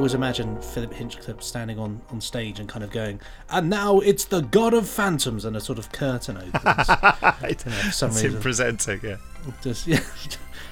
Always 0.02 0.14
imagine 0.14 0.60
Philip 0.60 0.94
Hinchcliffe 0.94 1.44
standing 1.44 1.78
on, 1.78 2.00
on 2.10 2.20
stage 2.20 2.58
and 2.58 2.68
kind 2.68 2.82
of 2.82 2.90
going, 2.90 3.20
and 3.50 3.70
now 3.70 4.00
it's 4.00 4.24
the 4.24 4.40
God 4.40 4.74
of 4.74 4.88
Phantoms, 4.88 5.44
and 5.44 5.54
a 5.54 5.60
sort 5.60 5.78
of 5.78 5.92
curtain 5.92 6.38
opens. 6.38 6.54
You 7.64 7.70
know, 7.70 7.90
some 7.92 8.10
That's 8.10 8.20
him 8.22 8.26
reason. 8.30 8.40
presenting, 8.42 9.00
yeah. 9.04 9.16
Just 9.62 9.86
yeah, 9.86 10.00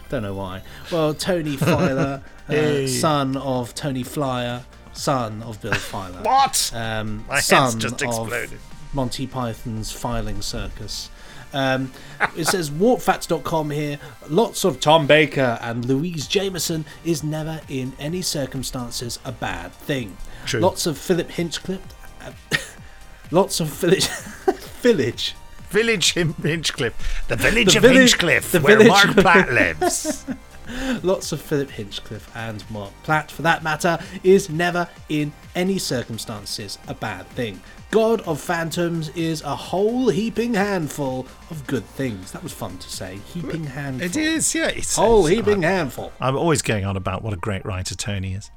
don't 0.08 0.24
know 0.24 0.34
why. 0.34 0.64
Well, 0.90 1.14
Tony 1.14 1.56
Fyler, 1.56 2.24
uh, 2.48 2.88
son 2.88 3.36
of 3.36 3.72
Tony 3.72 4.02
Flyer, 4.02 4.64
son 4.94 5.44
of 5.44 5.62
Bill 5.62 5.74
Filer. 5.74 6.22
What? 6.22 6.72
Um, 6.74 7.24
My 7.28 7.34
head's 7.36 7.46
son 7.46 7.78
just 7.78 8.02
of 8.02 8.08
exploded. 8.08 8.58
Monty 8.92 9.28
Python's 9.28 9.92
Filing 9.92 10.42
Circus. 10.42 11.08
Um, 11.52 11.92
it 12.36 12.46
says 12.46 12.70
warpfacts.com 12.70 13.70
here. 13.70 13.98
Lots 14.28 14.64
of 14.64 14.80
Tom 14.80 15.06
Baker 15.06 15.58
and 15.60 15.84
Louise 15.84 16.26
Jameson 16.26 16.84
is 17.04 17.22
never 17.24 17.60
in 17.68 17.92
any 17.98 18.22
circumstances 18.22 19.18
a 19.24 19.32
bad 19.32 19.72
thing. 19.72 20.16
True. 20.46 20.60
Lots 20.60 20.86
of 20.86 20.96
Philip 20.98 21.30
Hinchcliffe. 21.30 21.80
Uh, 22.24 22.32
lots 23.30 23.60
of 23.60 23.68
village. 23.68 24.06
village. 24.82 25.34
Village 25.70 26.12
Hin- 26.14 26.34
Hinchcliffe. 26.42 27.24
The 27.28 27.36
village 27.36 27.72
The 27.72 27.78
of 27.78 27.82
village- 27.82 28.10
Hinchcliffe, 28.12 28.52
the 28.52 28.60
where 28.60 28.76
village- 28.78 28.88
Marc 28.88 29.10
Platt 29.16 29.52
lives. 29.52 30.24
Lots 31.02 31.32
of 31.32 31.40
Philip 31.40 31.70
Hinchcliffe 31.70 32.30
and 32.36 32.68
Marc 32.70 32.92
Platt, 33.02 33.30
for 33.32 33.42
that 33.42 33.62
matter, 33.64 33.98
is 34.22 34.48
never 34.48 34.88
in 35.08 35.32
any 35.56 35.78
circumstances 35.78 36.78
a 36.86 36.94
bad 36.94 37.26
thing. 37.30 37.60
God 37.90 38.20
of 38.22 38.40
Phantoms 38.40 39.08
is 39.10 39.42
a 39.42 39.54
whole 39.56 40.08
heaping 40.10 40.54
handful 40.54 41.26
of 41.50 41.66
good 41.66 41.84
things. 41.84 42.30
That 42.32 42.42
was 42.42 42.52
fun 42.52 42.78
to 42.78 42.88
say. 42.88 43.18
Heaping 43.34 43.64
handful. 43.64 44.06
It 44.06 44.16
is, 44.16 44.54
yeah. 44.54 44.68
It's, 44.68 44.94
Whole 44.96 45.26
it's- 45.26 45.44
heaping 45.44 45.64
I- 45.64 45.68
handful. 45.70 46.12
I'm 46.20 46.36
always 46.36 46.62
going 46.62 46.84
on 46.84 46.96
about 46.96 47.22
what 47.22 47.32
a 47.32 47.36
great 47.36 47.64
writer 47.64 47.94
Tony 47.96 48.34
is. 48.34 48.50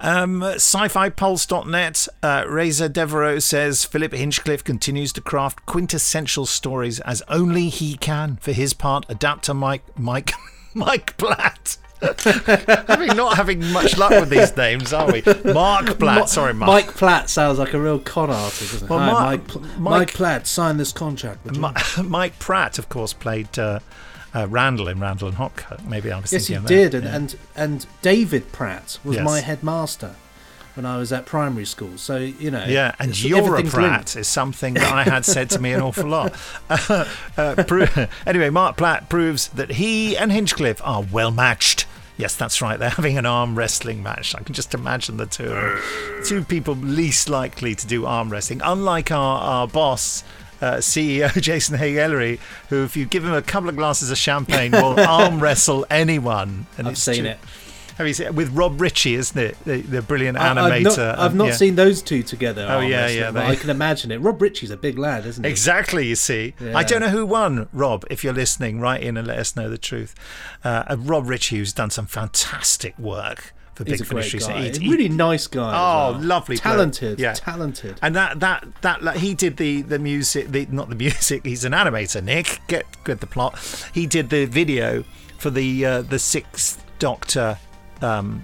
Um, 0.00 0.42
Sci-Fi-Pulse.net, 0.44 2.06
uh, 2.22 2.44
Razor 2.48 2.88
Devereaux 2.88 3.38
says 3.40 3.84
Philip 3.84 4.12
Hinchcliffe 4.12 4.62
continues 4.62 5.12
to 5.14 5.20
craft 5.20 5.66
quintessential 5.66 6.46
stories 6.46 7.00
as 7.00 7.22
only 7.28 7.68
he 7.68 7.96
can. 7.96 8.36
For 8.40 8.52
his 8.52 8.74
part, 8.74 9.06
adapter 9.08 9.54
Mike 9.54 9.82
Mike 9.98 10.32
Mike 10.74 11.16
Platt. 11.16 11.78
Having 12.00 13.16
not 13.16 13.36
having 13.36 13.64
much 13.72 13.96
luck 13.98 14.10
with 14.10 14.30
these 14.30 14.56
names, 14.56 14.92
are 14.92 15.10
we? 15.10 15.22
Marc 15.52 15.86
Platt. 15.98 16.20
Ma- 16.20 16.24
sorry, 16.26 16.54
Marc. 16.54 16.68
Mike 16.68 16.94
Platt 16.94 17.28
sounds 17.30 17.58
like 17.58 17.74
a 17.74 17.80
real 17.80 17.98
con 17.98 18.30
artist, 18.30 18.72
doesn't 18.72 18.86
it? 18.86 18.90
Well, 18.90 18.98
Hi, 19.00 19.06
Ma- 19.12 19.20
Mike, 19.30 19.46
Pl- 19.48 19.60
Mike- 19.62 19.78
Mike 19.78 20.14
Platt, 20.14 20.46
signed 20.46 20.78
this 20.80 20.92
contract. 20.92 21.40
you? 21.52 21.60
Mike 22.04 22.38
Pratt, 22.38 22.78
of 22.78 22.88
course, 22.88 23.12
played 23.12 23.58
uh, 23.58 23.80
uh, 24.34 24.46
Randall 24.48 24.88
in 24.88 25.00
Randall 25.00 25.28
and 25.28 25.36
Hopkirk. 25.38 25.84
Maybe 25.88 26.12
I 26.12 26.20
was 26.20 26.32
Yes, 26.32 26.46
he 26.46 26.54
thinking 26.54 26.64
of 26.64 26.92
did, 26.92 27.02
that. 27.02 27.14
and, 27.14 27.32
yeah. 27.32 27.38
and 27.56 27.72
and 27.74 27.86
David 28.02 28.52
Pratt 28.52 28.98
was 29.04 29.16
Yes. 29.16 29.24
my 29.24 29.40
headmaster 29.40 30.14
when 30.74 30.86
I 30.86 30.98
was 30.98 31.12
at 31.12 31.26
primary 31.26 31.64
school. 31.64 31.98
So 31.98 32.18
you 32.18 32.52
know, 32.52 32.64
Yeah, 32.64 32.94
and 33.00 33.20
you're 33.20 33.56
a 33.56 33.64
Pratt 33.64 34.14
is 34.14 34.28
something 34.28 34.74
that 34.74 34.92
I 34.92 35.02
had 35.02 35.24
said 35.24 35.50
to 35.50 35.58
me 35.58 35.72
an 35.72 35.80
awful 35.80 36.06
lot. 36.08 36.34
Uh, 37.38 37.62
pro- 37.66 37.86
anyway, 38.26 38.50
Marc 38.50 38.76
Platt 38.76 39.08
proves 39.08 39.48
that 39.48 39.72
he 39.72 40.16
and 40.16 40.30
Hinchcliffe 40.30 40.80
are 40.84 41.02
well 41.02 41.30
matched. 41.32 41.86
Yes, 42.18 42.34
that's 42.34 42.60
right. 42.60 42.78
They're 42.78 42.90
having 42.90 43.16
an 43.16 43.26
arm 43.26 43.56
wrestling 43.56 44.02
match. 44.02 44.34
I 44.34 44.40
can 44.40 44.52
just 44.54 44.74
imagine 44.74 45.16
the 45.16 45.26
two 45.26 45.44
of 45.44 45.50
them. 45.54 46.24
Two 46.24 46.44
people 46.44 46.74
least 46.74 47.28
likely 47.28 47.76
to 47.76 47.86
do 47.86 48.06
arm 48.06 48.28
wrestling. 48.28 48.60
Unlike 48.62 49.12
our, 49.12 49.40
our 49.40 49.68
boss, 49.68 50.24
uh, 50.60 50.74
CEO 50.78 51.32
Jason 51.40 51.78
Haig-Ellery, 51.78 52.40
who, 52.70 52.82
if 52.82 52.96
you 52.96 53.06
give 53.06 53.24
him 53.24 53.32
a 53.32 53.40
couple 53.40 53.68
of 53.68 53.76
glasses 53.76 54.10
of 54.10 54.18
champagne, 54.18 54.72
will 54.72 54.98
arm 55.08 55.40
wrestle 55.40 55.86
anyone. 55.90 56.66
And 56.76 56.88
I've 56.88 56.94
it's 56.94 57.02
seen 57.02 57.24
it. 57.24 57.38
Have 57.98 58.06
you 58.06 58.14
seen? 58.14 58.34
With 58.34 58.50
Rob 58.56 58.80
Ritchie, 58.80 59.14
isn't 59.16 59.36
it? 59.38 59.56
The, 59.64 59.80
the 59.82 60.00
brilliant 60.02 60.38
animator. 60.38 60.60
I've 60.60 60.84
not, 60.84 61.18
I've 61.18 61.34
not 61.34 61.46
yeah. 61.48 61.52
seen 61.54 61.74
those 61.74 62.00
two 62.00 62.22
together. 62.22 62.66
Oh, 62.70 62.78
yeah, 62.80 63.00
wrestling, 63.02 63.18
yeah, 63.20 63.30
they- 63.32 63.40
I 63.46 63.56
can 63.56 63.70
imagine 63.70 64.12
it. 64.12 64.18
Rob 64.18 64.40
Ritchie's 64.40 64.70
a 64.70 64.76
big 64.76 64.98
lad, 64.98 65.26
isn't 65.26 65.42
he? 65.44 65.50
Exactly, 65.50 66.06
you 66.06 66.14
see. 66.14 66.54
Yeah. 66.60 66.76
I 66.78 66.84
don't 66.84 67.00
know 67.00 67.08
who 67.08 67.26
won, 67.26 67.68
Rob. 67.72 68.04
If 68.08 68.22
you're 68.22 68.32
listening, 68.32 68.80
write 68.80 69.02
in 69.02 69.16
and 69.16 69.26
let 69.26 69.38
us 69.38 69.56
know 69.56 69.68
the 69.68 69.78
truth. 69.78 70.14
Uh, 70.64 70.84
uh, 70.88 70.96
Rob 70.96 71.28
Ritchie, 71.28 71.56
who's 71.58 71.72
done 71.72 71.90
some 71.90 72.06
fantastic 72.06 72.96
work 73.00 73.52
for 73.74 73.84
Big 73.84 73.96
Finish 74.04 74.08
great 74.10 74.32
recently. 74.32 74.70
guy. 74.70 74.78
He- 74.78 74.90
really 74.90 75.08
nice 75.08 75.46
guy. 75.48 75.72
Oh, 75.74 76.12
well. 76.12 76.20
lovely, 76.20 76.54
bloke. 76.54 76.62
talented, 76.62 77.18
Yeah. 77.18 77.32
talented. 77.34 77.98
And 78.00 78.14
that 78.14 78.38
that 78.40 78.64
that 78.82 79.02
like, 79.02 79.16
he 79.18 79.34
did 79.34 79.56
the 79.56 79.82
the 79.82 79.98
music, 79.98 80.48
the, 80.52 80.66
not 80.70 80.88
the 80.88 80.94
music. 80.96 81.44
He's 81.44 81.64
an 81.64 81.72
animator. 81.72 82.22
Nick, 82.22 82.60
get 82.68 82.86
get 83.04 83.20
the 83.20 83.26
plot. 83.26 83.58
He 83.92 84.06
did 84.06 84.30
the 84.30 84.44
video 84.46 85.04
for 85.38 85.50
the 85.50 85.84
uh, 85.84 86.02
the 86.02 86.18
Sixth 86.20 86.84
Doctor. 87.00 87.58
Um, 88.02 88.42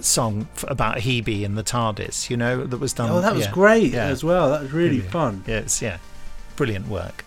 song 0.00 0.46
f- 0.54 0.64
about 0.68 0.98
Hebe 0.98 1.44
and 1.44 1.56
the 1.58 1.64
TARDIS, 1.64 2.30
you 2.30 2.36
know, 2.36 2.64
that 2.64 2.78
was 2.78 2.92
done. 2.92 3.10
Oh, 3.10 3.20
that 3.20 3.34
was 3.34 3.46
yeah. 3.46 3.50
great 3.52 3.92
Yeah. 3.92 4.04
as 4.06 4.22
well. 4.22 4.50
That 4.50 4.62
was 4.62 4.72
really 4.72 5.00
fun. 5.00 5.42
Yeah, 5.46 5.56
it's 5.58 5.82
yeah, 5.82 5.98
brilliant 6.56 6.86
work. 6.88 7.24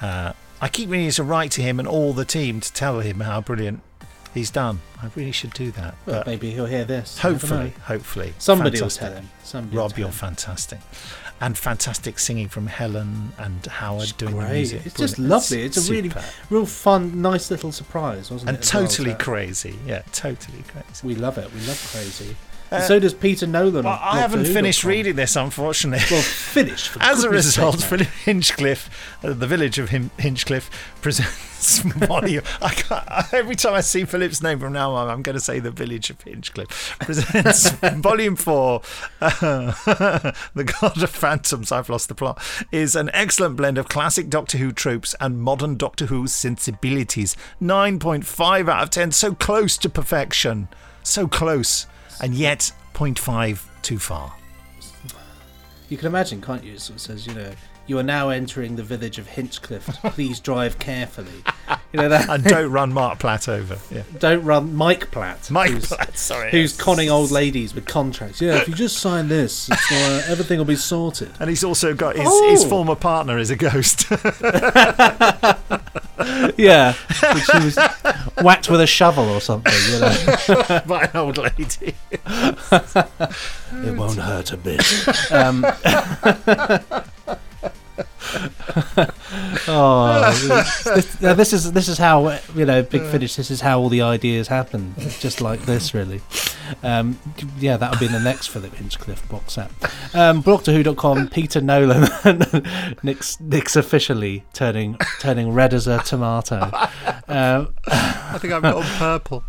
Uh, 0.00 0.32
I 0.60 0.68
keep 0.68 0.88
meaning 0.88 1.10
to 1.12 1.22
write 1.22 1.52
to 1.52 1.62
him 1.62 1.78
and 1.78 1.86
all 1.86 2.12
the 2.12 2.24
team 2.24 2.60
to 2.60 2.72
tell 2.72 3.00
him 3.00 3.20
how 3.20 3.40
brilliant 3.40 3.82
he's 4.34 4.50
done. 4.50 4.80
I 5.02 5.08
really 5.14 5.32
should 5.32 5.52
do 5.54 5.70
that. 5.72 5.94
Well, 6.06 6.20
but 6.20 6.26
maybe 6.26 6.50
he'll 6.50 6.66
hear 6.66 6.84
this. 6.84 7.18
Hopefully, 7.18 7.72
hopefully, 7.84 8.34
Somebody 8.38 8.78
Fantastic. 8.78 9.02
will 9.02 9.08
tell 9.08 9.18
him. 9.22 9.30
Somebody 9.42 9.76
Rob, 9.76 9.90
tell 9.90 9.98
you're 10.00 10.08
him. 10.08 10.12
fantastic, 10.14 10.78
and 11.40 11.56
fantastic 11.58 12.18
singing 12.18 12.48
from 12.48 12.66
Helen 12.66 13.32
and 13.38 13.64
Howard 13.66 14.12
doing 14.18 14.36
the 14.38 14.48
music. 14.48 14.82
It's 14.86 14.94
just 14.96 15.16
Brilliant. 15.16 15.30
lovely. 15.30 15.62
It's 15.62 15.88
a 15.88 15.92
really, 15.92 16.12
real 16.50 16.66
fun, 16.66 17.22
nice 17.22 17.50
little 17.50 17.72
surprise, 17.72 18.30
wasn't 18.30 18.50
and 18.50 18.58
it? 18.58 18.74
well? 18.74 18.82
totally 18.86 19.10
So- 19.12 19.16
crazy. 19.18 19.78
Yeah, 19.86 20.02
totally 20.12 20.62
crazy. 20.68 21.06
We 21.06 21.14
love 21.14 21.38
it. 21.38 21.52
We 21.52 21.60
love 21.60 21.90
crazy. 21.92 22.36
Uh, 22.70 22.80
so 22.80 22.98
does 23.00 23.14
Peter 23.14 23.46
Nolan. 23.46 23.84
Well, 23.84 23.98
I 24.00 24.20
haven't 24.20 24.44
finished 24.44 24.84
reading 24.84 25.16
this, 25.16 25.34
unfortunately. 25.36 26.04
Well, 26.10 26.22
finish. 26.22 26.88
For 26.88 27.02
As 27.02 27.24
a 27.24 27.30
result. 27.30 27.82
Philip 27.82 28.06
Hinchcliffe, 28.06 28.88
uh, 29.24 29.32
the 29.32 29.46
village 29.46 29.78
of 29.78 29.90
Hin- 29.90 30.10
Hinchcliffe, 30.18 30.70
presents 31.02 31.80
volume. 31.80 32.42
I 32.62 32.70
can't, 32.70 33.34
every 33.34 33.56
time 33.56 33.74
I 33.74 33.80
see 33.80 34.04
Philip's 34.04 34.40
name 34.42 34.60
from 34.60 34.72
now 34.72 34.92
on, 34.92 35.08
I'm 35.10 35.22
going 35.22 35.34
to 35.34 35.40
say 35.40 35.58
the 35.58 35.70
village 35.70 36.08
of 36.10 36.20
Hinchcliffe 36.22 36.96
presents 37.00 37.70
volume 38.00 38.36
four. 38.36 38.82
uh, 39.20 39.72
the 40.54 40.64
God 40.80 41.02
of 41.02 41.10
Phantoms. 41.10 41.72
I've 41.72 41.88
lost 41.88 42.08
the 42.08 42.14
plot. 42.14 42.40
Is 42.70 42.94
an 42.94 43.10
excellent 43.12 43.56
blend 43.56 43.78
of 43.78 43.88
classic 43.88 44.30
Doctor 44.30 44.58
Who 44.58 44.72
tropes 44.72 45.14
and 45.20 45.42
modern 45.42 45.76
Doctor 45.76 46.06
Who 46.06 46.26
sensibilities. 46.28 47.36
Nine 47.58 47.98
point 47.98 48.24
five 48.26 48.68
out 48.68 48.82
of 48.84 48.90
ten. 48.90 49.10
So 49.12 49.34
close 49.34 49.76
to 49.78 49.88
perfection. 49.88 50.68
So 51.02 51.26
close, 51.26 51.86
and 52.22 52.34
yet 52.34 52.72
0.5 52.94 53.62
too 53.82 53.98
far. 53.98 54.32
You 55.88 55.96
can 55.96 56.06
imagine, 56.06 56.40
can't 56.40 56.62
you? 56.62 56.74
It 56.74 56.80
sort 56.80 56.96
of 56.96 57.00
says, 57.00 57.26
you 57.26 57.34
know, 57.34 57.50
you 57.90 57.98
are 57.98 58.04
now 58.04 58.28
entering 58.28 58.76
the 58.76 58.84
village 58.84 59.18
of 59.18 59.26
Hinchcliffe. 59.26 59.84
Please 60.14 60.38
drive 60.38 60.78
carefully. 60.78 61.42
You 61.92 61.98
know 62.00 62.08
that. 62.08 62.28
and 62.30 62.44
don't 62.44 62.70
run 62.70 62.92
Marc 62.92 63.18
Platt 63.18 63.48
over. 63.48 63.78
Yeah. 63.92 64.04
Don't 64.20 64.44
run 64.44 64.76
Mike 64.76 65.10
Platt. 65.10 65.50
Mike 65.50 65.70
who's- 65.72 65.88
Platt, 65.88 66.16
sorry, 66.16 66.52
Who's 66.52 66.70
yes. 66.70 66.80
conning 66.80 67.10
old 67.10 67.32
ladies 67.32 67.74
with 67.74 67.86
contracts. 67.86 68.40
Yeah, 68.40 68.58
if 68.58 68.68
you 68.68 68.74
just 68.74 68.98
sign 68.98 69.26
this, 69.26 69.68
it's, 69.68 69.90
uh, 69.90 70.22
everything 70.28 70.58
will 70.58 70.64
be 70.66 70.76
sorted. 70.76 71.32
And 71.40 71.50
he's 71.50 71.64
also 71.64 71.92
got 71.92 72.14
his, 72.14 72.28
Oh. 72.30 72.50
his 72.50 72.64
former 72.64 72.94
partner 72.94 73.38
is 73.38 73.50
a 73.50 73.56
ghost. 73.56 74.08
yeah, 76.56 76.92
which 77.34 77.50
he 77.50 77.64
was 77.64 77.76
whacked 78.40 78.70
with 78.70 78.80
a 78.80 78.86
shovel 78.86 79.28
or 79.30 79.40
something. 79.40 79.72
You 79.90 79.98
know, 79.98 80.82
by 80.86 81.10
an 81.12 81.16
old 81.16 81.38
lady. 81.38 81.96
it 82.06 83.96
won't 83.96 84.18
hurt 84.18 84.52
a 84.52 84.56
bit. 84.56 85.32
Um, 85.32 85.66
oh, 89.68 90.30
this, 90.94 91.14
this 91.14 91.52
is 91.52 91.72
this 91.72 91.88
is 91.88 91.98
how 91.98 92.38
you 92.54 92.66
know 92.66 92.82
Big 92.82 93.02
Finish. 93.02 93.36
This 93.36 93.50
is 93.50 93.60
how 93.60 93.80
all 93.80 93.88
the 93.88 94.02
ideas 94.02 94.48
happen, 94.48 94.94
just 95.20 95.40
like 95.40 95.62
this, 95.62 95.94
really. 95.94 96.20
Um, 96.82 97.18
yeah, 97.58 97.76
that'll 97.76 97.98
be 97.98 98.06
in 98.06 98.12
the 98.12 98.20
next 98.20 98.48
Philip 98.48 98.74
Hinchcliffe 98.74 99.26
box 99.28 99.54
set. 99.54 99.70
Um, 100.14 100.42
BlogToWho.com, 100.42 101.28
Peter 101.28 101.60
Nolan, 101.60 102.08
Nick's 103.02 103.40
Nick's 103.40 103.76
officially 103.76 104.44
turning 104.52 104.98
turning 105.20 105.52
red 105.52 105.72
as 105.72 105.86
a 105.86 105.98
tomato. 106.00 106.70
Um, 107.26 107.74
I 107.86 108.38
think 108.38 108.52
I've 108.52 108.62
got 108.62 108.84
purple. 108.98 109.44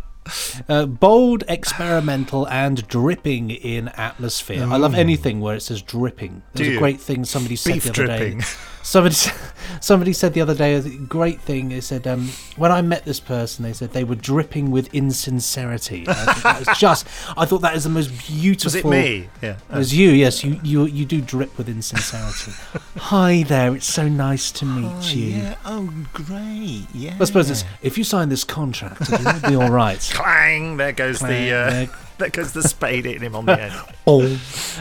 Uh, 0.68 0.86
bold, 0.86 1.42
experimental, 1.48 2.48
and 2.48 2.86
dripping 2.86 3.50
in 3.50 3.88
atmosphere. 3.88 4.64
I 4.68 4.76
love 4.76 4.94
anything 4.94 5.40
where 5.40 5.56
it 5.56 5.62
says 5.62 5.82
dripping. 5.82 6.42
There's 6.54 6.76
a 6.76 6.78
great 6.78 7.00
thing 7.00 7.24
somebody 7.24 7.56
said 7.56 7.74
Beef 7.74 7.82
the 7.84 7.90
other 7.90 8.06
dripping. 8.06 8.38
day. 8.38 8.44
Somebody, 8.82 9.14
somebody 9.80 10.12
said 10.12 10.34
the 10.34 10.40
other 10.40 10.54
day 10.54 10.74
a 10.74 10.82
great 10.82 11.40
thing. 11.40 11.68
They 11.68 11.80
said 11.80 12.06
um, 12.06 12.30
when 12.56 12.72
I 12.72 12.82
met 12.82 13.04
this 13.04 13.20
person, 13.20 13.62
they 13.64 13.72
said 13.72 13.92
they 13.92 14.04
were 14.04 14.16
dripping 14.16 14.70
with 14.70 14.92
insincerity. 14.92 16.04
I 16.08 16.14
think 16.14 16.42
that 16.42 16.66
was 16.66 16.78
just. 16.78 17.06
I 17.36 17.44
thought 17.46 17.58
that 17.62 17.76
is 17.76 17.84
the 17.84 17.90
most 17.90 18.08
beautiful. 18.26 18.66
Was 18.66 18.74
it 18.74 18.84
me? 18.84 19.28
Yeah. 19.40 19.56
it 19.70 19.76
was 19.76 19.94
you. 19.94 20.10
Yes, 20.10 20.42
you 20.42 20.58
you 20.64 20.84
you 20.86 21.04
do 21.04 21.20
drip 21.20 21.56
with 21.56 21.68
insincerity. 21.68 22.52
Hi 22.96 23.44
there. 23.44 23.74
It's 23.76 23.86
so 23.86 24.08
nice 24.08 24.50
to 24.52 24.64
meet 24.66 25.14
you. 25.14 25.26
Yeah. 25.36 25.54
Oh, 25.64 25.92
great. 26.12 26.86
Yeah. 26.92 27.16
I 27.20 27.24
suppose 27.24 27.50
it's 27.50 27.64
if 27.82 27.96
you 27.96 28.04
sign 28.04 28.28
this 28.30 28.44
contract, 28.44 29.02
it'll 29.12 29.48
be 29.50 29.54
all 29.56 29.70
right. 29.70 30.00
Clang! 30.12 30.76
There 30.76 30.92
goes 30.92 31.18
Clang, 31.18 31.30
the 31.32 31.52
uh, 31.52 31.70
there- 31.70 31.90
there 32.18 32.28
goes 32.30 32.52
the 32.52 32.62
spade 32.62 33.04
hitting 33.04 33.22
him 33.22 33.34
on 33.34 33.46
the 33.46 33.56
head. 33.56 33.72
Oh. 34.06 34.38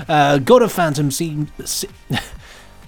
Uh, 0.08 0.38
God 0.38 0.62
of 0.62 0.72
Phantom 0.72 1.10
see, 1.10 1.48
see- 1.66 1.88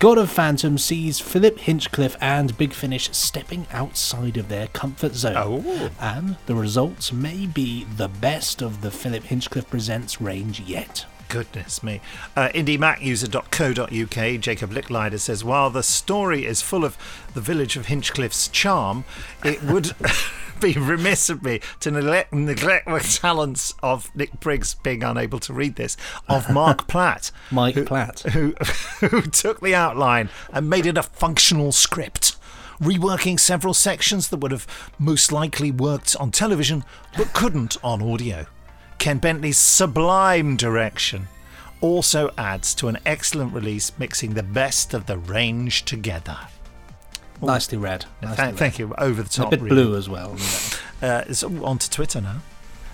God 0.04 0.18
of 0.18 0.30
Phantom 0.30 0.78
sees 0.78 1.22
Philip 1.22 1.60
Hinchcliffe 1.60 2.18
and 2.20 2.58
Big 2.58 2.74
Finish 2.74 3.10
stepping 3.14 3.66
outside 3.72 4.36
of 4.36 4.50
their 4.50 4.68
comfort 4.68 5.16
zone. 5.16 5.64
Oh. 5.66 5.92
And 5.98 6.36
the 6.46 6.56
results 6.56 7.14
may 7.14 7.46
be 7.46 7.86
the 7.86 8.10
best 8.10 8.62
of 8.62 8.82
the 8.82 8.92
Philip 8.92 9.24
Hinchcliffe 9.24 9.70
Presents 9.70 10.20
range 10.20 10.60
yet. 10.60 11.06
Goodness 11.30 11.82
me. 11.82 12.02
Uh, 12.36 12.50
IndieMacUser.co.uk, 12.50 14.42
Jacob 14.42 14.72
Licklider 14.72 15.20
says, 15.22 15.42
while 15.46 15.70
the 15.70 15.84
story 15.84 16.46
is 16.46 16.62
full 16.62 16.84
of 16.84 16.98
the 17.34 17.40
village 17.40 17.78
of 17.78 17.86
Hinchcliffe's 17.86 18.50
charm, 18.50 19.06
it 19.46 19.64
would 19.64 19.96
be 20.64 20.80
remiss 20.80 21.30
of 21.30 21.44
me 21.44 21.60
to 21.82 21.92
neglect, 21.92 22.32
neglect 22.32 22.88
the 22.88 23.00
talents 23.00 23.74
of 23.84 24.10
Nick 24.16 24.40
Briggs 24.40 24.76
being 24.76 25.04
unable 25.04 25.40
to 25.40 25.54
read 25.54 25.76
this, 25.76 25.98
of 26.30 26.50
Marc 26.50 26.88
Platt. 26.88 27.32
Mike 27.52 27.76
who, 27.76 27.84
Platt. 27.84 28.20
Who, 28.34 28.54
who 29.02 29.22
took 29.24 29.60
the 29.60 29.76
outline 29.76 30.30
and 30.54 30.70
made 30.70 30.86
it 30.86 30.98
a 30.98 31.04
functional 31.04 31.74
script. 31.74 32.38
Reworking 32.80 33.38
several 33.40 33.74
sections 33.74 34.30
that 34.30 34.38
would 34.38 34.52
have 34.52 34.66
most 34.98 35.34
likely 35.34 35.70
worked 35.70 36.16
on 36.16 36.32
television 36.32 36.86
but 37.18 37.34
couldn't 37.34 37.76
on 37.84 38.02
audio. 38.02 38.46
Ken 39.00 39.18
Bentley's 39.18 39.58
sublime 39.58 40.56
direction 40.56 41.28
also 41.82 42.32
adds 42.38 42.74
to 42.76 42.88
an 42.88 42.98
excellent 43.06 43.54
release, 43.54 43.92
mixing 44.00 44.34
the 44.34 44.44
best 44.44 44.94
of 44.94 45.08
the 45.08 45.18
range 45.18 45.84
together. 45.84 46.38
Nicely 47.42 47.78
read. 47.78 48.06
Yeah, 48.22 48.30
Nicely 48.30 48.36
thank, 48.38 48.52
read. 48.54 48.60
thank 48.60 48.80
you. 48.80 48.94
Over 48.98 49.24
the 49.24 49.30
top. 49.30 49.48
A 49.48 49.50
bit 49.52 49.62
really. 49.62 49.76
blue 49.84 49.96
as 49.98 50.10
well. 50.10 50.38
Uh, 51.02 51.22
it's 51.28 51.44
on 51.44 51.78
to 51.78 51.90
Twitter 51.90 52.22
now. 52.22 52.38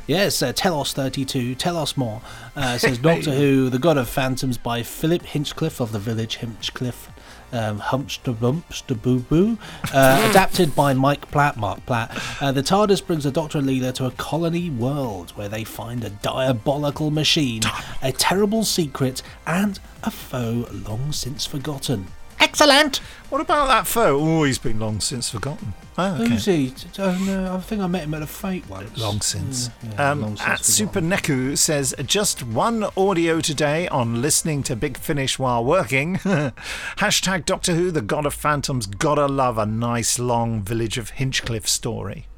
Yes, 0.08 0.42
uh, 0.42 0.52
Telos32, 0.52 1.56
tell 1.60 1.78
us 1.78 1.96
more. 1.96 2.22
Uh, 2.56 2.80
says 2.80 2.98
Doctor 3.10 3.30
Who, 3.30 3.70
The 3.70 3.78
God 3.78 3.98
of 4.00 4.10
Phantoms 4.10 4.58
by 4.58 4.82
Philip 4.82 5.22
Hinchcliffe 5.22 5.80
of 5.80 5.92
the 5.92 6.00
village 6.00 6.38
Hinchcliffe. 6.38 7.12
Um, 7.54 7.80
Humpster 7.80 8.34
Bumpster 8.34 9.00
Boo 9.00 9.20
Boo. 9.20 9.60
Uh, 9.94 10.26
adapted 10.32 10.76
by 10.76 10.94
Mike 10.96 11.30
Platt, 11.30 11.56
Marc 11.58 11.86
Platt. 11.86 12.20
Uh, 12.42 12.52
the 12.52 12.64
TARDIS 12.64 13.06
brings 13.06 13.26
the 13.26 13.32
Doctor 13.32 13.60
and 13.60 13.68
Leela 13.68 13.94
to 13.94 14.06
a 14.08 14.12
colony 14.12 14.72
world 14.72 15.30
where 15.32 15.50
they 15.50 15.64
find 15.64 16.04
a 16.04 16.10
diabolical 16.10 17.12
machine, 17.12 17.62
a 18.02 18.12
terrible 18.12 18.64
secret, 18.64 19.22
and 19.46 19.80
a 20.02 20.10
foe 20.10 20.66
long 20.72 21.12
since 21.12 21.46
forgotten. 21.46 22.08
Excellent! 22.40 23.02
What 23.30 23.42
about 23.42 23.68
that 23.68 23.86
foe? 23.86 24.20
Oh, 24.20 24.44
he's 24.44 24.58
been 24.58 24.80
long 24.80 25.00
since 25.00 25.30
forgotten. 25.30 25.74
Oh, 26.00 26.16
okay. 26.16 26.30
Who's 26.30 26.46
he? 26.46 26.74
Oh, 26.98 27.24
no, 27.26 27.56
I 27.56 27.60
think 27.60 27.82
I 27.82 27.88
met 27.88 28.06
him 28.06 28.14
at 28.14 28.22
a 28.22 28.28
fete 28.28 28.68
once. 28.70 28.98
Long 28.98 29.22
since. 29.22 29.70
Yeah, 29.84 30.12
um, 30.12 30.22
long 30.22 30.38
since 30.38 30.50
at. 30.50 30.66
Super 30.66 31.02
Neku 31.02 31.58
says 31.58 31.94
just 32.06 32.42
one 32.42 32.86
audio 32.96 33.42
today 33.42 33.88
on 33.90 34.22
listening 34.22 34.64
to 34.64 34.76
Big 34.76 34.98
Finish 34.98 35.38
while 35.38 35.64
working. 35.64 36.16
Hashtag 36.98 37.46
Doctor 37.46 37.76
Who, 37.76 37.92
the 37.92 38.02
God 38.02 38.26
of 38.26 38.34
Phantoms. 38.34 38.88
Gotta 38.88 39.28
love 39.28 39.58
a 39.58 39.66
nice 39.66 40.18
long 40.18 40.64
Village 40.64 40.98
of 40.98 41.12
Hinchcliffe 41.12 41.68
story. 41.68 42.28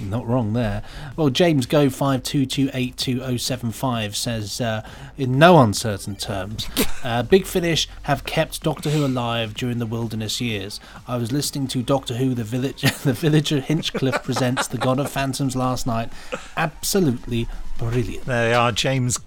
Not 0.00 0.26
wrong 0.26 0.52
there. 0.52 0.82
Well, 1.16 1.30
James 1.30 1.64
Go 1.66 1.88
five 1.88 2.22
two 2.22 2.44
two 2.44 2.68
eight 2.74 2.96
two 2.96 3.18
zero 3.20 3.36
seven 3.36 3.70
five 3.72 4.14
says, 4.14 4.60
uh, 4.60 4.86
in 5.16 5.38
no 5.38 5.58
uncertain 5.60 6.16
terms, 6.16 6.68
uh, 7.04 7.22
Big 7.22 7.46
Finish 7.46 7.88
have 8.02 8.24
kept 8.24 8.43
Doctor 8.50 8.90
Who 8.90 9.04
alive 9.04 9.54
during 9.54 9.78
the 9.78 9.86
wilderness 9.86 10.40
years. 10.40 10.80
I 11.06 11.16
was 11.16 11.32
listening 11.32 11.68
to 11.68 11.82
Doctor 11.82 12.14
Who, 12.14 12.34
the 12.34 12.44
village, 12.44 12.82
the 13.02 13.12
Villager 13.12 13.60
Hinchcliffe 13.60 14.22
presents 14.22 14.66
the 14.68 14.78
God 14.78 14.98
of 14.98 15.10
Phantoms 15.10 15.56
last 15.56 15.86
night. 15.86 16.10
Absolutely 16.56 17.48
brilliant. 17.78 18.24
There 18.24 18.48
they 18.48 18.54
are, 18.54 18.72
James 18.72 19.18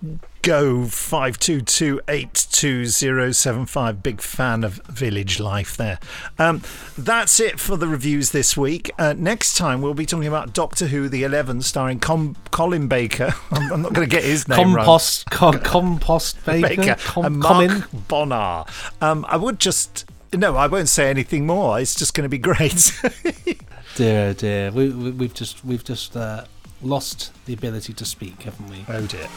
Go 0.47 0.85
five 0.85 1.37
two 1.39 1.59
two 1.59 1.99
eight 2.07 2.47
two 2.49 2.85
zero 2.85 3.33
seven 3.33 3.65
five. 3.65 4.01
Big 4.01 4.21
fan 4.21 4.63
of 4.63 4.75
Village 4.85 5.41
Life 5.41 5.75
there. 5.75 5.99
Um, 6.39 6.61
that's 6.97 7.41
it 7.41 7.59
for 7.59 7.75
the 7.75 7.85
reviews 7.85 8.31
this 8.31 8.55
week. 8.55 8.89
Uh, 8.97 9.13
next 9.17 9.57
time 9.57 9.81
we'll 9.81 9.93
be 9.93 10.05
talking 10.05 10.29
about 10.29 10.53
Doctor 10.53 10.87
Who 10.87 11.09
the 11.09 11.23
Eleven, 11.23 11.61
starring 11.61 11.99
Com- 11.99 12.37
Colin 12.51 12.87
Baker. 12.87 13.33
I'm, 13.51 13.73
I'm 13.73 13.81
not 13.81 13.91
going 13.91 14.07
to 14.07 14.15
get 14.15 14.23
his 14.23 14.47
name 14.47 14.73
Compost, 14.73 15.25
right. 15.29 15.37
co- 15.37 15.59
compost 15.59 16.37
baker, 16.45 16.67
Baker 16.77 16.95
com- 16.97 17.25
and 17.25 17.39
Mark 17.39 17.69
common. 17.69 17.83
Bonnar. 18.07 18.65
Um, 19.01 19.25
I 19.27 19.35
would 19.35 19.59
just 19.59 20.05
no, 20.31 20.55
I 20.55 20.67
won't 20.67 20.87
say 20.87 21.09
anything 21.09 21.45
more. 21.45 21.77
It's 21.77 21.93
just 21.93 22.13
going 22.13 22.23
to 22.23 22.29
be 22.29 22.37
great. 22.37 22.93
Dear, 23.95 24.33
dear, 24.33 24.71
we, 24.71 24.91
we, 24.91 25.11
we've 25.11 25.33
just 25.33 25.65
we've 25.65 25.83
just 25.83 26.15
uh, 26.15 26.45
lost 26.81 27.33
the 27.47 27.53
ability 27.53 27.91
to 27.91 28.05
speak, 28.05 28.43
haven't 28.43 28.69
we? 28.69 28.85
Oh 28.87 29.05
dear. 29.07 29.27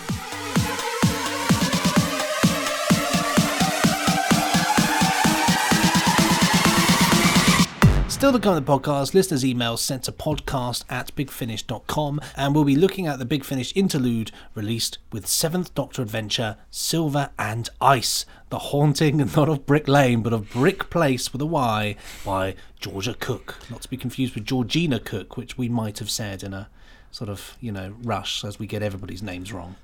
Still 8.20 8.32
to 8.32 8.38
come 8.38 8.54
the 8.54 8.60
podcast, 8.60 9.14
listeners' 9.14 9.44
emails 9.44 9.78
sent 9.78 10.02
to 10.02 10.12
podcast 10.12 10.84
at 10.90 11.10
bigfinish.com, 11.16 12.20
and 12.36 12.54
we'll 12.54 12.64
be 12.64 12.76
looking 12.76 13.06
at 13.06 13.18
the 13.18 13.24
Big 13.24 13.44
Finish 13.44 13.74
interlude 13.74 14.30
released 14.54 14.98
with 15.10 15.26
Seventh 15.26 15.74
Doctor 15.74 16.02
Adventure, 16.02 16.58
Silver 16.70 17.30
and 17.38 17.70
Ice, 17.80 18.26
the 18.50 18.58
haunting 18.58 19.16
not 19.36 19.48
of 19.48 19.64
Brick 19.64 19.88
Lane, 19.88 20.20
but 20.20 20.34
of 20.34 20.50
Bryck 20.50 20.90
Place 20.90 21.32
with 21.32 21.40
a 21.40 21.46
Y 21.46 21.96
by 22.22 22.56
Georgia 22.78 23.14
Cook. 23.14 23.56
Not 23.70 23.80
to 23.80 23.88
be 23.88 23.96
confused 23.96 24.34
with 24.34 24.44
Georgina 24.44 25.00
Cook, 25.00 25.38
which 25.38 25.56
we 25.56 25.70
might 25.70 25.98
have 25.98 26.10
said 26.10 26.42
in 26.42 26.52
a 26.52 26.68
sort 27.10 27.30
of, 27.30 27.56
you 27.58 27.72
know, 27.72 27.94
rush 28.02 28.44
as 28.44 28.58
we 28.58 28.66
get 28.66 28.82
everybody's 28.82 29.22
names 29.22 29.50
wrong. 29.50 29.76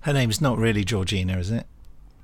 Her 0.00 0.14
name's 0.14 0.40
not 0.40 0.56
really 0.56 0.82
Georgina, 0.82 1.36
is 1.36 1.50
it? 1.50 1.66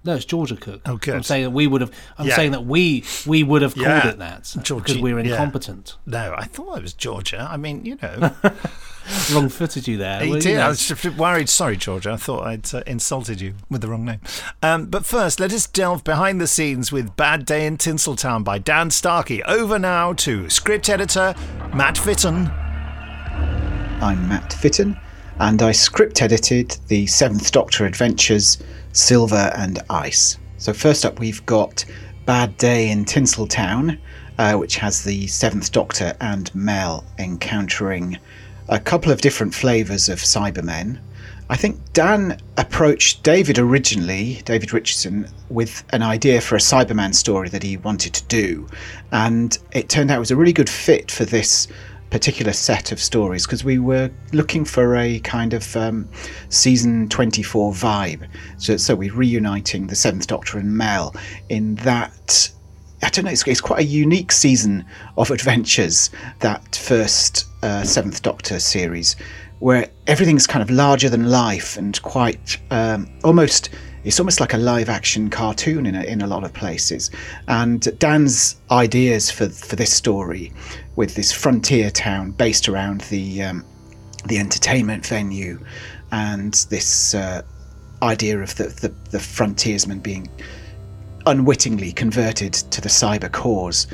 No, 0.07 0.15
it's 0.17 0.27
Georgia 0.27 0.57
Cook. 0.57 0.83
Oh, 0.85 0.99
good. 0.99 1.15
I'm 1.15 1.23
saying 1.23 1.45
that 1.45 1.51
we 1.51 1.67
would 1.67 1.81
have. 1.81 1.91
I'm 2.19 2.27
Yeah. 2.27 2.37
saying 2.37 2.51
that 2.53 2.67
we 2.67 3.05
we 3.27 3.43
would 3.43 3.63
have 3.63 3.75
called 3.75 3.87
Yeah. 3.87 4.09
it 4.09 4.19
that 4.19 4.43
because 4.53 4.63
Georgi- 4.63 5.01
we're 5.01 5.19
yeah. 5.21 5.33
incompetent. 5.33 5.97
No, 6.05 6.35
I 6.37 6.45
thought 6.45 6.77
it 6.79 6.83
was 6.83 6.93
Georgia. 6.93 7.49
I 7.51 7.57
mean, 7.57 7.85
you 7.87 7.97
know. 8.03 8.33
Wrong 9.35 9.51
footed 9.51 9.87
you 9.87 9.99
there. 9.99 10.21
He 10.25 10.31
Well, 10.31 10.43
you 10.43 10.55
know, 10.55 10.63
I 10.63 10.69
was 10.69 11.05
worried. 11.19 11.51
Sorry, 11.51 11.77
Georgia. 11.77 12.13
I 12.13 12.17
thought 12.17 12.47
I'd 12.47 12.75
uh, 12.75 12.83
insulted 12.87 13.39
you 13.39 13.53
with 13.69 13.83
the 13.83 13.89
wrong 13.89 14.07
name. 14.07 14.21
Um, 14.63 14.87
but 14.87 15.05
first, 15.05 15.39
let 15.41 15.53
us 15.53 15.67
delve 15.67 16.05
behind 16.05 16.41
the 16.41 16.47
scenes 16.47 16.91
with 16.91 17.15
Bad 17.15 17.45
Day 17.45 17.67
in 17.67 17.77
Tinseltown 17.77 18.45
by 18.45 18.57
Dan 18.59 18.91
Starkey. 18.91 19.43
Over 19.45 19.79
now 19.79 20.15
to 20.15 20.49
script 20.49 20.89
editor 20.89 21.35
Matt 21.75 21.99
Fitton. 21.99 22.51
I'm 24.01 24.27
Matt 24.29 24.55
Fitton, 24.55 24.99
and 25.39 25.61
I 25.63 25.73
script 25.73 26.23
edited 26.23 26.77
the 26.89 27.07
Seventh 27.07 27.53
Doctor 27.53 27.85
Adventures 27.85 28.57
Silver 28.95 29.53
and 29.57 29.81
Ice. 29.91 30.39
So, 30.57 30.73
first 30.73 31.05
up, 31.05 31.19
we've 31.19 31.45
got 31.45 31.85
Bad 32.25 32.57
Day 32.57 32.91
in 32.91 33.05
Tinseltown, 33.05 33.99
uh, 34.39 34.55
which 34.55 34.77
has 34.77 35.05
the 35.05 35.27
Seventh 35.27 35.73
Doctor 35.73 36.17
and 36.21 36.53
Mel 36.55 37.05
encountering 37.19 38.17
a 38.69 38.79
couple 38.79 39.13
of 39.13 39.21
different 39.21 39.55
flavours 39.55 40.09
of 40.09 40.21
Cybermen. 40.21 40.99
I 41.51 41.57
think 41.57 41.79
Dan 41.93 42.41
approached 42.57 43.23
David 43.23 43.59
originally, 43.59 44.41
David 44.47 44.73
Richardson, 44.73 45.29
with 45.51 45.85
an 45.91 46.03
idea 46.03 46.41
for 46.41 46.57
a 46.57 46.61
Cyberman 46.61 47.15
story 47.15 47.51
that 47.51 47.63
he 47.63 47.77
wanted 47.77 48.15
to 48.15 48.25
do. 48.25 48.67
And 49.13 49.59
it 49.73 49.91
turned 49.91 50.11
out 50.11 50.17
it 50.17 50.21
was 50.21 50.31
a 50.31 50.37
really 50.37 50.55
good 50.55 50.71
fit 50.71 51.11
for 51.11 51.27
this 51.27 51.69
particular 52.15 52.53
set 52.53 52.93
of 52.93 53.01
stories 53.01 53.45
because 53.45 53.65
we 53.65 53.77
were 53.77 54.09
looking 54.33 54.65
for 54.65 54.95
a 54.95 55.19
kind 55.19 55.53
of 55.53 55.77
um, 55.77 56.09
season 56.49 57.09
24 57.09 57.73
vibe. 57.73 58.29
So, 58.57 58.77
so 58.77 58.95
we're 58.95 59.13
reuniting 59.13 59.89
the 59.89 59.97
Seventh 59.97 60.29
Doctor 60.29 60.59
and 60.59 60.77
Mel 60.77 61.13
in 61.49 61.75
that. 61.75 62.53
I 63.03 63.09
don't 63.09 63.25
know, 63.25 63.33
it's, 63.33 63.45
it's 63.49 63.61
quite 63.61 63.81
a 63.81 63.85
unique 63.85 64.31
season 64.31 64.85
of 65.19 65.33
adventures, 65.33 66.11
that 66.39 66.77
first 66.77 67.47
uh, 67.65 67.83
Seventh 67.83 68.23
Doctor 68.23 68.61
series, 68.61 69.17
where 69.59 69.91
everything's 70.07 70.47
kind 70.47 70.63
of 70.63 70.71
larger 70.71 71.09
than 71.09 71.29
life 71.29 71.77
and 71.77 72.01
quite 72.03 72.59
um, 72.71 73.09
almost 73.25 73.71
it's 74.05 74.21
almost 74.21 74.39
like 74.39 74.53
a 74.53 74.59
live 74.59 74.91
action 74.91 75.31
cartoon 75.31 75.87
in 75.87 75.95
a, 75.95 76.03
in 76.03 76.21
a 76.21 76.27
lot 76.27 76.45
of 76.45 76.53
places. 76.53 77.11
And 77.49 77.99
Dan's 77.99 78.57
ideas 78.71 79.31
for 79.31 79.49
for 79.49 79.77
this 79.77 79.93
story, 79.93 80.53
with 80.97 81.15
this 81.15 81.33
frontier 81.33 81.91
town 81.91 82.31
based 82.33 82.69
around 82.69 83.03
the 83.03 83.43
um, 83.43 83.65
the 84.27 84.39
entertainment 84.39 85.07
venue, 85.07 85.59
and 86.13 86.55
this 86.71 87.15
uh, 87.15 87.43
idea 88.03 88.41
of 88.41 88.55
the, 88.57 88.65
the 88.65 88.89
the 89.11 89.21
frontiersmen 89.21 90.01
being 90.01 90.29
unwittingly 91.27 91.93
converted 91.93 92.53
to 92.53 92.81
the 92.81 92.89
cyber 92.89 93.31
cause, 93.31 93.87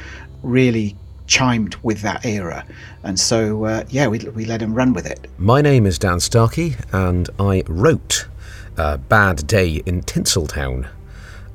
really 0.42 0.96
chimed 1.26 1.76
with 1.76 2.02
that 2.02 2.26
era. 2.26 2.66
And 3.04 3.18
so, 3.18 3.64
uh, 3.64 3.84
yeah, 3.88 4.08
we, 4.08 4.18
we 4.18 4.44
let 4.44 4.60
him 4.60 4.74
run 4.74 4.92
with 4.92 5.06
it. 5.06 5.28
My 5.38 5.62
name 5.62 5.86
is 5.86 5.98
Dan 5.98 6.18
Starkey, 6.18 6.74
and 6.92 7.30
I 7.38 7.62
wrote 7.68 8.26
uh, 8.76 8.96
Bad 8.96 9.46
Day 9.46 9.82
in 9.86 10.02
Tinseltown. 10.02 10.88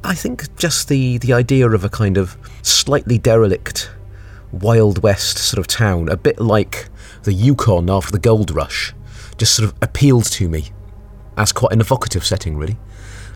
I 0.04 0.16
think 0.16 0.56
just 0.58 0.88
the, 0.88 1.18
the 1.18 1.34
idea 1.34 1.70
of 1.70 1.84
a 1.84 1.90
kind 1.90 2.18
of 2.18 2.38
slightly 2.62 3.18
derelict 3.18 3.90
Wild 4.56 5.04
West 5.04 5.38
sort 5.38 5.60
of 5.60 5.68
town, 5.68 6.10
a 6.10 6.18
bit 6.18 6.40
like 6.40 6.88
the 7.24 7.34
Yukon 7.34 7.90
after 7.90 8.12
the 8.12 8.20
gold 8.20 8.52
rush, 8.52 8.94
just 9.38 9.56
sort 9.56 9.70
of 9.70 9.76
appealed 9.82 10.26
to 10.26 10.48
me 10.48 10.70
as 11.38 11.52
quite 11.52 11.74
an 11.74 11.82
evocative 11.82 12.26
setting, 12.26 12.58
really. 12.58 12.78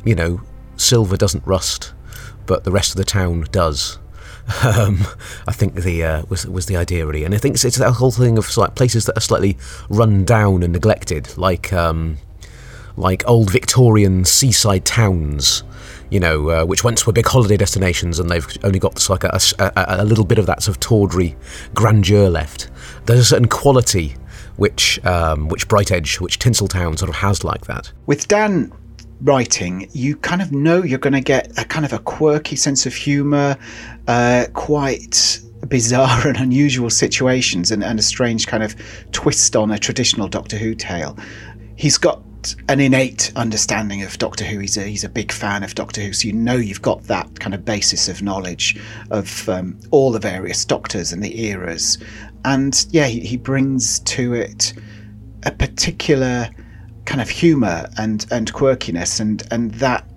You 0.05 0.15
know, 0.15 0.41
silver 0.77 1.17
doesn't 1.17 1.45
rust, 1.45 1.93
but 2.45 2.63
the 2.63 2.71
rest 2.71 2.91
of 2.91 2.97
the 2.97 3.03
town 3.03 3.45
does. 3.51 3.99
Um, 4.65 5.05
I 5.47 5.51
think 5.51 5.75
the 5.75 6.03
uh, 6.03 6.23
was 6.27 6.47
was 6.47 6.65
the 6.65 6.75
idea 6.75 7.05
really, 7.05 7.23
and 7.23 7.35
I 7.35 7.37
think 7.37 7.53
it's, 7.53 7.63
it's 7.63 7.77
that 7.77 7.91
whole 7.91 8.09
thing 8.09 8.35
of 8.35 8.57
like 8.57 8.73
places 8.73 9.05
that 9.05 9.15
are 9.15 9.21
slightly 9.21 9.59
run 9.89 10.25
down 10.25 10.63
and 10.63 10.73
neglected, 10.73 11.37
like 11.37 11.71
um, 11.71 12.17
like 12.97 13.23
old 13.27 13.51
Victorian 13.51 14.25
seaside 14.25 14.85
towns, 14.85 15.63
you 16.09 16.19
know, 16.19 16.49
uh, 16.49 16.65
which 16.65 16.83
once 16.83 17.05
were 17.05 17.13
big 17.13 17.27
holiday 17.27 17.57
destinations, 17.57 18.19
and 18.19 18.29
they've 18.29 18.47
only 18.63 18.79
got 18.79 18.95
this, 18.95 19.09
like 19.09 19.23
a, 19.23 19.39
a, 19.59 19.71
a 20.03 20.05
little 20.05 20.25
bit 20.25 20.37
of 20.37 20.45
that 20.47 20.63
sort 20.63 20.75
of 20.75 20.79
tawdry 20.79 21.35
grandeur 21.73 22.29
left. 22.29 22.69
There's 23.05 23.19
a 23.19 23.25
certain 23.25 23.47
quality 23.47 24.15
which 24.57 25.03
um, 25.05 25.47
which 25.47 25.67
Bright 25.67 25.91
Edge, 25.91 26.19
which 26.19 26.39
Tinseltown 26.39 26.97
sort 26.97 27.09
of 27.09 27.15
has 27.15 27.43
like 27.43 27.65
that. 27.67 27.91
With 28.05 28.27
Dan 28.27 28.71
writing, 29.21 29.89
you 29.93 30.15
kind 30.15 30.41
of 30.41 30.51
know 30.51 30.83
you're 30.83 30.99
going 30.99 31.13
to 31.13 31.21
get 31.21 31.57
a 31.57 31.65
kind 31.65 31.85
of 31.85 31.93
a 31.93 31.99
quirky 31.99 32.55
sense 32.55 32.85
of 32.85 32.93
humour, 32.93 33.57
uh, 34.07 34.45
quite 34.53 35.39
bizarre 35.67 36.27
and 36.27 36.37
unusual 36.37 36.89
situations, 36.89 37.71
and, 37.71 37.83
and 37.83 37.99
a 37.99 38.03
strange 38.03 38.47
kind 38.47 38.63
of 38.63 38.75
twist 39.11 39.55
on 39.55 39.71
a 39.71 39.79
traditional 39.79 40.27
Doctor 40.27 40.57
Who 40.57 40.75
tale. 40.75 41.17
He's 41.75 41.97
got 41.97 42.21
an 42.67 42.79
innate 42.79 43.31
understanding 43.35 44.01
of 44.03 44.17
Doctor 44.17 44.45
Who. 44.45 44.59
He's 44.59 44.77
a 44.77 44.83
he's 44.83 45.03
a 45.03 45.09
big 45.09 45.31
fan 45.31 45.63
of 45.63 45.75
Doctor 45.75 46.01
Who, 46.01 46.13
so 46.13 46.27
you 46.27 46.33
know 46.33 46.55
you've 46.55 46.81
got 46.81 47.03
that 47.03 47.39
kind 47.39 47.53
of 47.53 47.65
basis 47.65 48.07
of 48.07 48.21
knowledge 48.21 48.79
of 49.11 49.47
um, 49.49 49.79
all 49.91 50.11
the 50.11 50.19
various 50.19 50.65
Doctors 50.65 51.11
and 51.11 51.23
the 51.23 51.45
eras. 51.45 51.97
And 52.45 52.85
yeah, 52.91 53.07
he, 53.07 53.19
he 53.19 53.37
brings 53.37 53.99
to 54.01 54.33
it 54.33 54.73
a 55.43 55.51
particular 55.51 56.49
kind 57.05 57.21
of 57.21 57.29
humour 57.29 57.87
and 57.97 58.25
and 58.31 58.51
quirkiness, 58.53 59.19
and 59.19 59.43
and 59.51 59.71
that 59.75 60.08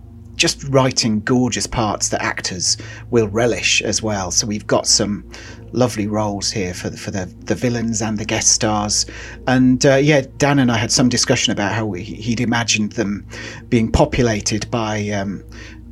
just 0.42 0.64
writing 0.70 1.20
gorgeous 1.20 1.68
parts 1.68 2.09
that 2.09 2.20
actors 2.20 2.76
will 3.11 3.28
relish 3.28 3.81
as 3.83 4.02
well. 4.02 4.33
So 4.33 4.44
we've 4.44 4.66
got 4.66 4.88
some 4.88 5.24
lovely 5.70 6.09
roles 6.09 6.50
here 6.50 6.74
for 6.74 6.90
the, 6.90 6.96
for 6.96 7.12
the 7.12 7.26
the 7.44 7.55
villains 7.55 8.02
and 8.02 8.18
the 8.18 8.24
guest 8.24 8.48
stars. 8.48 9.07
And 9.46 9.87
uh, 9.87 9.94
yeah, 9.94 10.22
Dan 10.38 10.59
and 10.59 10.72
I 10.72 10.78
had 10.78 10.90
some 10.90 11.09
discussion 11.09 11.52
about 11.52 11.70
how 11.70 11.87
we, 11.87 12.02
he'd 12.02 12.40
imagined 12.40 12.92
them 12.92 13.24
being 13.68 13.92
populated 13.92 14.68
by 14.68 15.10
um, 15.10 15.44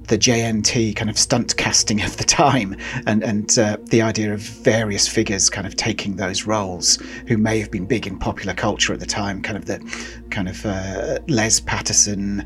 the 0.09 0.19
JNT 0.19 0.97
kind 0.97 1.09
of 1.09 1.17
stunt 1.17 1.57
casting 1.57 2.03
of 2.09 2.17
the 2.17 2.25
time, 2.25 2.77
and 3.07 3.23
and 3.23 3.57
uh, 3.57 3.77
the 3.85 4.03
idea 4.03 4.35
of 4.35 4.41
various 4.41 5.07
figures 5.07 5.49
kind 5.49 5.65
of 5.65 5.77
taking 5.77 6.17
those 6.17 6.45
roles 6.45 6.97
who 7.29 7.39
may 7.39 7.61
have 7.61 7.71
been 7.71 7.87
big 7.87 8.05
in 8.05 8.19
popular 8.19 8.53
culture 8.53 8.93
at 8.93 8.99
the 8.99 9.07
time, 9.07 9.43
kind 9.43 9.57
of 9.57 9.67
the 9.67 9.79
kind 10.31 10.49
of 10.49 10.67
uh, 10.67 11.21
Les 11.29 11.61
Patterson. 11.61 12.45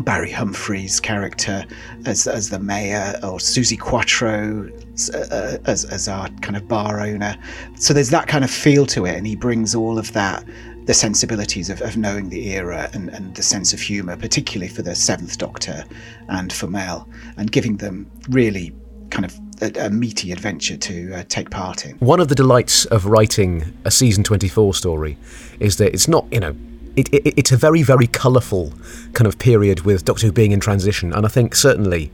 Barry 0.00 0.30
Humphries' 0.30 1.00
character 1.00 1.64
as, 2.06 2.26
as 2.26 2.50
the 2.50 2.58
mayor, 2.58 3.18
or 3.22 3.38
Suzi 3.38 3.78
Quatro 3.78 4.70
uh, 5.14 5.58
as, 5.66 5.84
as 5.84 6.08
our 6.08 6.28
kind 6.40 6.56
of 6.56 6.66
bar 6.66 7.00
owner. 7.00 7.36
So 7.76 7.92
there's 7.92 8.10
that 8.10 8.26
kind 8.28 8.44
of 8.44 8.50
feel 8.50 8.86
to 8.86 9.06
it, 9.06 9.16
and 9.16 9.26
he 9.26 9.36
brings 9.36 9.74
all 9.74 9.98
of 9.98 10.12
that 10.12 10.44
the 10.84 10.94
sensibilities 10.94 11.70
of, 11.70 11.80
of 11.82 11.96
knowing 11.96 12.28
the 12.28 12.48
era 12.48 12.90
and, 12.92 13.08
and 13.10 13.34
the 13.36 13.42
sense 13.42 13.72
of 13.72 13.80
humour, 13.80 14.16
particularly 14.16 14.68
for 14.68 14.82
the 14.82 14.94
Seventh 14.94 15.38
Doctor 15.38 15.84
and 16.28 16.52
for 16.52 16.66
Mel, 16.66 17.08
and 17.36 17.52
giving 17.52 17.76
them 17.76 18.10
really 18.28 18.74
kind 19.10 19.24
of 19.24 19.38
a, 19.60 19.86
a 19.86 19.90
meaty 19.90 20.32
adventure 20.32 20.76
to 20.76 21.14
uh, 21.14 21.24
take 21.28 21.50
part 21.50 21.86
in. 21.86 21.96
One 21.98 22.18
of 22.18 22.28
the 22.28 22.34
delights 22.34 22.84
of 22.86 23.06
writing 23.06 23.78
a 23.84 23.90
season 23.90 24.24
24 24.24 24.74
story 24.74 25.16
is 25.60 25.76
that 25.76 25.92
it's 25.92 26.08
not, 26.08 26.26
you 26.32 26.40
know, 26.40 26.56
it, 26.96 27.12
it, 27.12 27.34
it's 27.38 27.52
a 27.52 27.56
very, 27.56 27.82
very 27.82 28.06
colourful 28.06 28.72
kind 29.12 29.26
of 29.26 29.38
period 29.38 29.80
with 29.82 30.04
Doctor 30.04 30.26
Who 30.26 30.32
being 30.32 30.52
in 30.52 30.60
transition, 30.60 31.12
and 31.12 31.24
I 31.24 31.28
think 31.28 31.54
certainly 31.54 32.10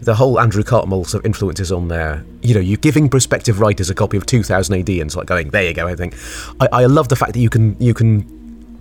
the 0.00 0.14
whole 0.14 0.38
Andrew 0.38 0.62
Cartmel 0.62 1.04
sort 1.04 1.22
of 1.22 1.26
influences 1.26 1.72
on 1.72 1.88
there. 1.88 2.24
You 2.42 2.54
know, 2.54 2.60
you're 2.60 2.76
giving 2.76 3.08
prospective 3.08 3.60
writers 3.60 3.90
a 3.90 3.94
copy 3.94 4.16
of 4.16 4.26
2000 4.26 4.74
AD 4.74 4.88
and 4.88 5.00
it's 5.02 5.16
like 5.16 5.26
going, 5.26 5.50
there 5.50 5.64
you 5.64 5.74
go. 5.74 5.86
I 5.86 5.94
think 5.94 6.14
I, 6.60 6.68
I 6.72 6.84
love 6.86 7.08
the 7.08 7.16
fact 7.16 7.32
that 7.32 7.40
you 7.40 7.50
can 7.50 7.76
you 7.80 7.94
can 7.94 8.24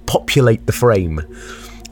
populate 0.05 0.65
the 0.65 0.73
frame 0.73 1.21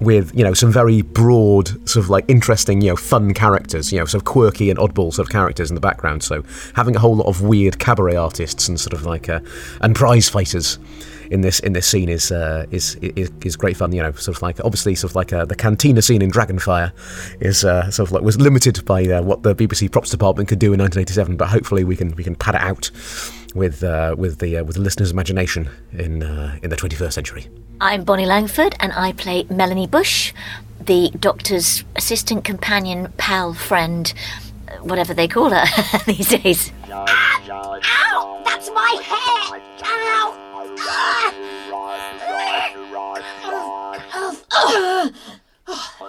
with 0.04 0.34
you 0.36 0.44
know 0.44 0.54
some 0.54 0.72
very 0.72 1.02
broad 1.02 1.68
sort 1.90 2.04
of 2.04 2.10
like 2.10 2.26
interesting 2.28 2.82
you 2.82 2.90
know 2.90 2.96
fun 2.96 3.34
characters 3.34 3.92
you 3.92 4.00
know 4.00 4.06
sort 4.06 4.22
of 4.22 4.26
quirky 4.26 4.70
and 4.70 4.80
oddball 4.80 5.14
sort 5.14 5.28
of 5.28 5.32
characters 5.32 5.70
in 5.70 5.76
the 5.76 5.82
background 5.82 6.24
so 6.24 6.44
having 6.76 6.96
a 6.96 7.00
whole 7.00 7.16
lot 7.16 7.28
of 7.28 7.42
weird 7.42 7.80
cabaret 7.80 8.16
artists 8.16 8.68
and 8.68 8.80
sort 8.80 8.94
of 8.94 9.06
like 9.06 9.30
uh, 9.30 9.40
and 9.82 9.96
prize 9.96 10.30
fighters 10.30 10.80
in 11.34 11.42
this 11.42 11.60
in 11.62 11.74
this 11.74 11.88
scene 11.88 12.10
is, 12.10 12.32
uh, 12.32 12.66
is 12.70 12.96
is 12.96 13.32
is 13.44 13.56
great 13.56 13.76
fun. 13.76 13.92
You 13.92 14.04
know, 14.04 14.12
sort 14.12 14.38
of 14.38 14.42
like 14.44 14.60
obviously 14.64 14.94
sort 14.94 15.12
of 15.12 15.16
like 15.16 15.34
uh, 15.34 15.46
the 15.46 15.56
cantina 15.56 16.02
scene 16.02 16.22
in 16.22 16.32
Dragonfire 16.32 16.92
is 17.42 17.66
uh, 17.66 17.90
sort 17.90 18.10
of 18.10 18.14
like 18.14 18.24
was 18.24 18.40
limited 18.40 18.86
by 18.86 19.04
uh, 19.06 19.22
what 19.22 19.42
the 19.42 19.56
BBC 19.56 19.92
props 19.92 20.12
department 20.12 20.48
could 20.50 20.60
do 20.60 20.74
in 20.74 20.80
1987, 20.80 21.38
but 21.38 21.50
hopefully 21.50 21.84
we 21.84 21.96
can 21.96 22.16
we 22.16 22.24
can 22.24 22.36
pad 22.36 22.56
it 22.56 22.62
out 22.62 22.92
with 23.56 23.84
uh, 23.84 24.16
with 24.18 24.40
the 24.40 24.58
uh, 24.58 24.64
with 24.64 24.76
the 24.76 24.82
listener's 24.82 25.12
imagination 25.12 25.70
in 25.92 26.22
in 26.62 26.70
the 26.70 26.78
21st 26.78 27.14
century. 27.14 27.48
I'm 27.82 28.04
Bonnie 28.04 28.26
Langford, 28.26 28.76
and 28.80 28.94
I 28.94 29.12
play 29.14 29.46
Melanie 29.50 29.88
Bush, 29.88 30.34
the 30.80 31.12
Doctor's 31.20 31.84
assistant, 31.96 32.46
companion, 32.46 33.12
pal, 33.18 33.54
friend, 33.54 34.14
whatever 34.82 35.14
they 35.14 35.28
call 35.28 35.50
her 35.50 35.66
these 36.06 36.30
days. 36.30 36.72
Ow! 36.90 38.42
That's 38.46 38.70
my 38.72 39.02
hair! 39.04 39.62
Ow! 39.86 40.40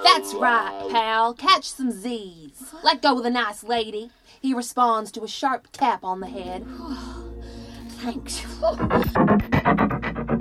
That's 0.05 0.35
right, 0.35 0.89
pal. 0.91 1.35
Catch 1.35 1.71
some 1.71 1.91
Z's. 1.91 2.75
Let 2.83 3.03
go 3.03 3.19
of 3.19 3.25
the 3.25 3.31
nice 3.31 3.65
lady. 3.65 4.11
He 4.41 4.55
responds 4.55 5.11
to 5.12 5.25
a 5.25 5.29
sharp 5.29 5.69
tap 5.73 6.05
on 6.05 6.21
the 6.21 6.27
head. 6.27 6.67
Thanks. 8.05 8.44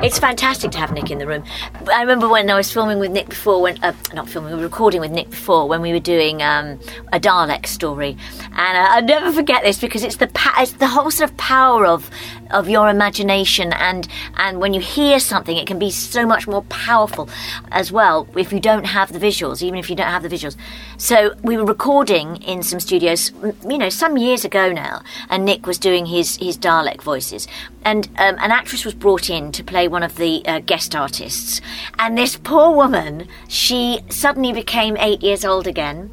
It's 0.04 0.20
fantastic 0.20 0.72
to 0.72 0.78
have 0.80 0.92
Nick 0.92 1.10
in 1.12 1.18
the 1.18 1.26
room. 1.26 1.46
I 1.90 2.02
remember 2.02 2.28
when 2.28 2.50
I 2.50 2.56
was 2.56 2.70
filming 2.70 3.00
with 3.00 3.12
Nick 3.12 3.30
before, 3.30 3.62
when 3.62 3.82
uh, 3.82 3.94
not 4.14 4.28
filming, 4.28 4.52
we 4.52 4.58
were 4.58 4.64
recording 4.64 5.00
with 5.00 5.12
Nick 5.12 5.30
before 5.30 5.70
when 5.70 5.82
we 5.82 5.94
were 5.94 6.00
doing 6.00 6.42
um, 6.42 6.78
a 7.14 7.22
Dalek 7.22 7.66
story, 7.66 8.18
and 8.52 8.78
uh, 8.78 8.88
I'll 8.90 9.02
never 9.04 9.32
forget 9.32 9.64
this 9.64 9.80
because 9.80 10.04
it's 10.04 10.18
the 10.18 10.28
pa- 10.28 10.56
it's 10.60 10.74
the 10.74 10.88
whole 10.88 11.10
sort 11.10 11.30
of 11.30 11.38
power 11.38 11.86
of 11.86 12.10
of 12.54 12.70
your 12.70 12.90
imagination, 12.90 13.74
and 13.74 14.08
and 14.36 14.60
when 14.60 14.74
you 14.74 14.82
hear 14.82 15.20
something, 15.20 15.58
it 15.58 15.68
can 15.68 15.80
be 15.80 15.92
so 15.92 16.26
much 16.26 16.48
more 16.48 16.64
powerful 16.64 17.30
as 17.72 17.92
well 17.92 18.28
if 18.38 18.54
you 18.54 18.60
don't 18.60 18.86
have 18.86 19.12
the 19.12 19.20
visuals, 19.20 19.62
even 19.62 19.80
if 19.80 19.90
you 19.90 19.96
don't 19.96 20.08
have 20.08 20.24
the 20.24 20.30
visuals. 20.30 20.56
So 20.98 21.34
we 21.44 21.58
were 21.58 21.66
recording 21.66 22.38
in 22.38 22.64
some 22.64 22.80
studios, 22.80 23.32
you 23.68 23.78
know, 23.78 23.90
some 23.90 24.18
years 24.18 24.46
ago 24.46 24.72
now, 24.72 25.02
and 25.30 25.46
Nick 25.46 25.66
was 25.66 25.78
doing 25.78 26.06
his 26.06 26.38
his 26.38 26.58
Dalek 26.58 27.02
voices, 27.02 27.48
and 27.84 28.08
um, 28.18 28.36
an 28.40 28.52
actress 28.52 28.86
was 28.86 28.94
brought 28.94 29.30
in 29.30 29.52
to 29.52 29.64
play 29.64 29.88
one 29.88 30.04
of 30.04 30.16
the 30.16 30.46
uh, 30.46 30.60
guest 30.60 30.96
artists. 30.96 31.62
And 32.00 32.18
this 32.18 32.38
poor 32.38 32.76
woman, 32.76 33.28
she 33.48 34.02
suddenly 34.10 34.54
became 34.54 34.96
eight 34.98 35.22
years 35.22 35.44
old 35.44 35.68
again 35.68 36.10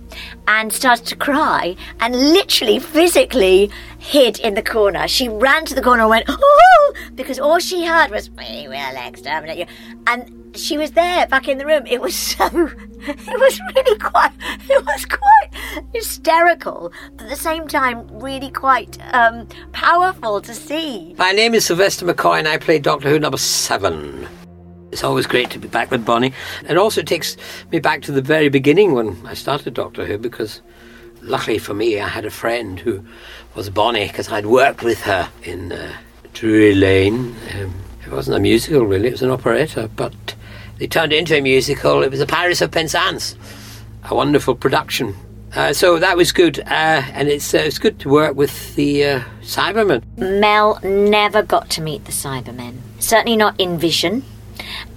and 0.47 0.73
started 0.73 1.07
to 1.07 1.17
cry 1.17 1.77
and 2.01 2.15
literally 2.15 2.79
physically 2.79 3.71
hid 3.99 4.39
in 4.41 4.55
the 4.55 4.63
corner. 4.63 5.07
She 5.09 5.29
ran 5.29 5.65
to 5.67 5.75
the 5.75 5.83
corner 5.83 6.03
and 6.03 6.11
went, 6.11 6.25
oh, 6.29 6.95
because 7.15 7.39
all 7.39 7.59
she 7.59 7.87
heard 7.87 8.11
was, 8.11 8.31
we 8.31 8.69
will 8.69 9.07
exterminate 9.07 9.59
you. 9.59 9.67
And 10.07 10.57
she 10.57 10.77
was 10.79 10.93
there 10.93 11.27
back 11.27 11.49
in 11.49 11.59
the 11.59 11.67
room. 11.67 11.87
It 11.87 12.01
was 12.01 12.15
so, 12.15 12.47
it 13.01 13.41
was 13.41 13.61
really 13.75 13.99
quite, 13.99 14.33
it 14.69 14.85
was 14.85 15.05
quite 15.07 15.85
hysterical, 15.95 16.93
but 17.17 17.25
at 17.25 17.31
the 17.31 17.37
same 17.37 17.69
time, 17.69 18.07
really 18.19 18.51
quite 18.51 18.99
um, 19.13 19.47
powerful 19.73 20.41
to 20.41 20.55
see. 20.55 21.15
My 21.19 21.33
name 21.33 21.55
is 21.55 21.67
Sylvester 21.67 22.07
McCoy 22.07 22.39
and 22.39 22.49
I 22.49 22.59
play 22.59 22.79
Doctor 22.79 23.09
Who 23.11 23.19
number 23.19 23.39
seven. 23.39 24.29
It's 24.93 25.05
always 25.05 25.27
great 25.27 25.51
to 25.51 25.59
be 25.59 25.69
back 25.69 25.91
with 25.91 26.05
Bonnie. 26.05 26.33
And 26.67 26.79
also 26.79 27.01
it 27.01 27.07
takes 27.07 27.37
me 27.71 27.79
back 27.79 28.03
to 28.03 28.13
the 28.13 28.23
very 28.23 28.49
beginning 28.49 28.93
when 28.93 29.25
I 29.27 29.35
started 29.35 29.75
Doctor 29.75 30.05
Who 30.05 30.19
because 30.19 30.63
luckily 31.23 31.59
for 31.59 31.75
me 31.75 32.01
I 32.01 32.09
had 32.09 32.25
a 32.25 32.31
friend 32.31 32.79
who 32.79 33.05
was 33.55 33.71
Bonnie 33.71 34.07
because 34.09 34.31
I'd 34.31 34.47
worked 34.47 34.83
with 34.83 35.03
her 35.03 35.31
in 35.43 35.73
uh, 35.73 35.93
Drury 36.33 36.75
Lane. 36.75 37.37
Um, 37.55 37.75
it 38.05 38.11
wasn't 38.11 38.37
a 38.37 38.41
musical 38.41 38.85
really, 38.85 39.09
it 39.09 39.13
was 39.13 39.23
an 39.23 39.31
operetta, 39.31 39.91
but 39.95 40.35
they 40.79 40.87
turned 40.87 41.13
it 41.13 41.19
into 41.19 41.37
a 41.37 41.41
musical. 41.41 42.03
It 42.03 42.11
was 42.11 42.21
the 42.21 42.27
Pirates 42.27 42.61
of 42.61 42.71
Penzance, 42.71 43.37
a 44.05 44.15
wonderful 44.15 44.55
production. 44.55 45.15
Uh, 45.55 45.73
so 45.73 45.99
that 45.99 46.17
was 46.17 46.31
good, 46.31 46.61
uh, 46.61 47.03
and 47.13 47.29
it's 47.29 47.53
uh, 47.53 47.59
it's 47.59 47.79
good 47.79 47.99
to 47.99 48.09
work 48.09 48.37
with 48.37 48.77
the 48.77 49.05
uh, 49.05 49.21
Cybermen. 49.43 50.03
Mel 50.17 50.79
never 50.85 51.43
got 51.43 51.69
to 51.71 51.83
meet 51.83 52.05
the 52.05 52.13
Cybermen. 52.13 52.79
Certainly 53.01 53.37
not 53.37 53.59
in 53.59 53.77
Vision, 53.77 54.25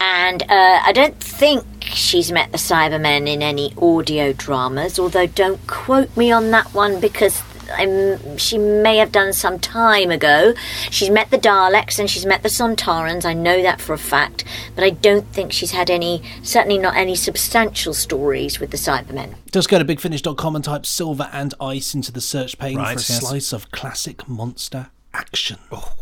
and 0.04 0.44
uh, 0.44 0.82
I 0.84 0.92
don't 0.92 1.18
think 1.18 1.66
she's 1.82 2.30
met 2.30 2.52
the 2.52 2.58
Cybermen 2.58 3.26
in 3.26 3.42
any 3.42 3.74
audio 3.82 4.34
dramas. 4.34 5.00
Although 5.00 5.28
don't 5.28 5.66
quote 5.66 6.16
me 6.18 6.30
on 6.30 6.52
that 6.52 6.74
one 6.74 7.00
because 7.00 7.42
I'm, 7.72 8.38
she 8.38 8.58
may 8.58 8.98
have 8.98 9.14
done 9.14 9.32
some 9.32 9.60
time 9.60 10.12
ago. 10.12 10.56
She's 10.90 11.10
met 11.10 11.32
the 11.32 11.38
Daleks 11.38 12.00
and 12.00 12.10
she's 12.10 12.26
met 12.26 12.44
the 12.44 12.50
Sontarans. 12.50 13.24
I 13.24 13.34
know 13.34 13.62
that 13.62 13.80
for 13.80 13.94
a 13.94 13.98
fact, 13.98 14.44
but 14.76 14.84
I 14.84 14.90
don't 14.90 15.26
think 15.28 15.54
she's 15.54 15.72
had 15.72 15.90
any, 15.90 16.22
certainly 16.44 16.80
not 16.80 16.98
any 16.98 17.16
substantial 17.16 17.94
stories 17.94 18.60
with 18.60 18.72
the 18.72 18.78
Cybermen. 18.78 19.36
Just 19.54 19.70
go 19.70 19.80
to 19.80 19.86
bigfinish.com 19.86 20.54
and 20.58 20.66
type 20.66 20.86
silver 20.86 21.30
and 21.32 21.54
ice 21.62 21.96
into 21.96 22.12
the 22.12 22.20
search 22.22 22.58
pane 22.60 22.78
Right, 22.78 23.00
for 23.00 23.00
a 23.00 23.14
yes. 23.14 23.20
slice 23.20 23.54
of 23.54 23.72
classic 23.72 24.28
monster 24.28 24.88
action. 25.14 25.60
Oh, 25.72 25.94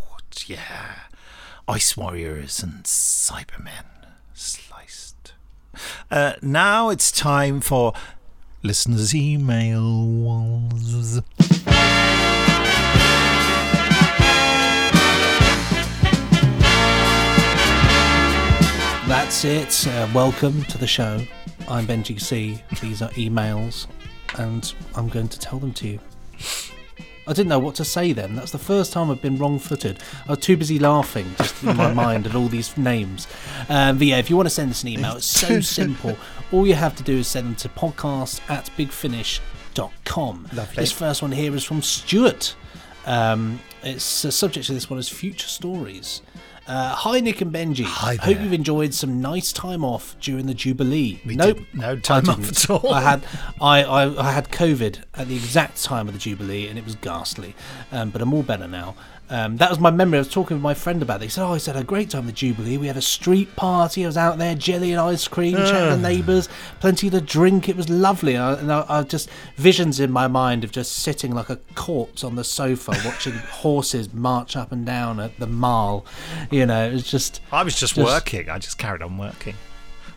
yeah. 0.47 0.93
Ice 1.67 1.95
Warriors 1.95 2.63
and 2.63 2.83
Cybermen 2.83 3.90
sliced. 4.41 5.33
Uh, 6.09 6.33
now 6.41 6.89
it's 6.89 7.11
time 7.11 7.61
for 7.61 7.93
listeners' 8.63 9.13
emails. 9.13 10.71
That's 19.07 19.45
it. 19.45 19.87
Uh, 19.87 20.07
welcome 20.13 20.63
to 20.63 20.77
the 20.77 20.87
show. 20.87 21.21
I'm 21.67 21.85
Benji 21.85 22.19
C. 22.19 22.61
These 22.81 23.01
are 23.01 23.09
emails, 23.11 23.87
and 24.37 24.73
I'm 24.95 25.07
going 25.09 25.27
to 25.27 25.39
tell 25.39 25.59
them 25.59 25.73
to 25.73 25.87
you. 25.87 25.99
I 27.27 27.33
didn't 27.33 27.49
know 27.49 27.59
what 27.59 27.75
to 27.75 27.85
say 27.85 28.13
then. 28.13 28.35
That's 28.35 28.51
the 28.51 28.57
first 28.57 28.91
time 28.93 29.11
I've 29.11 29.21
been 29.21 29.37
wrong 29.37 29.59
footed. 29.59 29.99
I 30.27 30.31
was 30.31 30.39
too 30.39 30.57
busy 30.57 30.79
laughing 30.79 31.33
just 31.37 31.63
in 31.63 31.77
my 31.77 31.93
mind 32.05 32.25
at 32.25 32.35
all 32.35 32.47
these 32.47 32.75
names. 32.77 33.27
Um, 33.69 33.97
but 33.97 34.07
yeah, 34.07 34.17
if 34.17 34.29
you 34.29 34.35
want 34.35 34.47
to 34.47 34.53
send 34.53 34.71
us 34.71 34.81
an 34.83 34.89
email, 34.89 35.15
it's 35.17 35.25
so 35.25 35.61
simple. 35.61 36.17
All 36.51 36.65
you 36.65 36.73
have 36.73 36.95
to 36.95 37.03
do 37.03 37.17
is 37.17 37.27
send 37.27 37.47
them 37.47 37.55
to 37.55 37.69
podcast 37.69 38.41
at 38.49 38.69
bigfinish.com. 38.77 40.49
Lovely. 40.53 40.75
This 40.75 40.91
first 40.91 41.21
one 41.21 41.31
here 41.31 41.55
is 41.55 41.63
from 41.63 41.81
Stuart. 41.81 42.55
Um, 43.05 43.59
it's 43.83 44.21
the 44.21 44.31
subject 44.31 44.69
of 44.69 44.75
this 44.75 44.89
one 44.89 44.99
is 44.99 45.09
future 45.09 45.47
stories. 45.47 46.21
Uh, 46.71 46.95
hi 46.95 47.19
Nick 47.19 47.41
and 47.41 47.51
Benji. 47.51 47.83
Hi 47.83 48.15
Hope 48.15 48.39
you've 48.39 48.53
enjoyed 48.53 48.93
some 48.93 49.19
nice 49.21 49.51
time 49.51 49.83
off 49.83 50.15
during 50.21 50.45
the 50.45 50.53
Jubilee. 50.53 51.19
nope, 51.25 51.59
no 51.73 51.97
time 51.97 52.29
off 52.29 52.47
at 52.47 52.69
all. 52.69 52.93
I 52.93 53.01
had 53.01 53.25
I, 53.59 53.83
I, 53.83 54.29
I 54.29 54.31
had 54.31 54.47
COVID 54.51 55.03
at 55.15 55.27
the 55.27 55.35
exact 55.35 55.83
time 55.83 56.07
of 56.07 56.13
the 56.13 56.19
Jubilee, 56.19 56.69
and 56.69 56.79
it 56.79 56.85
was 56.85 56.95
ghastly. 56.95 57.55
Um, 57.91 58.09
but 58.09 58.21
I'm 58.21 58.33
all 58.33 58.41
better 58.41 58.69
now. 58.69 58.95
Um, 59.31 59.55
that 59.57 59.69
was 59.69 59.79
my 59.79 59.91
memory. 59.91 60.17
I 60.17 60.21
was 60.21 60.29
talking 60.29 60.57
with 60.57 60.61
my 60.61 60.73
friend 60.73 61.01
about 61.01 61.21
it. 61.21 61.25
He 61.25 61.29
said, 61.29 61.45
"Oh, 61.45 61.53
I 61.53 61.59
had 61.59 61.77
a 61.77 61.85
great 61.85 62.09
time 62.09 62.23
at 62.23 62.25
the 62.27 62.31
Jubilee. 62.33 62.77
We 62.77 62.87
had 62.87 62.97
a 62.97 63.01
street 63.01 63.55
party. 63.55 64.03
I 64.03 64.07
was 64.07 64.17
out 64.17 64.37
there, 64.37 64.55
jelly 64.55 64.91
and 64.91 64.99
ice 64.99 65.25
cream, 65.25 65.55
chatting 65.55 65.71
to 65.71 65.93
Ah. 65.93 65.95
neighbours, 65.95 66.49
plenty 66.81 67.09
to 67.09 67.21
drink. 67.21 67.69
It 67.69 67.77
was 67.77 67.87
lovely. 67.89 68.35
I, 68.35 68.55
and 68.55 68.69
I, 68.69 68.85
I 68.89 69.03
just 69.03 69.29
visions 69.55 70.01
in 70.01 70.11
my 70.11 70.27
mind 70.27 70.65
of 70.65 70.73
just 70.73 70.91
sitting 70.91 71.33
like 71.33 71.49
a 71.49 71.55
corpse 71.75 72.25
on 72.25 72.35
the 72.35 72.43
sofa, 72.43 72.91
watching 73.05 73.33
horses 73.49 74.13
march 74.13 74.57
up 74.57 74.73
and 74.73 74.85
down 74.85 75.21
at 75.21 75.39
the 75.39 75.47
mall. 75.47 76.05
You 76.49 76.65
know, 76.65 76.85
it 76.89 76.91
was 76.91 77.09
just. 77.09 77.39
I 77.53 77.63
was 77.63 77.79
just, 77.79 77.95
working. 77.97 78.49
I 78.49 78.59
just 78.59 78.77
carried 78.77 79.01
on 79.01 79.17
working. 79.17 79.55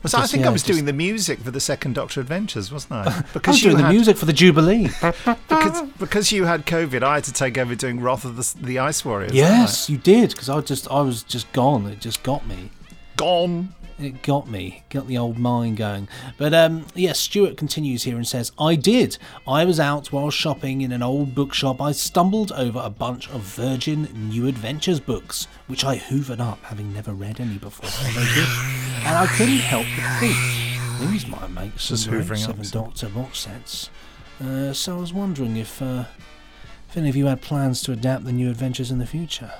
Was 0.04 0.14
I 0.14 0.20
Just- 0.20 0.32
think 0.32 0.42
yeah, 0.44 0.50
I 0.50 0.52
was 0.52 0.62
just- 0.62 0.70
doing 0.72 0.84
the 0.84 0.92
music 0.92 1.40
for 1.40 1.50
the 1.50 1.58
second 1.60 1.94
Doctor 1.94 2.20
Adventures, 2.20 2.70
wasn't 2.70 2.92
I? 2.92 3.24
Because 3.32 3.48
I 3.48 3.50
was 3.52 3.62
doing 3.62 3.76
the 3.78 3.88
music 3.90 4.16
for 4.16 4.26
the 4.26 4.32
Jubilee. 4.32 4.88
because 5.48 5.82
because 5.98 6.30
you 6.30 6.44
had 6.44 6.66
COVID, 6.66 7.02
I 7.02 7.14
had 7.16 7.24
to 7.24 7.32
take 7.32 7.58
over 7.58 7.74
doing 7.74 8.00
Wrath 8.00 8.24
of 8.24 8.36
the, 8.36 8.54
the 8.66 8.78
Ice 8.78 9.04
Warriors. 9.04 9.32
Yes, 9.32 9.90
you 9.90 9.96
did 9.96 10.30
because 10.30 10.48
I 10.48 10.60
just 10.60 10.88
I 10.90 11.00
was 11.00 11.22
just 11.24 11.50
gone. 11.52 11.86
It 11.86 12.00
just 12.00 12.22
got 12.22 12.46
me. 12.46 12.70
Gone. 13.16 13.74
It 13.98 14.22
got 14.22 14.48
me. 14.48 14.82
Got 14.90 15.06
the 15.06 15.18
old 15.18 15.38
mind 15.38 15.76
going. 15.76 16.08
But 16.36 16.52
um, 16.52 16.86
yes, 16.94 17.18
Stuart 17.20 17.56
continues 17.56 18.02
here 18.02 18.16
and 18.16 18.26
says, 18.26 18.50
"I 18.58 18.74
did. 18.74 19.18
I 19.46 19.64
was 19.64 19.78
out 19.78 20.10
while 20.10 20.30
shopping 20.30 20.80
in 20.80 20.90
an 20.90 21.02
old 21.02 21.34
bookshop. 21.34 21.80
I 21.80 21.92
stumbled 21.92 22.50
over 22.52 22.80
a 22.82 22.90
bunch 22.90 23.28
of 23.30 23.42
Virgin 23.42 24.08
New 24.30 24.48
Adventures 24.48 24.98
books, 24.98 25.46
which 25.68 25.84
I 25.84 25.96
hoovered 25.96 26.40
up, 26.40 26.62
having 26.64 26.92
never 26.92 27.12
read 27.12 27.40
any 27.40 27.58
before. 27.58 27.90
And 29.06 29.18
I 29.18 29.26
couldn't 29.26 29.58
help 29.58 29.84
but 29.96 30.18
think 30.18 31.10
these 31.10 31.26
might 31.26 31.50
make 31.50 31.78
some 31.78 32.10
great 32.10 32.38
Seven. 32.38 32.64
Doctor 32.70 33.10
box 33.10 33.40
sets. 33.40 33.90
Uh, 34.42 34.72
so 34.72 34.96
I 34.96 35.00
was 35.00 35.12
wondering 35.12 35.56
if." 35.56 35.80
Uh, 35.80 36.04
if 36.94 36.98
any 36.98 37.08
of 37.08 37.16
you 37.16 37.26
had 37.26 37.40
plans 37.42 37.82
to 37.82 37.90
adapt 37.90 38.24
the 38.24 38.30
new 38.30 38.48
adventures 38.48 38.92
in 38.92 38.98
the 38.98 39.06
future. 39.06 39.52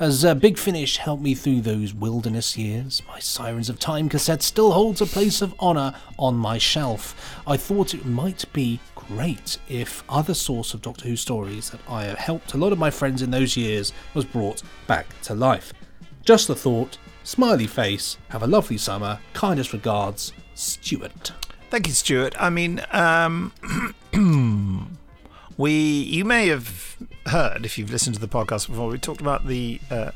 As 0.00 0.24
uh, 0.24 0.34
Big 0.34 0.58
Finish 0.58 0.96
helped 0.96 1.22
me 1.22 1.36
through 1.36 1.60
those 1.60 1.94
wilderness 1.94 2.58
years, 2.58 3.00
my 3.06 3.20
Sirens 3.20 3.68
of 3.70 3.78
Time 3.78 4.08
cassette 4.08 4.42
still 4.42 4.72
holds 4.72 5.00
a 5.00 5.06
place 5.06 5.40
of 5.40 5.54
honour 5.60 5.94
on 6.18 6.34
my 6.34 6.58
shelf. 6.58 7.40
I 7.46 7.56
thought 7.56 7.94
it 7.94 8.04
might 8.04 8.44
be 8.52 8.80
great 8.96 9.56
if 9.68 10.02
other 10.08 10.34
source 10.34 10.74
of 10.74 10.82
Doctor 10.82 11.06
Who 11.06 11.14
stories 11.14 11.70
that 11.70 11.80
I 11.88 12.04
have 12.04 12.18
helped 12.18 12.54
a 12.54 12.58
lot 12.58 12.72
of 12.72 12.78
my 12.78 12.90
friends 12.90 13.22
in 13.22 13.30
those 13.30 13.56
years 13.56 13.92
was 14.14 14.24
brought 14.24 14.64
back 14.88 15.06
to 15.22 15.34
life. 15.34 15.72
Just 16.24 16.48
the 16.48 16.56
thought. 16.56 16.98
Smiley 17.22 17.68
face. 17.68 18.16
Have 18.30 18.42
a 18.42 18.48
lovely 18.48 18.78
summer. 18.78 19.20
Kindest 19.32 19.72
regards, 19.72 20.32
Stuart. 20.54 21.32
Thank 21.70 21.86
you, 21.86 21.92
Stuart. 21.92 22.34
I 22.38 22.50
mean, 22.50 22.84
um, 22.90 23.52
we 25.56 25.72
you 25.72 26.24
may 26.24 26.48
have 26.48 26.96
heard 27.26 27.64
if 27.64 27.78
you've 27.78 27.90
listened 27.90 28.14
to 28.14 28.20
the 28.20 28.28
podcast 28.28 28.68
before. 28.68 28.88
We 28.88 28.98
talked 28.98 29.20
about 29.20 29.46
the 29.46 29.80
uh, 29.90 30.10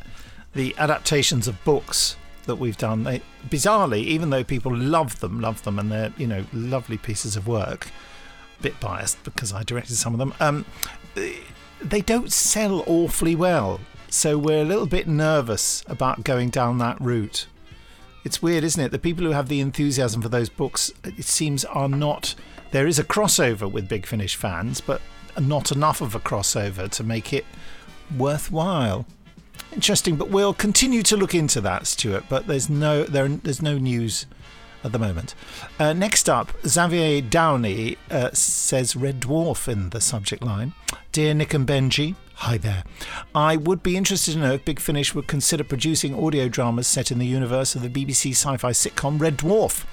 the 0.55 0.75
adaptations 0.79 1.47
of 1.47 1.63
books 1.65 2.17
that 2.47 2.57
we've 2.57 2.77
done. 2.77 3.05
They, 3.05 3.23
bizarrely, 3.49 4.01
even 4.01 4.31
though 4.31 4.45
people 4.45 4.75
love 4.75 5.21
them, 5.21 5.41
love 5.41 5.63
them, 5.63 5.79
and 5.79 5.91
they're 5.91 6.13
you 6.17 6.27
know 6.27 6.45
lovely 6.53 6.99
pieces 6.99 7.37
of 7.37 7.47
work. 7.47 7.89
Bit 8.61 8.81
biased 8.81 9.23
because 9.23 9.53
I 9.53 9.63
directed 9.63 9.95
some 9.95 10.15
of 10.15 10.19
them. 10.19 10.35
Um, 10.41 10.65
they 11.81 12.01
don't 12.01 12.33
sell 12.33 12.83
awfully 12.87 13.37
well, 13.37 13.81
so 14.09 14.37
we're 14.37 14.63
a 14.63 14.65
little 14.65 14.87
bit 14.87 15.07
nervous 15.07 15.85
about 15.87 16.25
going 16.25 16.51
down 16.51 16.79
that 16.79 17.01
route. 17.01 17.47
It's 18.25 18.43
weird, 18.43 18.65
isn't 18.65 18.83
it? 18.83 18.91
The 18.91 18.99
people 18.99 19.25
who 19.25 19.31
have 19.31 19.49
the 19.49 19.61
enthusiasm 19.61 20.21
for 20.21 20.29
those 20.29 20.49
books, 20.49 20.93
it 21.05 21.25
seems, 21.25 21.65
are 21.65 21.89
not. 21.89 22.35
There 22.73 22.87
is 22.87 22.99
a 22.99 23.05
crossover 23.05 23.71
with 23.71 23.89
Big 23.89 24.05
Finish 24.05 24.35
fans, 24.35 24.81
but 24.81 25.01
not 25.41 25.73
enough 25.73 26.01
of 26.01 26.15
a 26.15 26.21
crossover 26.21 26.91
to 26.91 27.05
make 27.05 27.33
it 27.33 27.45
worthwhile. 28.17 29.07
Interesting, 29.73 30.17
but 30.17 30.31
we'll 30.31 30.55
continue 30.55 31.03
to 31.03 31.17
look 31.17 31.35
into 31.35 31.61
that, 31.61 31.87
Stuart. 31.87 32.25
But 32.29 32.47
there's 32.47 32.71
no 32.71 33.05
there, 33.05 33.29
there's 33.29 33.63
no 33.63 33.79
news 33.79 34.27
at 34.85 34.93
the 34.93 34.99
moment. 34.99 35.35
Uh, 35.79 35.93
next 35.93 36.29
up, 36.29 36.53
Xavier 36.67 37.21
Downey 37.21 37.97
uh, 38.11 38.31
says 38.33 38.97
Red 38.97 39.21
Dwarf 39.21 39.69
in 39.69 39.91
the 39.91 40.01
subject 40.01 40.43
line. 40.43 40.73
Dear 41.13 41.35
Nick 41.35 41.55
and 41.55 41.67
Benji, 41.67 42.15
hi 42.35 42.59
there. 42.59 42.85
I 43.35 43.57
would 43.57 43.83
be 43.83 43.97
interested 43.97 44.33
to 44.33 44.39
know 44.39 44.53
if 44.55 44.65
Big 44.65 44.81
Finish 44.81 45.15
would 45.15 45.27
consider 45.27 45.65
producing 45.65 46.15
audio 46.15 46.49
dramas 46.49 46.87
set 46.87 47.11
in 47.11 47.19
the 47.19 47.27
universe 47.27 47.75
of 47.75 47.83
the 47.83 47.89
BBC 47.89 48.31
sci 48.31 48.57
fi 48.57 48.71
sitcom 48.71 49.21
Red 49.21 49.37
Dwarf. 49.37 49.85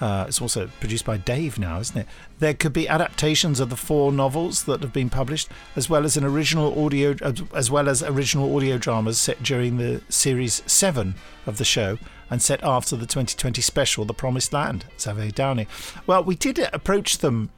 Uh, 0.00 0.26
it's 0.28 0.40
also 0.40 0.68
produced 0.78 1.04
by 1.04 1.16
Dave 1.16 1.58
now, 1.58 1.80
isn't 1.80 1.96
it? 1.96 2.06
There 2.38 2.54
could 2.54 2.72
be 2.72 2.88
adaptations 2.88 3.58
of 3.58 3.68
the 3.68 3.76
four 3.76 4.12
novels 4.12 4.64
that 4.64 4.82
have 4.82 4.92
been 4.92 5.10
published, 5.10 5.48
as 5.74 5.90
well 5.90 6.04
as 6.04 6.16
an 6.16 6.24
original 6.24 6.84
audio, 6.84 7.16
as 7.54 7.70
well 7.70 7.88
as 7.88 8.02
original 8.02 8.54
audio 8.54 8.78
dramas 8.78 9.18
set 9.18 9.42
during 9.42 9.78
the 9.78 10.00
series 10.08 10.62
seven 10.66 11.16
of 11.46 11.58
the 11.58 11.64
show 11.64 11.98
and 12.30 12.40
set 12.42 12.62
after 12.62 12.94
the 12.94 13.06
2020 13.06 13.60
special, 13.62 14.04
The 14.04 14.14
Promised 14.14 14.52
Land. 14.52 14.84
Xavier 15.00 15.30
Downey. 15.30 15.66
Well, 16.06 16.22
we 16.22 16.36
did 16.36 16.58
approach 16.72 17.18
them 17.18 17.50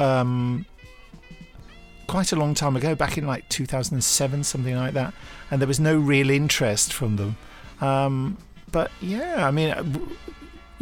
um, 0.00 0.66
quite 2.06 2.32
a 2.32 2.36
long 2.36 2.54
time 2.54 2.76
ago, 2.76 2.94
back 2.94 3.16
in 3.18 3.26
like 3.26 3.48
2007, 3.50 4.44
something 4.44 4.74
like 4.74 4.94
that, 4.94 5.14
and 5.50 5.60
there 5.60 5.68
was 5.68 5.78
no 5.80 5.96
real 5.96 6.30
interest 6.30 6.92
from 6.92 7.16
them. 7.16 7.36
Um, 7.80 8.38
but 8.70 8.90
yeah, 9.00 9.46
I 9.46 9.50
mean, 9.50 9.70
uh, 9.70 9.84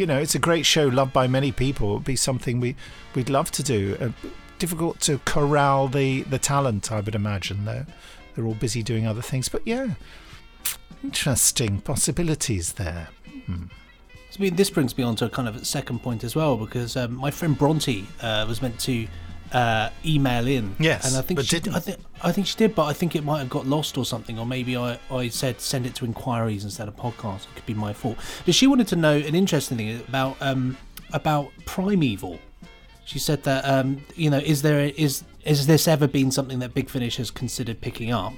you 0.00 0.06
know, 0.06 0.18
it's 0.18 0.34
a 0.34 0.38
great 0.38 0.64
show, 0.64 0.88
loved 0.88 1.12
by 1.12 1.28
many 1.28 1.52
people. 1.52 1.90
It 1.90 1.94
would 1.94 2.04
be 2.04 2.16
something 2.16 2.58
we 2.58 2.74
we'd 3.14 3.28
love 3.28 3.50
to 3.52 3.62
do. 3.62 3.96
Uh, 4.00 4.28
difficult 4.58 4.98
to 5.00 5.18
corral 5.26 5.88
the 5.88 6.22
the 6.22 6.38
talent, 6.38 6.90
I 6.90 7.00
would 7.00 7.14
imagine. 7.14 7.66
Though 7.66 7.84
they're 8.34 8.46
all 8.46 8.54
busy 8.54 8.82
doing 8.82 9.06
other 9.06 9.22
things. 9.22 9.48
But 9.48 9.62
yeah, 9.66 9.90
interesting 11.04 11.80
possibilities 11.82 12.72
there. 12.72 13.08
Hmm. 13.46 13.64
So, 14.30 14.36
I 14.38 14.42
mean, 14.42 14.56
this 14.56 14.70
brings 14.70 14.96
me 14.96 15.04
on 15.04 15.16
to 15.16 15.26
a 15.26 15.28
kind 15.28 15.48
of 15.48 15.66
second 15.66 16.02
point 16.02 16.24
as 16.24 16.34
well, 16.36 16.56
because 16.56 16.96
um, 16.96 17.16
my 17.16 17.30
friend 17.30 17.58
Bronte 17.58 18.06
uh, 18.22 18.44
was 18.48 18.62
meant 18.62 18.78
to 18.80 19.06
uh, 19.52 19.90
email 20.04 20.46
in. 20.46 20.76
Yes, 20.78 21.06
and 21.08 21.16
I 21.16 21.22
think 21.22 21.38
but 21.38 21.46
she, 21.46 21.58
didn't. 21.60 21.74
I 21.76 21.80
think 21.80 21.98
I 22.22 22.32
think 22.32 22.46
she 22.46 22.56
did, 22.56 22.74
but 22.74 22.84
I 22.86 22.92
think 22.92 23.16
it 23.16 23.24
might 23.24 23.38
have 23.40 23.50
got 23.50 23.66
lost 23.66 23.98
or 23.98 24.04
something, 24.04 24.38
or 24.38 24.46
maybe 24.46 24.76
I, 24.76 24.98
I 25.10 25.28
said 25.28 25.60
send 25.60 25.86
it 25.86 25.94
to 25.96 26.04
inquiries 26.04 26.64
instead 26.64 26.88
of 26.88 26.96
podcast. 26.96 27.44
It 27.44 27.54
could 27.56 27.66
be 27.66 27.74
my 27.74 27.92
fault. 27.92 28.18
But 28.44 28.54
she 28.54 28.66
wanted 28.66 28.88
to 28.88 28.96
know 28.96 29.16
an 29.16 29.34
interesting 29.34 29.76
thing 29.78 30.00
about 30.08 30.36
um, 30.40 30.76
about 31.12 31.50
Primeval. 31.66 32.38
She 33.04 33.18
said 33.18 33.42
that 33.44 33.64
um, 33.64 34.04
you 34.14 34.30
know, 34.30 34.38
is 34.38 34.62
there 34.62 34.80
is 34.96 35.24
is 35.44 35.66
this 35.66 35.88
ever 35.88 36.06
been 36.06 36.30
something 36.30 36.58
that 36.60 36.74
Big 36.74 36.88
Finish 36.90 37.16
has 37.16 37.30
considered 37.30 37.80
picking 37.80 38.12
up? 38.12 38.32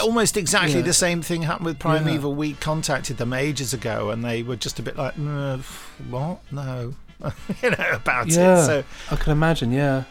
Almost 0.00 0.36
exactly 0.36 0.76
Yeah. 0.80 0.86
the 0.86 0.92
same 0.92 1.22
thing 1.22 1.42
happened 1.42 1.66
with 1.66 1.76
Yeah. 1.76 1.98
Primeval. 1.98 2.34
We 2.34 2.54
contacted 2.54 3.18
them 3.18 3.32
ages 3.32 3.72
ago, 3.72 4.10
and 4.10 4.24
they 4.24 4.42
were 4.42 4.56
just 4.56 4.80
a 4.80 4.82
bit 4.82 4.96
like, 4.96 5.14
"Uh, 5.20 5.58
"What? 6.10 6.40
No," 6.50 6.94
you 7.62 7.70
know 7.70 7.90
about 7.92 8.26
Yeah, 8.26 8.58
it. 8.60 8.66
So 8.66 8.84
I 9.12 9.16
can 9.16 9.30
imagine. 9.30 9.70
Yeah. 9.70 10.02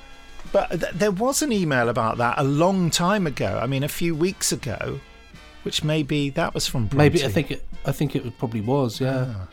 But 0.58 0.80
th- 0.80 0.94
there 0.94 1.12
was 1.12 1.44
an 1.44 1.52
email 1.52 1.88
about 1.88 2.18
that 2.18 2.40
a 2.40 2.44
long 2.44 2.90
time 2.90 3.28
ago. 3.28 3.60
I 3.62 3.68
mean, 3.68 3.84
a 3.84 3.88
few 3.88 4.16
weeks 4.16 4.52
ago, 4.52 5.00
which 5.62 5.84
maybe 5.84 6.32
that 6.32 6.56
was 6.56 6.66
from 6.66 6.90
Maybe 6.96 7.24
I 7.24 7.28
think 7.28 7.52
it. 7.52 7.68
I 7.86 7.92
think 7.92 8.16
it 8.16 8.38
probably 8.40 8.62
was. 8.62 9.00
Yeah. 9.00 9.36
Ah. 9.36 9.48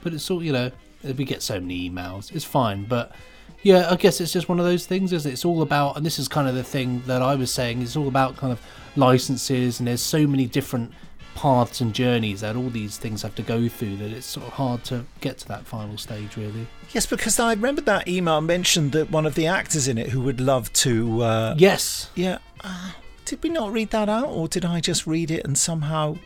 But 0.00 0.14
it's 0.14 0.30
all 0.30 0.40
you 0.40 0.52
know. 0.52 0.70
We 1.02 1.24
get 1.24 1.42
so 1.42 1.58
many 1.58 1.90
emails. 1.90 2.32
It's 2.32 2.44
fine. 2.44 2.84
But 2.84 3.16
yeah, 3.64 3.88
I 3.90 3.96
guess 3.96 4.20
it's 4.20 4.32
just 4.32 4.48
one 4.48 4.60
of 4.60 4.64
those 4.64 4.86
things. 4.86 5.12
Is 5.12 5.26
it? 5.26 5.32
it's 5.32 5.44
all 5.44 5.60
about, 5.60 5.96
and 5.96 6.06
this 6.06 6.20
is 6.20 6.28
kind 6.28 6.46
of 6.46 6.54
the 6.54 6.62
thing 6.62 7.02
that 7.06 7.20
I 7.20 7.34
was 7.34 7.52
saying. 7.52 7.82
It's 7.82 7.96
all 7.96 8.06
about 8.06 8.36
kind 8.36 8.52
of 8.52 8.60
licenses, 8.94 9.80
and 9.80 9.88
there's 9.88 10.02
so 10.02 10.24
many 10.24 10.46
different 10.46 10.92
paths 11.38 11.80
and 11.80 11.94
journeys 11.94 12.40
that 12.40 12.56
all 12.56 12.68
these 12.68 12.98
things 12.98 13.22
have 13.22 13.32
to 13.36 13.42
go 13.42 13.68
through 13.68 13.96
that 13.96 14.10
it's 14.10 14.26
sort 14.26 14.44
of 14.44 14.54
hard 14.54 14.82
to 14.82 15.04
get 15.20 15.38
to 15.38 15.46
that 15.46 15.64
final 15.64 15.96
stage. 15.96 16.36
Really. 16.36 16.66
Yes, 16.92 17.06
because 17.06 17.38
I 17.38 17.52
remember 17.52 17.80
that 17.82 18.08
email 18.08 18.40
mentioned 18.40 18.90
that 18.92 19.10
one 19.12 19.24
of 19.24 19.36
the 19.36 19.46
actors 19.46 19.86
in 19.86 19.98
it 19.98 20.08
who 20.08 20.20
would 20.22 20.40
love 20.40 20.72
to. 20.84 21.22
Uh, 21.22 21.54
yes. 21.56 22.10
Yeah. 22.16 22.38
Uh, 22.64 22.90
did 23.24 23.40
we 23.42 23.50
not 23.50 23.72
read 23.72 23.90
that 23.90 24.08
out, 24.08 24.26
or 24.26 24.48
did 24.48 24.64
I 24.64 24.80
just 24.80 25.06
read 25.06 25.30
it 25.30 25.44
and 25.44 25.56
somehow 25.56 26.16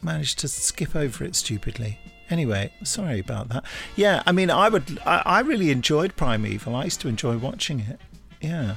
manage 0.00 0.34
to 0.36 0.48
skip 0.48 0.96
over 0.96 1.24
it 1.24 1.36
stupidly? 1.36 1.98
Anyway, 2.30 2.72
sorry 2.84 3.20
about 3.20 3.50
that. 3.50 3.64
Yeah, 3.96 4.22
I 4.26 4.32
mean, 4.32 4.50
I 4.50 4.70
would. 4.70 4.98
I, 5.04 5.22
I 5.26 5.40
really 5.40 5.70
enjoyed 5.70 6.16
Primeval. 6.16 6.74
I 6.74 6.84
used 6.84 7.02
to 7.02 7.08
enjoy 7.08 7.36
watching 7.36 7.80
it. 7.80 8.00
Yeah. 8.40 8.76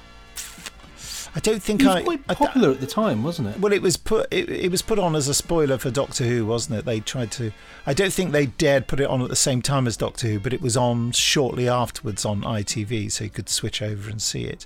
I 1.36 1.40
don't 1.40 1.62
think 1.62 1.82
It 1.82 1.86
was 1.88 1.96
I. 1.96 2.02
quite 2.04 2.22
I- 2.30 2.34
popular 2.36 2.72
at 2.72 2.80
the 2.80 2.88
time, 2.88 3.24
wasn't 3.24 3.50
it? 3.50 3.60
well, 3.60 3.72
it 3.74 3.82
was 3.82 3.96
put. 3.98 4.28
It, 4.32 4.50
it 4.50 4.72
was 4.72 4.82
put 4.82 4.98
on 5.00 5.16
as 5.16 5.28
a 5.28 5.34
spoiler 5.34 5.78
for 5.78 5.92
Doctor 5.92 6.24
Who, 6.24 6.46
wasn't 6.46 6.80
it? 6.80 6.86
They 6.86 7.00
tried 7.00 7.32
to. 7.34 7.52
I 7.86 7.94
don't 7.94 8.12
think 8.14 8.32
they 8.32 8.48
dared 8.48 8.88
put 8.88 9.00
it 9.00 9.08
on 9.10 9.22
at 9.22 9.30
the 9.30 9.36
same 9.36 9.62
time 9.62 9.88
as 9.88 9.96
Doctor 9.98 10.28
Who, 10.28 10.40
but 10.40 10.54
it 10.54 10.62
was 10.62 10.76
on 10.76 11.12
shortly 11.12 11.70
afterwards 11.70 12.26
on 12.26 12.42
ITV, 12.42 13.12
so 13.12 13.24
you 13.26 13.30
could 13.30 13.50
switch 13.50 13.82
over 13.82 14.10
and 14.10 14.22
see 14.22 14.46
it. 14.46 14.66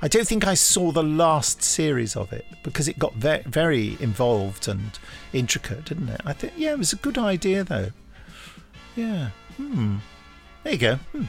I 0.00 0.08
don't 0.08 0.26
think 0.28 0.46
I 0.46 0.54
saw 0.54 0.92
the 0.92 1.02
last 1.02 1.62
series 1.62 2.16
of 2.16 2.32
it 2.32 2.44
because 2.62 2.86
it 2.88 2.98
got 2.98 3.14
ve- 3.14 3.42
very 3.46 3.96
involved 4.00 4.68
and 4.68 4.98
intricate, 5.32 5.84
didn't 5.86 6.08
it? 6.08 6.20
I 6.24 6.32
think. 6.32 6.54
Yeah, 6.56 6.72
it 6.72 6.78
was 6.78 6.92
a 6.92 6.96
good 6.96 7.18
idea 7.18 7.64
though. 7.64 7.90
Yeah. 8.94 9.30
Hmm. 9.56 9.96
There 10.62 10.72
you 10.72 10.78
go. 10.78 10.94
Hmm. 10.96 11.24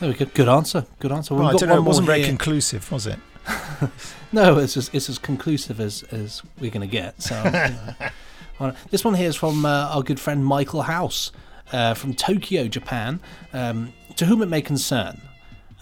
There 0.00 0.08
we 0.08 0.14
go. 0.14 0.24
Good 0.26 0.48
answer. 0.48 0.86
Good 0.98 1.12
answer. 1.12 1.34
Well, 1.34 1.46
We've 1.46 1.54
I 1.56 1.58
don't 1.58 1.68
know. 1.68 1.76
It 1.78 1.82
wasn't 1.82 2.06
very 2.06 2.20
here. 2.20 2.28
conclusive, 2.28 2.90
was 2.90 3.06
it? 3.06 3.18
no, 4.32 4.58
it's 4.58 4.76
as, 4.76 4.90
it's 4.92 5.08
as 5.08 5.18
conclusive 5.18 5.80
as, 5.80 6.02
as 6.04 6.42
we're 6.58 6.70
going 6.70 6.88
to 6.88 6.92
get. 6.92 7.20
So, 7.22 7.36
you 7.44 7.50
know. 7.50 8.74
This 8.90 9.04
one 9.04 9.14
here 9.14 9.28
is 9.28 9.36
from 9.36 9.66
uh, 9.66 9.88
our 9.90 10.02
good 10.02 10.20
friend 10.20 10.46
Michael 10.46 10.82
House 10.82 11.32
uh, 11.72 11.92
from 11.94 12.14
Tokyo, 12.14 12.68
Japan. 12.68 13.20
Um, 13.52 13.92
to 14.16 14.26
whom 14.26 14.42
it 14.42 14.46
may 14.46 14.62
concern. 14.62 15.20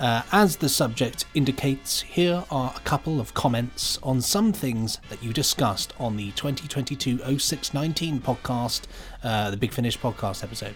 Uh, 0.03 0.20
as 0.32 0.57
the 0.57 0.68
subject 0.68 1.26
indicates, 1.32 2.00
here 2.00 2.42
are 2.50 2.74
a 2.76 2.80
couple 2.80 3.20
of 3.20 3.32
comments 3.34 4.00
on 4.03 4.20
some 4.20 4.53
things 4.53 4.98
that 5.11 5.22
you 5.22 5.32
discussed 5.32 5.94
on 5.96 6.16
the 6.16 6.32
2022 6.32 7.18
0619 7.38 8.18
podcast, 8.18 8.82
uh, 9.22 9.48
the 9.53 9.57
Big 9.57 9.72
Finish 9.72 9.96
podcast 9.96 10.42
episode. 10.42 10.74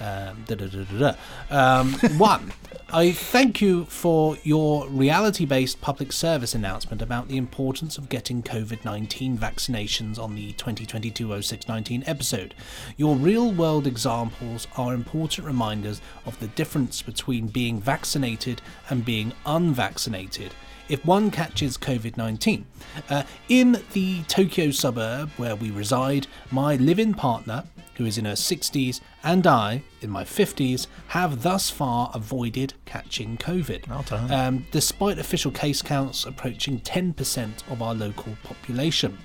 Um, 0.00 0.44
da, 0.46 0.54
da, 0.54 0.68
da, 0.68 0.84
da, 0.84 1.12
da. 1.50 1.80
Um, 1.80 1.92
one, 2.18 2.52
I 2.92 3.10
thank 3.10 3.60
you 3.60 3.84
for 3.86 4.36
your 4.44 4.88
reality 4.88 5.44
based 5.44 5.80
public 5.80 6.12
service 6.12 6.54
announcement 6.54 7.02
about 7.02 7.26
the 7.26 7.36
importance 7.36 7.98
of 7.98 8.08
getting 8.08 8.44
COVID 8.44 8.84
19 8.84 9.36
vaccinations 9.36 10.20
on 10.20 10.36
the 10.36 10.52
2022 10.52 11.42
0619 11.42 12.04
episode. 12.06 12.54
Your 12.96 13.16
real 13.16 13.50
world 13.50 13.88
examples 13.88 14.68
are 14.76 14.94
important 14.94 15.48
reminders 15.48 16.00
of 16.24 16.38
the 16.38 16.46
difference 16.46 17.02
between 17.02 17.48
being 17.48 17.80
vaccinated 17.80 18.62
and 18.90 19.04
being 19.04 19.32
unvaccinated 19.46 20.52
if 20.88 21.04
one 21.04 21.30
catches 21.30 21.76
COVID 21.76 22.16
19. 22.16 22.66
Uh, 23.08 23.22
in 23.48 23.82
the 23.92 24.22
Tokyo 24.24 24.70
suburb 24.70 25.30
where 25.36 25.56
we 25.56 25.70
reside, 25.70 26.26
my 26.50 26.76
live 26.76 26.98
in 26.98 27.14
partner, 27.14 27.64
who 27.94 28.06
is 28.06 28.16
in 28.16 28.24
her 28.24 28.32
60s, 28.32 29.00
and 29.24 29.46
I, 29.46 29.82
in 30.00 30.10
my 30.10 30.24
50s, 30.24 30.86
have 31.08 31.42
thus 31.42 31.68
far 31.68 32.10
avoided 32.14 32.74
catching 32.84 33.36
COVID. 33.36 33.88
Well. 33.88 34.32
Um, 34.32 34.66
despite 34.70 35.18
official 35.18 35.50
case 35.50 35.82
counts 35.82 36.24
approaching 36.24 36.80
10% 36.80 37.70
of 37.70 37.82
our 37.82 37.94
local 37.94 38.36
population. 38.44 39.18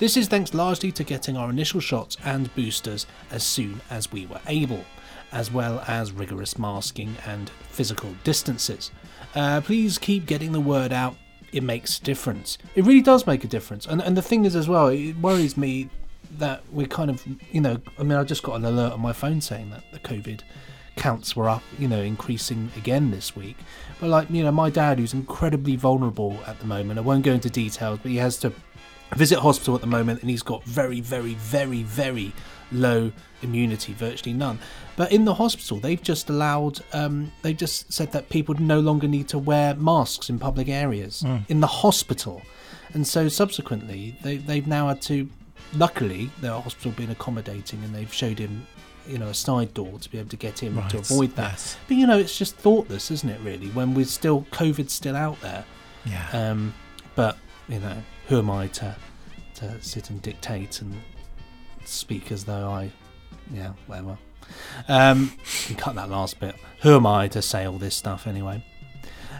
This 0.00 0.16
is 0.16 0.28
thanks 0.28 0.54
largely 0.54 0.90
to 0.92 1.04
getting 1.04 1.36
our 1.36 1.50
initial 1.50 1.80
shots 1.80 2.16
and 2.24 2.54
boosters 2.54 3.06
as 3.30 3.44
soon 3.44 3.80
as 3.90 4.10
we 4.10 4.26
were 4.26 4.40
able, 4.46 4.84
as 5.32 5.50
well 5.50 5.82
as 5.86 6.12
rigorous 6.12 6.58
masking 6.58 7.16
and 7.26 7.50
physical 7.68 8.14
distances. 8.24 8.90
Uh, 9.34 9.60
please 9.60 9.98
keep 9.98 10.26
getting 10.26 10.52
the 10.52 10.60
word 10.60 10.92
out. 10.92 11.16
It 11.52 11.62
makes 11.62 11.98
a 11.98 12.02
difference. 12.02 12.58
It 12.74 12.84
really 12.84 13.00
does 13.00 13.26
make 13.26 13.44
a 13.44 13.48
difference. 13.48 13.86
And, 13.86 14.00
and 14.00 14.16
the 14.16 14.22
thing 14.22 14.44
is, 14.44 14.54
as 14.54 14.68
well, 14.68 14.88
it 14.88 15.16
worries 15.16 15.56
me 15.56 15.88
that 16.38 16.62
we're 16.70 16.86
kind 16.86 17.10
of, 17.10 17.24
you 17.50 17.60
know, 17.60 17.78
I 17.98 18.02
mean, 18.02 18.18
I 18.18 18.24
just 18.24 18.42
got 18.42 18.54
an 18.54 18.64
alert 18.64 18.92
on 18.92 19.00
my 19.00 19.12
phone 19.12 19.40
saying 19.40 19.70
that 19.70 19.84
the 19.92 19.98
COVID 19.98 20.42
counts 20.96 21.34
were 21.34 21.48
up, 21.48 21.62
you 21.78 21.88
know, 21.88 22.00
increasing 22.00 22.70
again 22.76 23.10
this 23.10 23.34
week. 23.34 23.56
But 24.00 24.10
like, 24.10 24.30
you 24.30 24.42
know, 24.44 24.52
my 24.52 24.70
dad, 24.70 24.98
who's 24.98 25.12
incredibly 25.12 25.76
vulnerable 25.76 26.38
at 26.46 26.58
the 26.60 26.66
moment, 26.66 26.98
I 26.98 27.02
won't 27.02 27.24
go 27.24 27.32
into 27.32 27.50
details, 27.50 27.98
but 28.02 28.10
he 28.10 28.18
has 28.18 28.36
to 28.38 28.52
visit 29.16 29.40
hospital 29.40 29.74
at 29.74 29.80
the 29.80 29.86
moment 29.86 30.20
and 30.20 30.30
he's 30.30 30.42
got 30.42 30.62
very, 30.64 31.00
very, 31.00 31.34
very, 31.34 31.82
very 31.82 32.32
low 32.72 33.12
immunity, 33.42 33.92
virtually 33.94 34.32
none. 34.32 34.58
But 34.96 35.12
in 35.12 35.24
the 35.24 35.34
hospital, 35.34 35.78
they've 35.78 36.02
just 36.02 36.28
allowed, 36.28 36.80
um, 36.92 37.32
they've 37.42 37.56
just 37.56 37.92
said 37.92 38.12
that 38.12 38.28
people 38.28 38.54
no 38.56 38.80
longer 38.80 39.08
need 39.08 39.28
to 39.28 39.38
wear 39.38 39.74
masks 39.74 40.28
in 40.28 40.38
public 40.38 40.68
areas 40.68 41.22
Mm. 41.26 41.48
in 41.48 41.60
the 41.60 41.66
hospital. 41.66 42.42
And 42.92 43.06
so 43.06 43.28
subsequently, 43.28 44.16
they, 44.22 44.36
they've 44.36 44.66
now 44.66 44.88
had 44.88 45.00
to, 45.02 45.28
luckily, 45.74 46.30
the 46.40 46.52
hospital 46.60 46.92
been 46.92 47.10
accommodating 47.10 47.82
and 47.84 47.94
they've 47.94 48.12
showed 48.12 48.38
him, 48.38 48.66
you 49.08 49.16
know, 49.18 49.28
a 49.28 49.34
side 49.34 49.72
door 49.74 49.98
to 49.98 50.10
be 50.10 50.18
able 50.18 50.28
to 50.30 50.36
get 50.36 50.62
in 50.62 50.74
to 50.88 50.98
avoid 50.98 51.34
that. 51.36 51.52
yes. 51.52 51.76
But, 51.88 51.96
you 51.96 52.06
know, 52.06 52.18
it's 52.18 52.36
just 52.36 52.56
thoughtless, 52.56 53.10
isn't 53.10 53.28
it, 53.28 53.40
really, 53.42 53.68
when 53.68 53.94
we're 53.94 54.04
still, 54.04 54.42
COVID's 54.52 54.92
still 54.92 55.16
out 55.16 55.40
there. 55.40 55.64
Yeah. 56.04 56.28
Um, 56.32 56.74
but, 57.14 57.38
you 57.68 57.78
know, 57.80 57.96
who 58.28 58.38
am 58.38 58.50
I 58.50 58.66
to, 58.68 58.94
to 59.56 59.80
sit 59.82 60.10
and 60.10 60.20
dictate 60.20 60.80
and 60.82 60.94
speak 61.92 62.32
as 62.32 62.44
though 62.44 62.68
I, 62.68 62.90
yeah, 63.52 63.72
whatever. 63.86 64.18
Um, 64.88 65.32
can 65.66 65.76
cut 65.76 65.94
that 65.94 66.10
last 66.10 66.40
bit. 66.40 66.56
Who 66.82 66.96
am 66.96 67.06
I 67.06 67.28
to 67.28 67.42
say 67.42 67.64
all 67.66 67.78
this 67.78 67.96
stuff 67.96 68.26
anyway? 68.26 68.64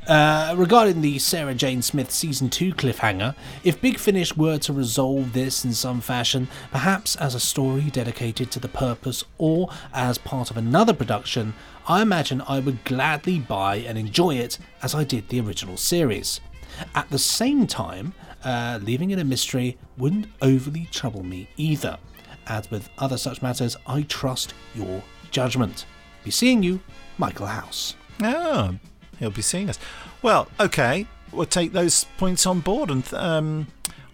Uh, 0.07 0.55
regarding 0.57 1.03
the 1.03 1.19
Sarah 1.19 1.55
Jane 1.55 1.83
Smith 1.83 2.11
season 2.11 2.49
2 2.49 2.73
cliffhanger, 2.75 3.35
if 3.65 3.81
Big 3.81 3.99
Finish 3.99 4.37
were 4.37 4.59
to 4.59 4.73
resolve 4.73 5.33
this 5.33 5.65
in 5.65 5.73
some 5.73 6.01
fashion, 6.01 6.49
perhaps 6.71 7.17
as 7.17 7.35
a 7.35 7.41
story 7.41 7.83
dedicated 7.83 8.51
to 8.51 8.59
the 8.59 8.69
purpose 8.69 9.25
or 9.39 9.69
as 9.93 10.19
part 10.19 10.51
of 10.51 10.57
another 10.57 10.95
production, 10.95 11.55
I 11.87 12.03
imagine 12.03 12.43
I 12.49 12.61
would 12.61 12.85
gladly 12.85 13.39
buy 13.39 13.77
and 13.77 13.99
enjoy 13.99 14.37
it 14.37 14.59
as 14.83 14.95
I 14.95 15.05
did 15.05 15.29
the 15.29 15.41
original 15.41 15.77
series. 15.77 16.41
At 16.95 17.11
the 17.11 17.19
same 17.19 17.67
time, 17.67 18.15
uh, 18.45 18.79
leaving 18.83 19.11
it 19.11 19.19
a 19.19 19.25
mystery 19.25 19.77
wouldn't 19.99 20.27
overly 20.41 20.87
trouble 20.91 21.23
me 21.23 21.49
either. 21.57 21.99
As 22.47 22.71
with 22.71 22.89
other 22.99 23.17
such 23.17 23.43
matters, 23.43 23.77
I 23.87 24.03
trust 24.03 24.55
your 24.75 25.03
judgment. 25.31 25.87
Be 26.25 26.31
seeing 26.31 26.63
you, 26.63 26.81
Michael 27.19 27.47
House. 27.47 27.95
Oh, 28.23 28.77
he'll 29.19 29.31
be 29.31 29.43
seeing 29.43 29.69
us. 29.71 29.79
Well, 30.23 30.49
okay, 30.59 31.07
we'll 31.33 31.47
take 31.47 31.73
those 31.73 32.05
points 32.19 32.47
on 32.47 32.61
board. 32.61 32.91
And 32.91 33.15
um, 33.15 33.67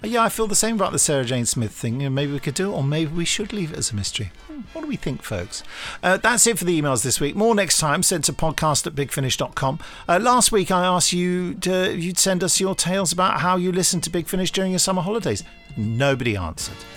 yeah, 0.03 0.23
I 0.23 0.29
feel 0.29 0.47
the 0.47 0.55
same 0.55 0.77
about 0.77 0.93
the 0.93 0.99
Sarah 0.99 1.25
Jane 1.25 1.47
Smith 1.47 1.73
thing. 1.73 2.01
You 2.01 2.09
know, 2.09 2.15
maybe 2.15 2.33
we 2.33 2.39
could 2.41 2.55
do 2.55 2.71
it, 2.73 2.75
or 2.77 2.85
maybe 2.85 3.13
we 3.13 3.25
should 3.25 3.53
leave 3.53 3.73
it 3.73 3.79
as 3.79 3.91
a 3.91 3.95
mystery. 3.97 4.31
Hmm, 4.47 4.61
What 4.73 4.83
do 4.83 4.87
we 4.89 4.97
think, 4.97 5.23
folks? 5.23 5.63
Uh, 6.03 6.17
that's 6.19 6.47
it 6.47 6.59
for 6.59 6.65
the 6.65 6.81
emails 6.81 7.03
this 7.03 7.21
week. 7.21 7.35
More 7.35 7.55
next 7.55 7.79
time. 7.79 8.03
Send 8.03 8.25
to 8.25 8.33
podcast 8.33 8.87
at 8.87 8.95
bigfinish.com. 8.95 9.79
Uh, 10.09 10.19
last 10.23 10.53
week, 10.53 10.71
I 10.71 10.85
asked 10.85 11.13
you 11.13 11.55
to, 11.55 11.97
you'd 11.97 12.19
send 12.19 12.45
us 12.45 12.61
your 12.61 12.75
tales 12.75 13.13
about 13.13 13.41
how 13.41 13.57
you 13.57 13.73
listened 13.73 14.03
to 14.05 14.11
Big 14.11 14.27
Finish 14.29 14.53
during 14.53 14.71
your 14.73 14.79
summer 14.79 15.03
holidays. 15.03 15.43
Nobody 15.77 16.37
answered. 16.37 16.77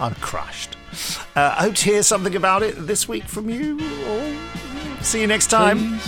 I'm 0.00 0.14
crushed. 0.16 0.76
Uh, 1.36 1.54
I 1.58 1.62
hope 1.62 1.74
to 1.76 1.84
hear 1.84 2.02
something 2.02 2.34
about 2.34 2.62
it 2.62 2.72
this 2.86 3.06
week 3.08 3.24
from 3.24 3.48
you. 3.50 3.78
Or 4.08 5.02
see 5.02 5.20
you 5.20 5.26
next 5.26 5.48
time. 5.48 6.00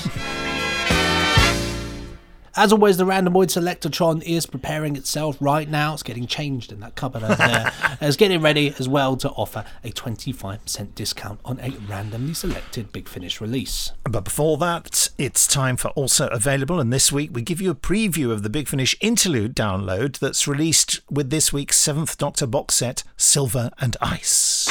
As 2.55 2.71
always, 2.71 2.99
the 2.99 3.05
Randomoid 3.05 3.49
Selectotron 3.49 4.23
is 4.25 4.45
preparing 4.45 4.95
itself 4.95 5.39
right 5.41 5.69
now. 5.69 5.95
It's 5.95 6.03
getting 6.03 6.27
changed 6.27 6.71
in 6.71 6.81
that 6.81 6.95
cupboard 6.97 7.23
over 7.23 7.35
there. 7.35 7.73
it's 8.03 8.17
getting 8.17 8.43
ready 8.43 8.75
as 8.79 8.87
well 8.87 9.17
to 9.17 9.31
offer 9.31 9.65
a 9.83 9.91
25% 9.91 10.95
discount 10.95 11.41
on 11.47 11.59
a 11.61 11.71
randomly 11.89 12.35
selected 12.35 12.93
Big 12.93 13.09
Finish 13.09 13.41
release. 13.41 13.93
But 14.05 14.25
before 14.25 14.59
that, 14.59 15.09
it's 15.17 15.47
time 15.47 15.79
for 15.79 15.89
also 15.93 16.27
available. 16.29 16.79
And 16.79 16.93
this 16.93 17.11
week, 17.11 17.31
we 17.33 17.41
give 17.41 17.63
you 17.63 17.71
a 17.71 17.75
preview 17.75 18.31
of 18.31 18.43
the 18.43 18.51
Big 18.51 18.69
Finish 18.69 18.95
interlude 19.01 19.57
download 19.57 20.19
that's 20.19 20.47
released 20.47 21.01
with 21.11 21.31
this 21.31 21.55
week's 21.55 21.79
Seventh 21.79 22.19
Doctor 22.19 22.47
box 22.47 22.75
set, 22.75 23.03
Silver 23.17 23.71
and 23.81 23.97
Ice. 24.03 24.67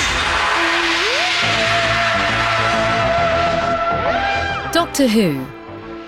Doctor 4.72 5.08
Who 5.08 5.48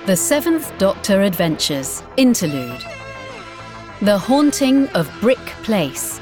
The 0.06 0.18
Seventh 0.18 0.78
Doctor 0.80 1.22
Adventures 1.22 2.04
Interlude 2.18 2.84
The 4.01 4.18
Haunting 4.18 4.89
of 4.89 5.10
Bryck 5.22 5.39
Place 5.64 6.20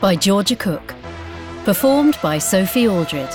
by 0.00 0.14
Georgia 0.14 0.54
Cook. 0.54 0.94
Performed 1.64 2.16
by 2.22 2.38
Sophie 2.38 2.86
Aldred. 2.86 3.28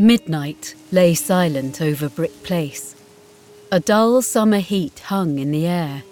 Midnight 0.00 0.74
lay 0.90 1.12
silent 1.12 1.82
over 1.82 2.08
Bryck 2.08 2.42
Place. 2.42 2.96
A 3.70 3.80
dull 3.80 4.22
summer 4.22 4.60
heat 4.60 4.98
hung 5.00 5.38
in 5.38 5.50
the 5.50 5.66
air. 5.66 6.04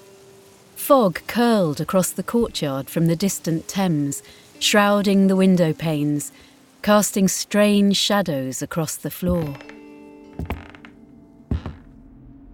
Fog 0.76 1.22
curled 1.26 1.80
across 1.80 2.11
the 2.11 2.22
courtyard 2.22 2.91
from 2.91 3.07
the 3.07 3.16
distant 3.16 3.66
Thames, 3.66 4.22
shrouding 4.59 5.26
the 5.26 5.36
window 5.36 5.72
panes, 5.72 6.32
casting 6.82 7.28
strange 7.28 7.97
shadows 7.97 8.61
across 8.61 8.95
the 8.95 9.11
floor. 9.11 9.55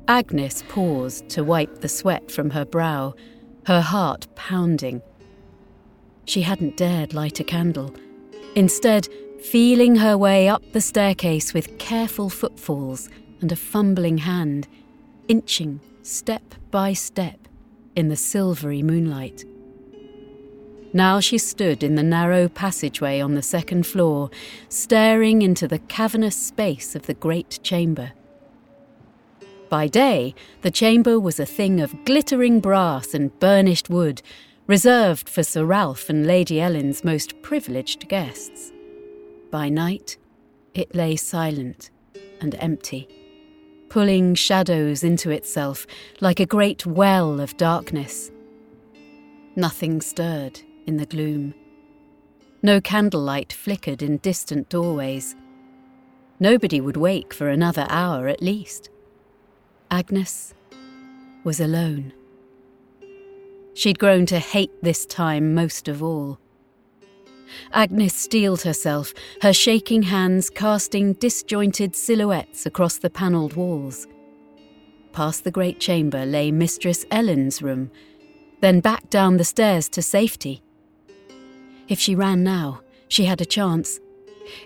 Agnes 0.06 0.62
paused 0.68 1.28
to 1.30 1.42
wipe 1.42 1.80
the 1.80 1.88
sweat 1.88 2.30
from 2.30 2.50
her 2.50 2.64
brow, 2.64 3.12
her 3.66 3.80
heart 3.80 4.28
pounding. 4.36 5.02
She 6.26 6.42
hadn't 6.42 6.76
dared 6.76 7.12
light 7.12 7.40
a 7.40 7.44
candle. 7.44 7.92
Instead, 8.54 9.08
feeling 9.44 9.96
her 9.96 10.16
way 10.16 10.48
up 10.48 10.62
the 10.72 10.80
staircase 10.80 11.52
with 11.52 11.78
careful 11.78 12.30
footfalls 12.30 13.08
and 13.40 13.52
a 13.52 13.56
fumbling 13.56 14.18
hand, 14.18 14.66
inching 15.28 15.78
step 16.02 16.54
by 16.70 16.92
step 16.92 17.38
in 17.94 18.08
the 18.08 18.16
silvery 18.16 18.82
moonlight. 18.82 19.44
Now 20.92 21.20
she 21.20 21.38
stood 21.38 21.82
in 21.82 21.94
the 21.94 22.02
narrow 22.02 22.48
passageway 22.48 23.20
on 23.20 23.34
the 23.34 23.42
second 23.42 23.86
floor, 23.86 24.30
staring 24.68 25.42
into 25.42 25.68
the 25.68 25.78
cavernous 25.78 26.36
space 26.36 26.96
of 26.96 27.06
the 27.06 27.14
great 27.14 27.60
chamber. 27.62 28.12
By 29.68 29.88
day, 29.88 30.34
the 30.62 30.70
chamber 30.70 31.20
was 31.20 31.38
a 31.38 31.46
thing 31.46 31.80
of 31.80 32.04
glittering 32.04 32.60
brass 32.60 33.12
and 33.12 33.38
burnished 33.40 33.90
wood, 33.90 34.22
reserved 34.66 35.28
for 35.28 35.42
Sir 35.42 35.64
Ralph 35.64 36.08
and 36.08 36.26
Lady 36.26 36.60
Ellen's 36.60 37.04
most 37.04 37.40
privileged 37.42 38.08
guests. 38.08 38.72
By 39.54 39.68
night, 39.68 40.16
it 40.74 40.96
lay 40.96 41.14
silent 41.14 41.92
and 42.40 42.56
empty, 42.58 43.06
pulling 43.88 44.34
shadows 44.34 45.04
into 45.04 45.30
itself 45.30 45.86
like 46.20 46.40
a 46.40 46.44
great 46.44 46.84
well 46.86 47.40
of 47.40 47.56
darkness. 47.56 48.32
Nothing 49.54 50.00
stirred 50.00 50.60
in 50.88 50.96
the 50.96 51.06
gloom. 51.06 51.54
No 52.64 52.80
candlelight 52.80 53.52
flickered 53.52 54.02
in 54.02 54.16
distant 54.16 54.70
doorways. 54.70 55.36
Nobody 56.40 56.80
would 56.80 56.96
wake 56.96 57.32
for 57.32 57.48
another 57.48 57.86
hour 57.88 58.26
at 58.26 58.42
least. 58.42 58.90
Agnes 59.88 60.52
was 61.44 61.60
alone. 61.60 62.12
She'd 63.74 64.00
grown 64.00 64.26
to 64.26 64.40
hate 64.40 64.82
this 64.82 65.06
time 65.06 65.54
most 65.54 65.86
of 65.86 66.02
all. 66.02 66.40
Agnes 67.72 68.14
steeled 68.14 68.62
herself, 68.62 69.12
her 69.42 69.52
shaking 69.52 70.02
hands 70.02 70.50
casting 70.50 71.14
disjointed 71.14 71.94
silhouettes 71.94 72.66
across 72.66 72.98
the 72.98 73.10
panelled 73.10 73.54
walls. 73.54 74.06
Past 75.12 75.44
the 75.44 75.50
great 75.50 75.78
chamber 75.78 76.26
lay 76.26 76.50
Mistress 76.50 77.04
Ellen's 77.10 77.62
room, 77.62 77.90
then 78.60 78.80
back 78.80 79.10
down 79.10 79.36
the 79.36 79.44
stairs 79.44 79.88
to 79.90 80.02
safety. 80.02 80.62
If 81.88 82.00
she 82.00 82.14
ran 82.14 82.42
now, 82.42 82.80
she 83.08 83.26
had 83.26 83.40
a 83.40 83.44
chance. 83.44 84.00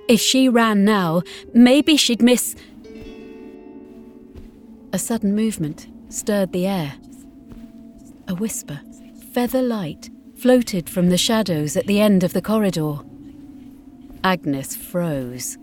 If 0.09 0.21
she 0.21 0.49
ran 0.49 0.85
now, 0.85 1.23
maybe 1.53 1.97
she'd 1.97 2.23
miss. 2.23 2.57
A 4.93 4.99
sudden 4.99 5.35
movement 5.35 5.87
stirred 6.09 6.53
the 6.53 6.67
air. 6.67 6.95
A 8.27 8.35
whisper, 8.35 8.81
feather 9.33 9.63
light, 9.63 10.11
floated 10.39 10.89
from 10.89 11.09
the 11.09 11.19
shadows 11.19 11.77
at 11.77 11.87
the 11.87 12.01
end 12.01 12.23
of 12.23 12.33
the 12.33 12.43
corridor. 12.43 12.99
Agnes 14.23 14.77
froze. 14.77 15.59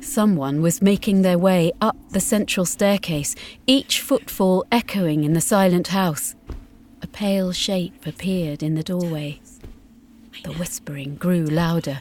Someone 0.00 0.62
was 0.62 0.80
making 0.80 1.20
their 1.20 1.38
way 1.38 1.70
up 1.82 1.96
the 2.10 2.20
central 2.20 2.64
staircase, 2.64 3.34
each 3.66 4.00
footfall 4.00 4.64
echoing 4.72 5.24
in 5.24 5.34
the 5.34 5.40
silent 5.40 5.88
house. 5.88 6.34
A 7.02 7.06
pale 7.06 7.52
shape 7.52 8.06
appeared 8.06 8.62
in 8.62 8.74
the 8.74 8.82
doorway. 8.82 9.40
The 10.44 10.52
whispering 10.52 11.16
grew 11.16 11.44
louder. 11.44 12.00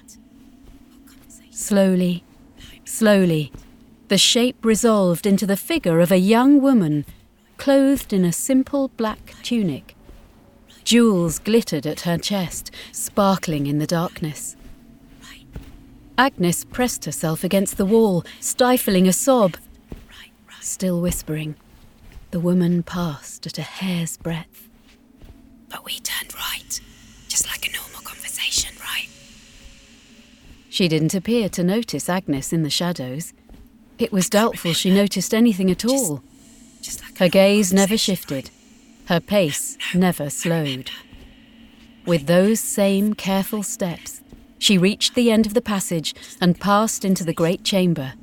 Slowly, 1.52 2.24
slowly, 2.86 3.52
the 4.08 4.18
shape 4.18 4.64
resolved 4.64 5.26
into 5.26 5.46
the 5.46 5.58
figure 5.58 6.00
of 6.00 6.12
a 6.12 6.18
young 6.18 6.62
woman, 6.62 7.06
clothed 7.58 8.14
in 8.14 8.24
a 8.24 8.32
simple 8.32 8.90
black 8.90 9.34
tunic. 9.44 9.95
Jewels 10.86 11.40
glittered 11.40 11.88
at 11.88 12.02
her 12.02 12.18
chest, 12.18 12.70
sparkling 12.92 13.66
in 13.66 13.80
the 13.80 13.88
darkness. 13.88 14.56
Agnes 16.18 16.64
pressed 16.64 17.06
herself 17.06 17.44
against 17.44 17.78
the 17.78 17.86
wall, 17.86 18.24
stifling 18.40 19.08
a 19.08 19.12
sob. 19.12 19.58
Still 20.62 21.02
whispering, 21.02 21.56
the 22.32 22.40
woman 22.40 22.84
passed 22.84 23.46
at 23.46 23.58
a 23.58 23.64
hair's 23.64 24.16
breadth. 24.18 24.70
But 25.70 25.84
we 25.84 26.00
turned 26.00 26.34
right, 26.36 26.80
just 27.28 27.48
like 27.48 27.68
a 27.68 27.74
normal 27.74 28.02
conversation, 28.02 28.76
right? 28.80 29.10
She 30.70 30.88
didn't 30.88 31.16
appear 31.16 31.50
to 31.50 31.64
notice 31.64 32.10
Agnes 32.10 32.54
in 32.54 32.64
the 32.64 32.70
shadows. 32.70 33.34
It 33.98 34.12
was 34.12 34.30
doubtful 34.30 34.74
she 34.74 34.92
noticed 34.92 35.34
anything 35.34 35.72
at 35.72 35.84
all. 35.84 36.24
Her 37.18 37.30
gaze 37.30 37.74
never 37.74 37.98
shifted, 37.98 38.52
her 39.08 39.20
pace 39.20 39.78
never 39.94 40.30
slowed. 40.30 40.92
With 42.06 42.28
those 42.28 42.60
same 42.60 43.14
careful 43.14 43.64
steps, 43.64 44.22
she 44.58 44.78
reached 44.78 45.16
the 45.16 45.32
end 45.32 45.46
of 45.46 45.54
the 45.54 45.62
passage 45.62 46.14
and 46.40 46.60
passed 46.60 47.06
into 47.06 47.24
the 47.24 47.34
great 47.34 47.64
chamber. 47.64 48.14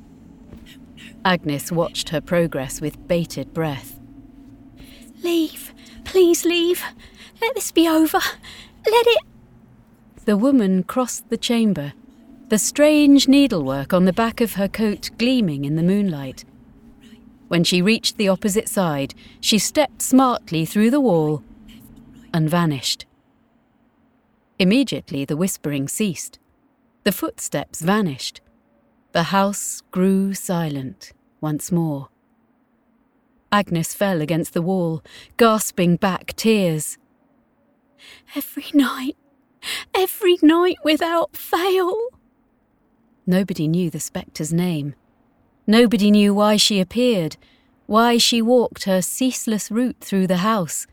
Agnes 1.25 1.71
watched 1.71 2.09
her 2.09 2.21
progress 2.21 2.81
with 2.81 3.07
bated 3.07 3.53
breath. 3.53 3.99
Leave. 5.23 5.73
Please 6.03 6.43
leave. 6.43 6.83
Let 7.41 7.55
this 7.55 7.71
be 7.71 7.87
over. 7.87 8.19
Let 8.85 9.07
it. 9.07 9.23
The 10.25 10.37
woman 10.37 10.83
crossed 10.83 11.29
the 11.29 11.37
chamber, 11.37 11.93
the 12.49 12.57
strange 12.57 13.27
needlework 13.27 13.93
on 13.93 14.05
the 14.05 14.13
back 14.13 14.41
of 14.41 14.53
her 14.53 14.67
coat 14.67 15.09
gleaming 15.17 15.65
in 15.65 15.75
the 15.75 15.83
moonlight. 15.83 16.45
When 17.47 17.63
she 17.63 17.81
reached 17.81 18.17
the 18.17 18.29
opposite 18.29 18.67
side, 18.67 19.13
she 19.39 19.59
stepped 19.59 20.01
smartly 20.01 20.65
through 20.65 20.89
the 20.89 21.01
wall 21.01 21.43
and 22.33 22.49
vanished. 22.49 23.05
Immediately 24.59 25.25
the 25.25 25.37
whispering 25.37 25.87
ceased. 25.87 26.39
The 27.03 27.11
footsteps 27.11 27.81
vanished. 27.81 28.41
The 29.11 29.23
house 29.23 29.81
grew 29.91 30.33
silent 30.33 31.11
once 31.41 31.71
more. 31.71 32.09
Agnes 33.51 33.93
fell 33.93 34.21
against 34.21 34.53
the 34.53 34.61
wall, 34.61 35.03
gasping 35.37 35.95
back 35.95 36.33
tears. 36.35 36.97
Every 38.35 38.65
night, 38.73 39.15
every 39.93 40.37
night 40.41 40.77
without 40.83 41.35
fail. 41.35 41.93
Nobody 43.27 43.67
knew 43.67 43.89
the 43.89 43.99
spectre's 43.99 44.51
name. 44.51 44.95
Nobody 45.65 46.11
knew 46.11 46.33
why 46.33 46.57
she 46.57 46.79
appeared, 46.79 47.37
why 47.85 48.17
she 48.17 48.41
walked 48.41 48.83
her 48.83 49.01
ceaseless 49.01 49.71
route 49.71 49.97
through 50.01 50.27
the 50.27 50.37
house. 50.37 50.87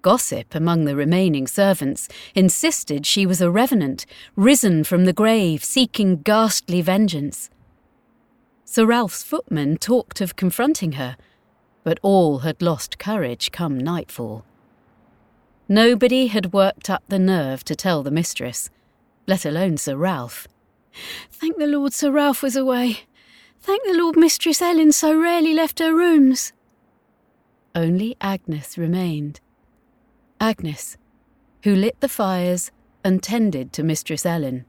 Gossip 0.00 0.54
among 0.54 0.84
the 0.84 0.96
remaining 0.96 1.46
servants 1.46 2.08
insisted 2.34 3.06
she 3.06 3.24
was 3.24 3.40
a 3.40 3.50
revenant, 3.50 4.04
risen 4.34 4.84
from 4.84 5.04
the 5.04 5.12
grave, 5.12 5.62
seeking 5.62 6.22
ghastly 6.22 6.82
vengeance. 6.82 7.50
Sir 8.64 8.86
Ralph's 8.86 9.22
footman 9.22 9.76
talked 9.76 10.20
of 10.20 10.34
confronting 10.34 10.92
her, 10.92 11.16
but 11.84 12.00
all 12.02 12.38
had 12.38 12.62
lost 12.62 12.98
courage 12.98 13.52
come 13.52 13.78
nightfall. 13.78 14.44
Nobody 15.68 16.26
had 16.26 16.52
worked 16.52 16.90
up 16.90 17.04
the 17.08 17.18
nerve 17.18 17.64
to 17.64 17.76
tell 17.76 18.02
the 18.02 18.10
mistress, 18.10 18.70
let 19.26 19.44
alone 19.44 19.76
Sir 19.76 19.96
Ralph. 19.96 20.48
Thank 21.30 21.58
the 21.58 21.66
Lord 21.66 21.92
Sir 21.92 22.10
Ralph 22.10 22.42
was 22.42 22.56
away. 22.56 23.00
Thank 23.62 23.84
the 23.84 23.94
Lord 23.94 24.16
Mistress 24.16 24.60
Ellen 24.60 24.90
so 24.90 25.16
rarely 25.16 25.54
left 25.54 25.78
her 25.78 25.94
rooms. 25.94 26.52
Only 27.76 28.16
Agnes 28.20 28.76
remained. 28.76 29.38
Agnes, 30.40 30.96
who 31.62 31.76
lit 31.76 32.00
the 32.00 32.08
fires 32.08 32.72
and 33.04 33.22
tended 33.22 33.72
to 33.72 33.84
Mistress 33.84 34.26
Ellen. 34.26 34.64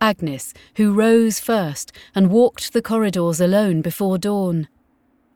Agnes, 0.00 0.54
who 0.76 0.92
rose 0.92 1.40
first 1.40 1.90
and 2.14 2.30
walked 2.30 2.72
the 2.72 2.80
corridors 2.80 3.40
alone 3.40 3.82
before 3.82 4.16
dawn. 4.16 4.68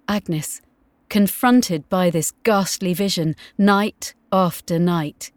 Agnes, 0.07 0.63
confronted 1.09 1.89
by 1.89 2.11
this 2.11 2.31
ghastly 2.45 2.95
vision 2.95 3.35
night 3.59 4.15
after 4.31 4.79
night. 4.79 5.33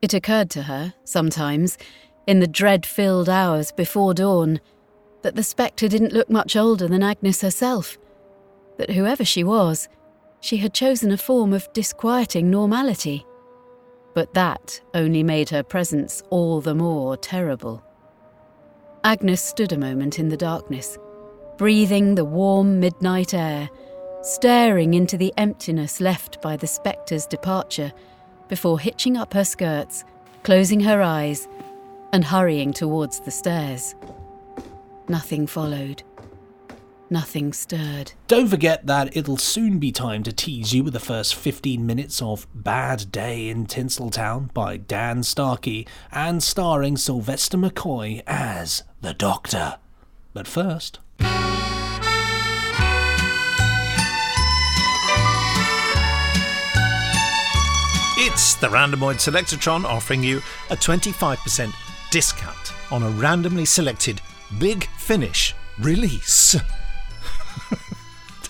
It 0.00 0.14
occurred 0.14 0.48
to 0.50 0.62
her, 0.62 0.94
sometimes, 1.02 1.76
in 2.24 2.38
the 2.38 2.46
dread 2.46 2.86
filled 2.86 3.28
hours 3.28 3.72
before 3.72 4.14
dawn, 4.14 4.60
that 5.22 5.34
the 5.34 5.42
spectre 5.42 5.88
didn't 5.88 6.12
look 6.12 6.30
much 6.30 6.56
older 6.56 6.86
than 6.86 7.02
Agnes 7.02 7.40
herself, 7.40 7.98
that 8.76 8.90
whoever 8.90 9.24
she 9.24 9.42
was, 9.42 9.88
she 10.40 10.58
had 10.58 10.72
chosen 10.72 11.10
a 11.10 11.16
form 11.16 11.52
of 11.52 11.72
disquieting 11.72 12.50
normality. 12.50 13.26
But 14.14 14.34
that 14.34 14.80
only 14.94 15.22
made 15.22 15.50
her 15.50 15.62
presence 15.62 16.22
all 16.30 16.60
the 16.60 16.74
more 16.74 17.16
terrible. 17.16 17.82
Agnes 19.04 19.42
stood 19.42 19.72
a 19.72 19.78
moment 19.78 20.18
in 20.18 20.28
the 20.28 20.36
darkness, 20.36 20.98
breathing 21.56 22.14
the 22.14 22.24
warm 22.24 22.80
midnight 22.80 23.34
air, 23.34 23.68
staring 24.22 24.94
into 24.94 25.16
the 25.16 25.32
emptiness 25.36 26.00
left 26.00 26.40
by 26.42 26.56
the 26.56 26.66
spectre's 26.66 27.26
departure, 27.26 27.92
before 28.48 28.80
hitching 28.80 29.16
up 29.16 29.34
her 29.34 29.44
skirts, 29.44 30.04
closing 30.42 30.80
her 30.80 31.02
eyes, 31.02 31.48
and 32.12 32.24
hurrying 32.24 32.72
towards 32.72 33.20
the 33.20 33.30
stairs. 33.30 33.94
Nothing 35.08 35.46
followed. 35.46 36.02
Nothing 37.08 37.54
stirred. 37.54 38.12
Don't 38.26 38.48
forget 38.48 38.86
that 38.86 39.16
it'll 39.16 39.38
soon 39.38 39.78
be 39.78 39.90
time 39.90 40.22
to 40.24 40.32
tease 40.32 40.74
you 40.74 40.84
with 40.84 40.92
the 40.92 41.00
first 41.00 41.34
15 41.34 41.86
minutes 41.86 42.20
of 42.20 42.46
Bad 42.54 43.10
Day 43.10 43.48
in 43.48 43.66
Tinseltown 43.66 44.52
by 44.52 44.76
Dan 44.76 45.22
Starkey 45.22 45.88
and 46.12 46.42
starring 46.42 46.98
Sylvester 46.98 47.56
McCoy 47.56 48.22
as 48.26 48.82
the 49.00 49.14
Doctor. 49.14 49.78
But 50.34 50.46
first. 50.46 50.98
It's 58.20 58.38
It's 58.38 58.56
the 58.56 58.68
Randomoid 58.68 59.16
Selectotron 59.16 59.84
offering 59.84 60.22
you 60.22 60.38
a 60.70 60.76
25% 60.76 61.72
discount 62.10 62.72
on 62.92 63.02
a 63.02 63.10
randomly 63.10 63.64
selected 63.64 64.20
Big 64.58 64.88
Finish 64.96 65.54
release. 65.78 66.56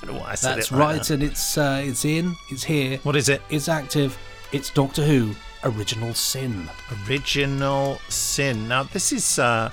Don't 0.01 0.15
know 0.15 0.21
why 0.21 0.31
I 0.31 0.35
said 0.35 0.57
That's 0.59 0.71
it 0.71 0.75
like 0.75 0.81
right, 0.81 0.99
that. 0.99 1.11
and 1.11 1.23
it's 1.23 1.59
uh, 1.59 1.83
it's 1.85 2.05
in, 2.05 2.37
it's 2.51 2.65
here. 2.65 2.99
What 3.03 3.17
is 3.17 3.29
it? 3.29 3.43
It's 3.51 3.69
active. 3.69 4.17
It's 4.53 4.71
Doctor 4.71 5.05
Who 5.05 5.35
Original 5.65 6.15
Sin. 6.15 6.69
Original 7.07 8.01
Sin. 8.09 8.69
Now, 8.69 8.85
this 8.85 9.13
is 9.13 9.39
uh, 9.39 9.71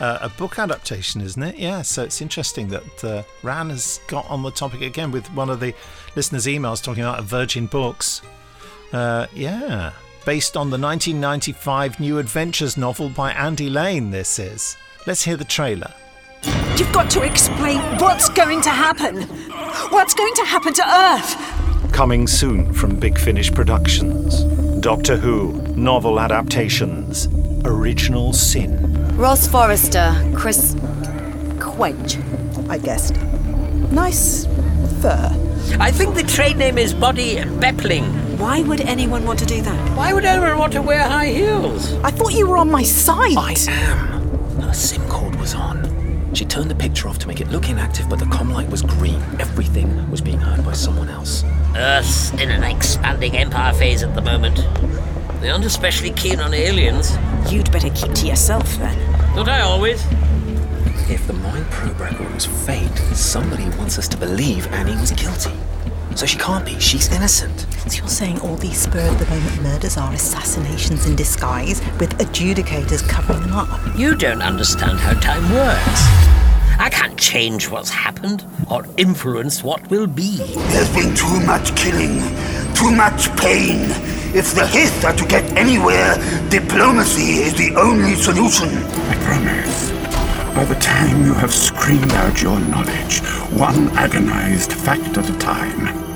uh, 0.00 0.18
a 0.20 0.28
book 0.28 0.58
adaptation, 0.58 1.20
isn't 1.20 1.42
it? 1.42 1.56
Yeah, 1.56 1.82
so 1.82 2.02
it's 2.02 2.20
interesting 2.20 2.68
that 2.68 3.04
uh, 3.04 3.22
Ran 3.42 3.70
has 3.70 4.00
got 4.08 4.28
on 4.28 4.42
the 4.42 4.50
topic 4.50 4.82
again 4.82 5.10
with 5.10 5.26
one 5.32 5.48
of 5.48 5.60
the 5.60 5.74
listeners' 6.16 6.46
emails 6.46 6.82
talking 6.82 7.02
about 7.04 7.22
Virgin 7.24 7.66
Books. 7.66 8.20
Uh, 8.92 9.26
yeah, 9.34 9.92
based 10.24 10.56
on 10.56 10.70
the 10.70 10.78
1995 10.78 12.00
New 12.00 12.18
Adventures 12.18 12.76
novel 12.76 13.08
by 13.08 13.32
Andy 13.32 13.70
Lane, 13.70 14.10
this 14.10 14.38
is. 14.38 14.76
Let's 15.06 15.22
hear 15.22 15.36
the 15.36 15.44
trailer. 15.44 15.92
You've 16.76 16.92
got 16.92 17.10
to 17.12 17.22
explain 17.22 17.78
what's 17.98 18.28
going 18.28 18.60
to 18.62 18.70
happen. 18.70 19.22
What's 19.90 20.14
going 20.14 20.34
to 20.34 20.44
happen 20.44 20.74
to 20.74 20.82
Earth? 20.86 21.92
Coming 21.92 22.26
soon 22.26 22.72
from 22.72 22.96
Big 22.96 23.18
Finish 23.18 23.52
Productions. 23.52 24.42
Doctor 24.80 25.16
Who, 25.16 25.52
novel 25.76 26.20
adaptations. 26.20 27.28
Original 27.64 28.32
Sin. 28.32 29.16
Roz 29.16 29.48
Forrester, 29.48 30.14
Chris 30.36 30.74
Cwej, 31.58 32.68
I 32.68 32.78
guessed. 32.78 33.16
Nice 33.90 34.46
fur. 35.00 35.30
I 35.80 35.90
think 35.90 36.14
the 36.14 36.22
trade 36.22 36.56
name 36.56 36.78
is 36.78 36.92
Body 36.94 37.36
Beppling. 37.36 38.38
Why 38.38 38.62
would 38.62 38.80
anyone 38.82 39.24
want 39.24 39.38
to 39.40 39.46
do 39.46 39.60
that? 39.62 39.96
Why 39.96 40.12
would 40.12 40.24
anyone 40.24 40.58
want 40.58 40.72
to 40.74 40.82
wear 40.82 41.02
high 41.02 41.26
heels? 41.26 41.92
I 42.04 42.10
thought 42.10 42.32
you 42.32 42.46
were 42.46 42.56
on 42.56 42.70
my 42.70 42.82
side. 42.82 43.36
I 43.36 43.54
am. 43.68 44.17
Her 44.68 44.74
SIM 44.74 45.08
cord 45.08 45.34
was 45.36 45.54
on. 45.54 46.30
She 46.34 46.44
turned 46.44 46.70
the 46.70 46.74
picture 46.74 47.08
off 47.08 47.18
to 47.20 47.26
make 47.26 47.40
it 47.40 47.48
look 47.48 47.70
inactive, 47.70 48.06
but 48.10 48.18
the 48.18 48.26
com 48.26 48.50
light 48.50 48.68
was 48.68 48.82
green. 48.82 49.22
Everything 49.40 50.10
was 50.10 50.20
being 50.20 50.38
heard 50.38 50.62
by 50.62 50.74
someone 50.74 51.08
else. 51.08 51.42
Earth's 51.74 52.34
in 52.34 52.50
an 52.50 52.62
expanding 52.62 53.34
empire 53.34 53.72
phase 53.72 54.02
at 54.02 54.14
the 54.14 54.20
moment. 54.20 54.56
They 55.40 55.48
aren't 55.48 55.64
especially 55.64 56.10
keen 56.10 56.38
on 56.38 56.52
aliens. 56.52 57.16
You'd 57.50 57.72
better 57.72 57.88
keep 57.88 58.12
to 58.12 58.26
yourself 58.26 58.70
then. 58.76 58.94
Don't 59.34 59.48
I 59.48 59.62
always? 59.62 60.04
If 61.08 61.26
the 61.26 61.32
mind 61.32 61.64
probe 61.70 61.98
record 61.98 62.30
was 62.34 62.44
fake, 62.44 62.98
somebody 63.14 63.70
wants 63.78 63.98
us 63.98 64.06
to 64.08 64.18
believe 64.18 64.66
Annie 64.66 65.00
was 65.00 65.12
guilty. 65.12 65.52
So 66.18 66.26
she 66.26 66.36
can't 66.36 66.66
be. 66.66 66.76
She's 66.80 67.12
innocent. 67.12 67.60
So 67.86 67.98
you're 67.98 68.08
saying 68.08 68.40
all 68.40 68.56
these 68.56 68.76
spur 68.76 69.08
of 69.08 69.20
the 69.20 69.26
moment 69.26 69.62
murders 69.62 69.96
are 69.96 70.12
assassinations 70.12 71.06
in 71.06 71.14
disguise 71.14 71.80
with 72.00 72.18
adjudicators 72.18 73.08
covering 73.08 73.40
them 73.42 73.52
up? 73.52 73.68
You 73.96 74.16
don't 74.16 74.42
understand 74.42 74.98
how 74.98 75.12
time 75.20 75.44
works. 75.52 76.00
I 76.80 76.88
can't 76.90 77.16
change 77.16 77.70
what's 77.70 77.90
happened 77.90 78.44
or 78.68 78.84
influence 78.96 79.62
what 79.62 79.88
will 79.90 80.08
be. 80.08 80.38
There's 80.72 80.92
been 80.92 81.14
too 81.14 81.38
much 81.46 81.76
killing, 81.76 82.18
too 82.74 82.90
much 82.90 83.30
pain. 83.36 83.78
If 84.34 84.56
the 84.56 84.66
Hith 84.66 85.04
are 85.04 85.14
to 85.14 85.24
get 85.24 85.44
anywhere, 85.56 86.16
diplomacy 86.48 87.44
is 87.46 87.54
the 87.54 87.76
only 87.76 88.16
solution. 88.16 88.70
I 88.70 89.14
promise. 89.22 89.92
By 90.52 90.64
the 90.64 90.80
time 90.80 91.24
you 91.24 91.34
have 91.34 91.54
screamed 91.54 92.10
out 92.14 92.42
your 92.42 92.58
knowledge, 92.58 93.20
one 93.56 93.90
agonized 93.90 94.72
fact 94.72 95.16
at 95.16 95.30
a 95.30 95.38
time, 95.38 96.07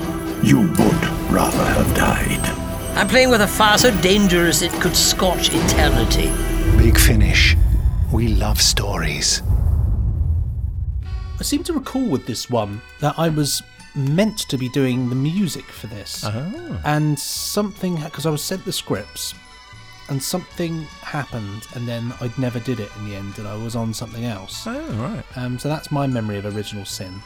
you 0.43 0.59
would 0.59 1.05
rather 1.31 1.63
have 1.63 1.95
died. 1.95 2.45
I'm 2.97 3.07
playing 3.07 3.29
with 3.29 3.41
a 3.41 3.47
fire 3.47 3.77
so 3.77 3.95
dangerous 4.01 4.61
it 4.61 4.71
could 4.73 4.95
scorch 4.95 5.49
eternity. 5.51 6.29
Big 6.77 6.97
Finish. 6.97 7.55
We 8.11 8.27
love 8.27 8.61
stories. 8.61 9.41
I 11.39 11.43
seem 11.43 11.63
to 11.63 11.73
recall 11.73 12.05
with 12.05 12.27
this 12.27 12.49
one 12.49 12.81
that 12.99 13.15
I 13.17 13.29
was 13.29 13.63
meant 13.95 14.39
to 14.49 14.57
be 14.57 14.69
doing 14.69 15.09
the 15.09 15.15
music 15.15 15.65
for 15.65 15.87
this. 15.87 16.23
Oh. 16.25 16.81
And 16.83 17.17
something, 17.17 17.95
because 17.95 18.25
I 18.25 18.29
was 18.29 18.43
sent 18.43 18.65
the 18.65 18.71
scripts, 18.71 19.33
and 20.09 20.21
something 20.21 20.83
happened, 21.01 21.65
and 21.73 21.87
then 21.87 22.13
I 22.19 22.31
never 22.37 22.59
did 22.59 22.79
it 22.79 22.91
in 22.97 23.09
the 23.09 23.15
end, 23.15 23.37
and 23.37 23.47
I 23.47 23.55
was 23.55 23.75
on 23.75 23.93
something 23.93 24.25
else. 24.25 24.67
Oh, 24.67 24.79
right. 24.95 25.23
Um, 25.37 25.57
so 25.57 25.69
that's 25.69 25.91
my 25.91 26.05
memory 26.05 26.37
of 26.37 26.45
Original 26.45 26.85
Sin. 26.85 27.21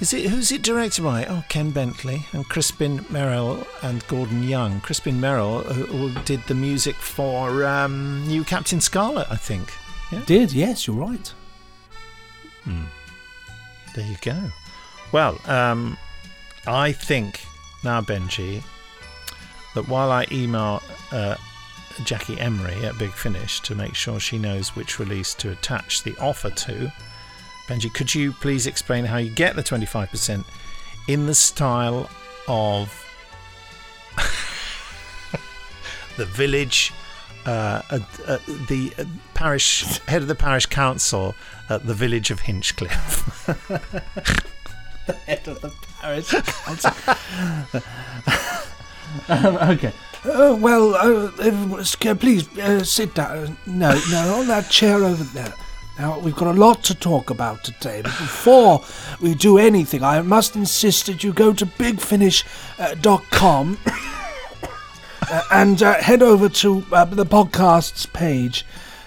Is 0.00 0.14
it 0.14 0.30
who's 0.30 0.50
it 0.50 0.62
directed 0.62 1.02
by? 1.04 1.26
Oh, 1.26 1.44
Ken 1.50 1.70
Bentley 1.70 2.24
and 2.32 2.48
Crispin 2.48 3.00
Merrell 3.10 3.66
and 3.82 4.06
Gordon 4.08 4.42
Young. 4.42 4.80
Crispin 4.80 5.20
Merrell 5.20 5.62
who, 5.64 5.84
who 5.84 6.20
did 6.22 6.42
the 6.46 6.54
music 6.54 6.96
for 6.96 7.66
um, 7.66 8.26
New 8.26 8.42
Captain 8.42 8.80
Scarlet, 8.80 9.26
I 9.30 9.36
think. 9.36 9.70
Yeah? 10.10 10.22
Did 10.24 10.52
yes, 10.52 10.86
you're 10.86 10.96
right. 10.96 11.34
Hmm. 12.64 12.84
There 13.94 14.06
you 14.06 14.16
go. 14.22 14.50
Well, 15.12 15.38
um, 15.46 15.98
I 16.66 16.92
think 16.92 17.40
now, 17.82 18.00
Benji, 18.00 18.62
that 19.74 19.88
while 19.88 20.10
I 20.10 20.26
email 20.30 20.82
uh, 21.12 21.36
Jackie 22.04 22.38
Emery 22.38 22.84
at 22.84 22.98
Big 22.98 23.12
Finish 23.12 23.60
to 23.60 23.74
make 23.74 23.94
sure 23.94 24.20
she 24.20 24.38
knows 24.38 24.74
which 24.76 24.98
release 24.98 25.34
to 25.34 25.50
attach 25.50 26.02
the 26.02 26.16
offer 26.18 26.50
to, 26.50 26.92
Benji, 27.70 27.94
could 27.94 28.12
you 28.12 28.32
please 28.32 28.66
explain 28.66 29.04
how 29.04 29.18
you 29.18 29.30
get 29.30 29.54
the 29.54 29.62
25% 29.62 30.44
in 31.06 31.26
the 31.26 31.34
style 31.36 32.10
of 32.48 32.92
the 36.16 36.26
village, 36.26 36.92
uh, 37.46 37.82
uh, 37.90 38.00
uh, 38.26 38.38
the 38.66 38.92
uh, 38.98 39.04
parish 39.34 40.00
head 40.08 40.20
of 40.20 40.26
the 40.26 40.34
parish 40.34 40.66
council 40.66 41.36
at 41.68 41.86
the 41.86 41.94
village 41.94 42.32
of 42.32 42.40
Hinchcliffe? 42.40 43.46
the 45.06 45.12
head 45.12 45.46
of 45.46 45.60
the 45.60 45.72
parish 46.00 46.28
council. 46.28 46.90
um, 49.28 49.56
okay. 49.70 49.92
Uh, 50.24 50.56
well, 50.58 50.96
uh, 50.96 51.30
uh, 51.38 52.14
please 52.16 52.48
uh, 52.58 52.82
sit 52.82 53.14
down. 53.14 53.56
No, 53.64 53.96
no, 54.10 54.40
on 54.40 54.48
that 54.48 54.68
chair 54.70 55.04
over 55.04 55.22
there. 55.22 55.54
Now, 56.00 56.18
we've 56.18 56.34
got 56.34 56.56
a 56.56 56.58
lot 56.58 56.82
to 56.84 56.94
talk 56.94 57.28
about 57.28 57.62
today, 57.62 58.00
but 58.00 58.12
before 58.12 58.82
we 59.20 59.34
do 59.34 59.58
anything, 59.58 60.02
I 60.02 60.22
must 60.22 60.56
insist 60.56 61.04
that 61.06 61.22
you 61.22 61.30
go 61.30 61.52
to 61.52 61.66
bigfinish.com 61.66 63.78
uh, 65.30 65.42
and 65.50 65.82
uh, 65.82 66.00
head 66.00 66.22
over 66.22 66.48
to 66.48 66.86
uh, 66.90 67.04
the 67.04 67.26
podcasts 67.26 68.10
page. 68.10 68.64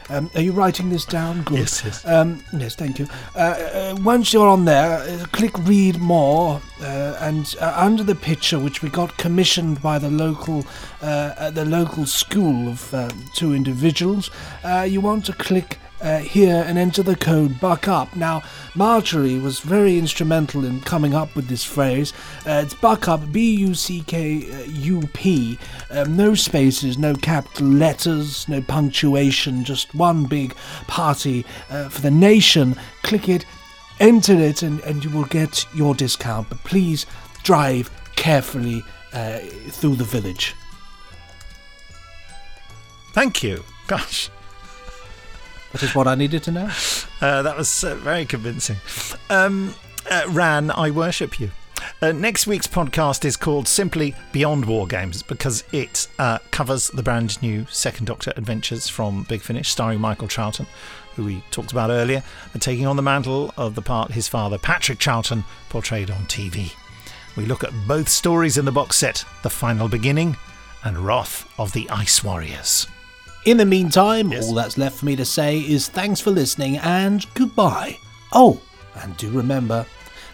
Um, 0.10 0.30
are 0.36 0.42
you 0.42 0.52
writing 0.52 0.92
this 0.92 1.04
down? 1.04 1.42
Good. 1.42 1.58
Yes, 1.58 1.82
yes. 1.84 2.06
Um, 2.06 2.44
yes, 2.56 2.76
thank 2.76 3.00
you. 3.00 3.08
Uh, 3.36 3.40
uh, 3.40 3.96
once 4.02 4.32
you're 4.32 4.48
on 4.48 4.66
there, 4.66 5.00
uh, 5.00 5.26
click 5.32 5.58
read 5.60 6.00
more, 6.00 6.62
uh, 6.80 7.18
and 7.22 7.56
uh, 7.60 7.74
under 7.76 8.04
the 8.04 8.14
picture, 8.14 8.60
which 8.60 8.84
we 8.84 8.90
got 8.90 9.18
commissioned 9.18 9.82
by 9.82 9.98
the 9.98 10.12
local, 10.12 10.64
uh, 11.02 11.06
uh, 11.06 11.50
the 11.50 11.66
local 11.66 12.06
school 12.06 12.68
of 12.68 12.94
uh, 12.94 13.10
two 13.34 13.56
individuals, 13.56 14.30
uh, 14.64 14.86
you 14.88 15.02
want 15.02 15.26
to 15.26 15.34
click. 15.34 15.80
Uh, 16.04 16.20
here 16.20 16.66
and 16.68 16.78
enter 16.78 17.02
the 17.02 17.16
code 17.16 17.58
buck 17.62 17.88
up. 17.88 18.14
Now 18.14 18.44
marjorie 18.76 19.40
was 19.40 19.62
very 19.62 19.98
instrumental 19.98 20.66
in 20.66 20.82
coming 20.82 21.14
up 21.14 21.34
with 21.34 21.48
this 21.48 21.64
phrase. 21.64 22.12
Uh, 22.46 22.62
it's 22.62 22.74
buck 22.74 23.08
up 23.08 23.32
b-u-c-k-u-p 23.32 24.10
um, 25.92 26.18
no 26.18 26.36
spaces 26.36 26.98
no 26.98 27.16
capital 27.16 27.68
letters 27.68 28.50
no 28.50 28.60
punctuation 28.62 29.64
just 29.64 29.96
one 29.96 30.26
big 30.26 30.54
party. 30.88 31.46
Uh, 31.70 31.88
for 31.88 32.02
the 32.02 32.12
nation 32.12 32.76
click 33.04 33.30
it 33.30 33.46
enter 34.02 34.34
it 34.34 34.62
and, 34.62 34.82
and 34.82 35.06
you 35.06 35.10
will 35.10 35.24
get 35.26 35.66
your 35.74 35.96
discount. 35.96 36.50
But 36.50 36.62
please 36.66 37.06
drive 37.44 37.90
carefully 38.18 38.84
uh, 39.14 39.40
through 39.70 39.96
the 39.96 40.04
village. 40.04 40.54
Thank 43.14 43.42
you. 43.42 43.64
Gosh. 43.88 44.30
That 45.74 45.84
is 45.84 45.96
what 45.96 46.08
i 46.08 46.16
needed 46.16 46.44
to 46.44 46.52
know 46.52 46.70
Uh, 47.22 47.42
that 47.42 47.58
was 47.58 47.84
uh, 47.84 47.96
very 47.96 48.26
convincing. 48.26 48.78
Um, 49.30 49.76
uh, 50.10 50.24
Ran, 50.30 50.70
I 50.72 50.92
worship 50.92 51.40
you. 51.40 51.52
Uh, 52.02 52.12
next 52.12 52.48
week's 52.48 52.68
podcast 52.68 53.24
is 53.24 53.38
called 53.38 53.68
simply 53.68 54.14
Beyond 54.34 54.66
War 54.66 54.86
Games 54.88 55.24
because 55.24 55.64
it 55.72 56.08
uh, 56.20 56.40
covers 56.52 56.90
the 56.90 57.04
brand 57.04 57.42
new 57.42 57.66
Second 57.70 58.08
Doctor 58.08 58.34
Adventures 58.36 58.88
from 58.90 59.24
Big 59.24 59.42
Finish, 59.42 59.70
starring 59.70 60.02
Michael 60.02 60.28
Troughton, 60.28 60.68
who 61.16 61.24
we 61.24 61.44
talked 61.52 61.72
about 61.72 61.90
earlier, 61.90 62.24
and 62.54 62.62
taking 62.62 62.86
on 62.86 62.98
the 62.98 63.02
mantle 63.02 63.54
of 63.56 63.76
the 63.76 63.82
part 63.82 64.12
his 64.12 64.28
father, 64.28 64.58
Patrick 64.58 65.00
Troughton, 65.00 65.46
portrayed 65.70 66.12
on 66.12 66.24
TV. 66.26 66.74
We 67.38 67.46
look 67.46 67.64
at 67.64 67.72
both 67.88 68.10
stories 68.10 68.58
in 68.58 68.66
the 68.66 68.72
box 68.72 68.98
set 68.98 69.24
The 69.42 69.50
Final 69.50 69.88
Beginning 69.88 70.36
and 70.84 70.98
Wrath 71.00 71.50
of 71.58 71.72
the 71.72 71.90
Ice 71.90 72.22
Warriors. 72.24 72.86
In 73.46 73.58
the 73.58 73.66
meantime, 73.66 74.32
yes. 74.32 74.48
all 74.48 74.54
that's 74.54 74.78
left 74.78 75.00
for 75.00 75.06
me 75.06 75.18
to 75.18 75.26
say 75.26 75.60
is 75.60 75.90
thanks 75.90 76.22
for 76.22 76.32
listening 76.32 76.78
and 76.78 77.26
goodbye. 77.34 77.98
Oh, 78.32 78.62
and 78.96 79.18
do 79.18 79.30
remember 79.32 79.86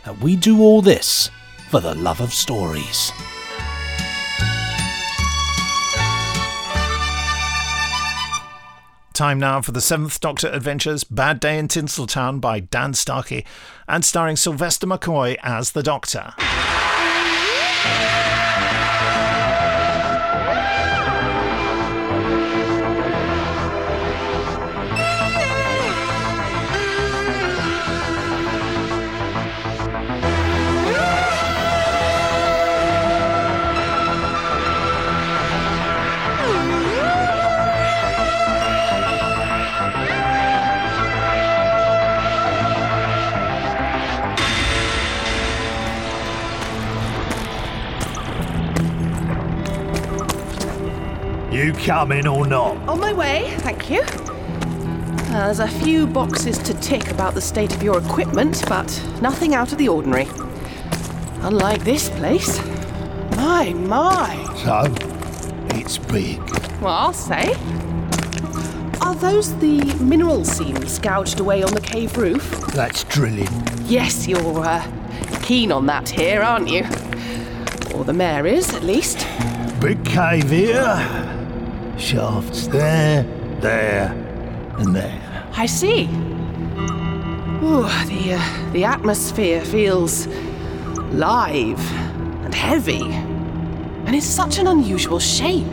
that 0.05 0.20
we 0.20 0.36
do 0.36 0.62
all 0.62 0.84
this 0.84 1.32
for 1.70 1.80
the 1.80 1.95
love 1.95 2.22
of 2.22 2.32
stories. 2.32 3.12
Time 9.14 9.39
now 9.39 9.60
for 9.62 9.72
the 9.72 9.82
Seventh 9.82 10.20
Doctor 10.20 10.47
Adventures 10.47 11.03
Bad 11.03 11.39
Day 11.39 11.57
in 11.57 11.68
Tinseltown 11.68 12.39
by 12.39 12.60
Dan 12.60 12.93
Starkey 12.93 13.43
and 13.88 14.05
starring 14.05 14.36
Sylvester 14.36 14.86
McCoy 14.86 15.36
as 15.41 15.72
the 15.72 15.82
Doctor. 15.82 16.36
You 51.60 51.74
coming 51.74 52.26
or 52.26 52.47
not? 52.47 52.78
On 52.88 53.01
my 53.01 53.12
way, 53.12 53.53
thank 53.57 53.89
you. 53.89 53.99
Uh, 54.01 55.47
there's 55.47 55.60
a 55.60 55.68
few 55.68 56.07
boxes 56.07 56.57
to 56.60 56.74
tick 56.76 57.12
about 57.12 57.34
the 57.34 57.41
state 57.41 57.76
of 57.76 57.84
your 57.84 57.99
equipment, 57.99 58.64
but 58.70 58.88
nothing 59.22 59.55
out 59.55 59.74
of 59.74 59.78
the 59.78 59.89
ordinary. 59.89 60.26
Unlike 61.41 61.84
this 61.84 62.12
place. 62.12 62.60
My, 63.36 63.74
my. 63.74 64.41
So, 64.64 64.86
it's 65.78 65.97
big. 65.97 66.39
Well, 66.80 66.93
I'll 66.93 67.12
say. 67.12 67.53
Are 69.01 69.16
those 69.16 69.53
the 69.60 69.84
mineral 69.99 70.45
seams 70.45 70.97
gouged 70.97 71.41
away 71.41 71.62
on 71.62 71.74
the 71.74 71.82
cave 71.82 72.16
roof? 72.16 72.51
That's 72.68 73.03
drilling. 73.03 73.49
Yes, 73.84 74.30
you're 74.30 74.64
uh, 74.64 74.82
keen 75.41 75.74
on 75.74 75.88
that 75.88 76.07
here, 76.07 76.41
aren't 76.41 76.70
you? 76.70 76.86
Or 77.93 78.05
the 78.05 78.14
mayor 78.14 78.47
is, 78.47 78.74
at 78.74 78.84
least. 78.84 79.28
Big 79.82 80.05
cave 80.05 80.49
here. 80.49 81.36
Shafts 82.00 82.68
there, 82.68 83.24
there, 83.60 84.12
and 84.78 84.95
there. 84.95 85.47
I 85.52 85.66
see. 85.66 86.06
Ooh, 87.62 87.84
the, 88.08 88.38
uh, 88.38 88.72
the 88.72 88.86
atmosphere 88.86 89.60
feels 89.66 90.28
live 91.12 91.80
and 92.45 92.56
heavy. 92.56 93.04
And 93.04 94.16
it's 94.16 94.26
such 94.26 94.60
an 94.60 94.68
unusual 94.68 95.20
shape. 95.20 95.68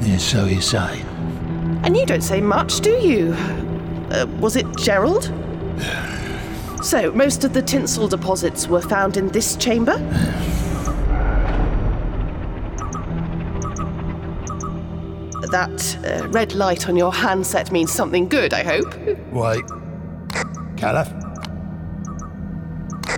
Yeah, 0.00 0.16
so 0.18 0.44
you 0.44 0.60
say. 0.60 1.02
And 1.82 1.96
you 1.96 2.06
don't 2.06 2.22
say 2.22 2.40
much, 2.40 2.80
do 2.80 2.92
you? 2.92 3.34
Uh, 4.10 4.26
was 4.38 4.56
it 4.56 4.66
Gerald? 4.78 5.32
So, 6.80 7.10
most 7.10 7.42
of 7.42 7.54
the 7.54 7.60
tinsel 7.60 8.06
deposits 8.06 8.68
were 8.68 8.80
found 8.80 9.16
in 9.16 9.26
this 9.30 9.56
chamber? 9.56 9.98
That 15.40 15.98
uh, 16.04 16.28
red 16.28 16.54
light 16.54 16.88
on 16.88 16.96
your 16.96 17.12
handset 17.12 17.70
means 17.72 17.92
something 17.92 18.28
good, 18.28 18.52
I 18.52 18.62
hope. 18.62 18.94
Wait. 19.32 19.64
Caliph? 20.76 21.08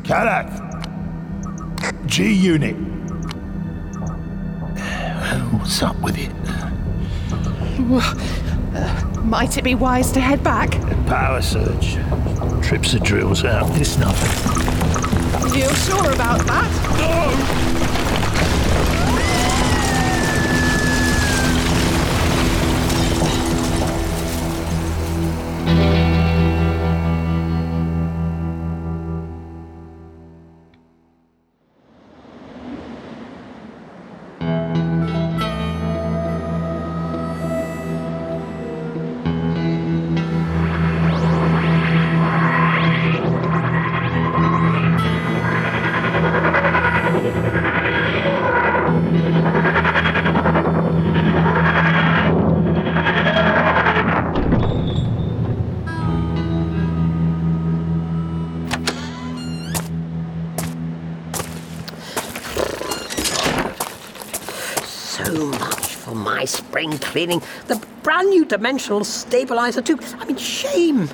Caliph! 0.05 0.51
G 2.07 2.33
Unit. 2.33 2.77
What's 5.53 5.83
up 5.83 6.01
with 6.01 6.19
it? 6.19 6.31
Uh, 8.73 9.23
might 9.25 9.57
it 9.57 9.65
be 9.65 9.75
wise 9.75 10.13
to 10.13 10.21
head 10.21 10.45
back? 10.45 10.73
Power 11.07 11.41
surge. 11.43 11.95
Trips 12.63 12.93
the 12.93 13.01
drills 13.01 13.45
out. 13.45 13.71
It's 13.81 13.97
nothing. 13.97 14.31
You're 15.59 15.75
sure 15.75 16.13
about 16.13 16.47
that? 16.47 16.71
So 16.97 18.10
cleaning. 66.99 67.43
The 67.67 67.85
brand 68.03 68.31
new 68.31 68.45
dimensional 68.45 69.05
stabilizer, 69.05 69.83
too. 69.83 69.99
I 70.19 70.25
mean, 70.25 70.37
shame. 70.37 71.09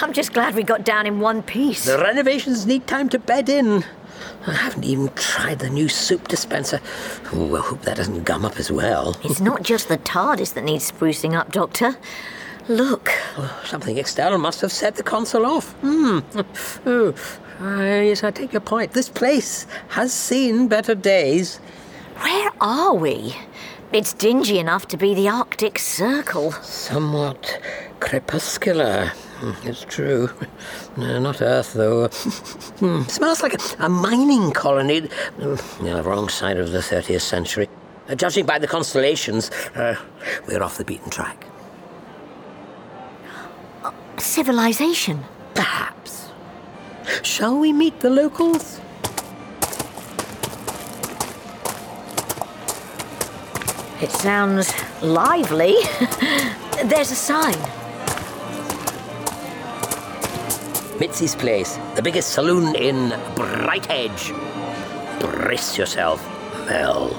I'm 0.00 0.12
just 0.12 0.32
glad 0.32 0.54
we 0.54 0.62
got 0.62 0.84
down 0.84 1.06
in 1.06 1.20
one 1.20 1.42
piece. 1.42 1.84
The 1.84 1.98
renovations 1.98 2.66
need 2.66 2.86
time 2.86 3.08
to 3.10 3.18
bed 3.18 3.48
in. 3.48 3.84
I 4.46 4.54
haven't 4.54 4.84
even 4.84 5.08
tried 5.14 5.60
the 5.60 5.70
new 5.70 5.88
soup 5.88 6.28
dispenser. 6.28 6.80
Oh, 7.32 7.56
I 7.56 7.60
hope 7.60 7.82
that 7.82 7.96
doesn't 7.96 8.24
gum 8.24 8.44
up 8.44 8.58
as 8.58 8.70
well. 8.72 9.16
It's 9.22 9.40
not 9.40 9.62
just 9.62 9.88
the 9.88 9.98
TARDIS 9.98 10.54
that 10.54 10.64
needs 10.64 10.90
sprucing 10.90 11.34
up, 11.34 11.52
Doctor. 11.52 11.96
Look. 12.68 13.10
Oh, 13.36 13.62
something 13.66 13.98
external 13.98 14.38
must 14.38 14.60
have 14.60 14.72
set 14.72 14.96
the 14.96 15.02
console 15.02 15.46
off. 15.46 15.72
Hmm. 15.80 16.20
Oh, 16.86 17.14
uh, 17.60 18.00
yes, 18.02 18.24
I 18.24 18.30
take 18.30 18.52
your 18.52 18.60
point. 18.60 18.92
This 18.92 19.08
place 19.08 19.66
has 19.88 20.12
seen 20.12 20.68
better 20.68 20.94
days. 20.94 21.58
Where 22.18 22.52
are 22.60 22.94
we? 22.94 23.36
It's 23.92 24.14
dingy 24.14 24.58
enough 24.58 24.86
to 24.88 24.96
be 24.96 25.14
the 25.14 25.28
Arctic 25.28 25.78
Circle. 25.78 26.52
Somewhat 26.52 27.60
crepuscular. 28.00 29.08
Hmm, 29.40 29.68
It's 29.68 29.84
true. 29.84 30.28
No, 30.96 31.18
not 31.18 31.40
Earth, 31.40 31.72
though. 31.72 32.08
Hmm, 32.80 33.02
Smells 33.04 33.42
like 33.42 33.54
a, 33.54 33.84
a 33.84 33.88
mining 33.88 34.50
colony. 34.52 35.00
Hmm, 35.40 35.86
yeah, 35.86 36.00
wrong 36.00 36.28
side 36.28 36.58
of 36.58 36.70
the 36.72 36.78
30th 36.80 37.22
century. 37.22 37.68
Uh, 38.08 38.14
judging 38.14 38.44
by 38.44 38.58
the 38.58 38.66
constellations, 38.66 39.50
uh, 39.74 39.94
we're 40.46 40.62
off 40.62 40.76
the 40.78 40.84
beaten 40.84 41.08
track. 41.10 41.46
Civilization. 44.18 45.24
Perhaps. 45.54 46.30
Shall 47.22 47.58
we 47.58 47.72
meet 47.72 48.00
the 48.00 48.10
locals? 48.10 48.80
It 54.02 54.10
sounds 54.10 54.68
lively. 55.00 55.76
There's 56.84 57.12
a 57.12 57.14
sign. 57.14 57.54
Mitzi's 60.98 61.36
Place, 61.36 61.78
the 61.94 62.02
biggest 62.02 62.30
saloon 62.30 62.74
in 62.74 63.10
Bright 63.36 63.88
Edge. 63.88 64.32
Brace 65.20 65.78
yourself, 65.78 66.20
Mel. 66.66 67.10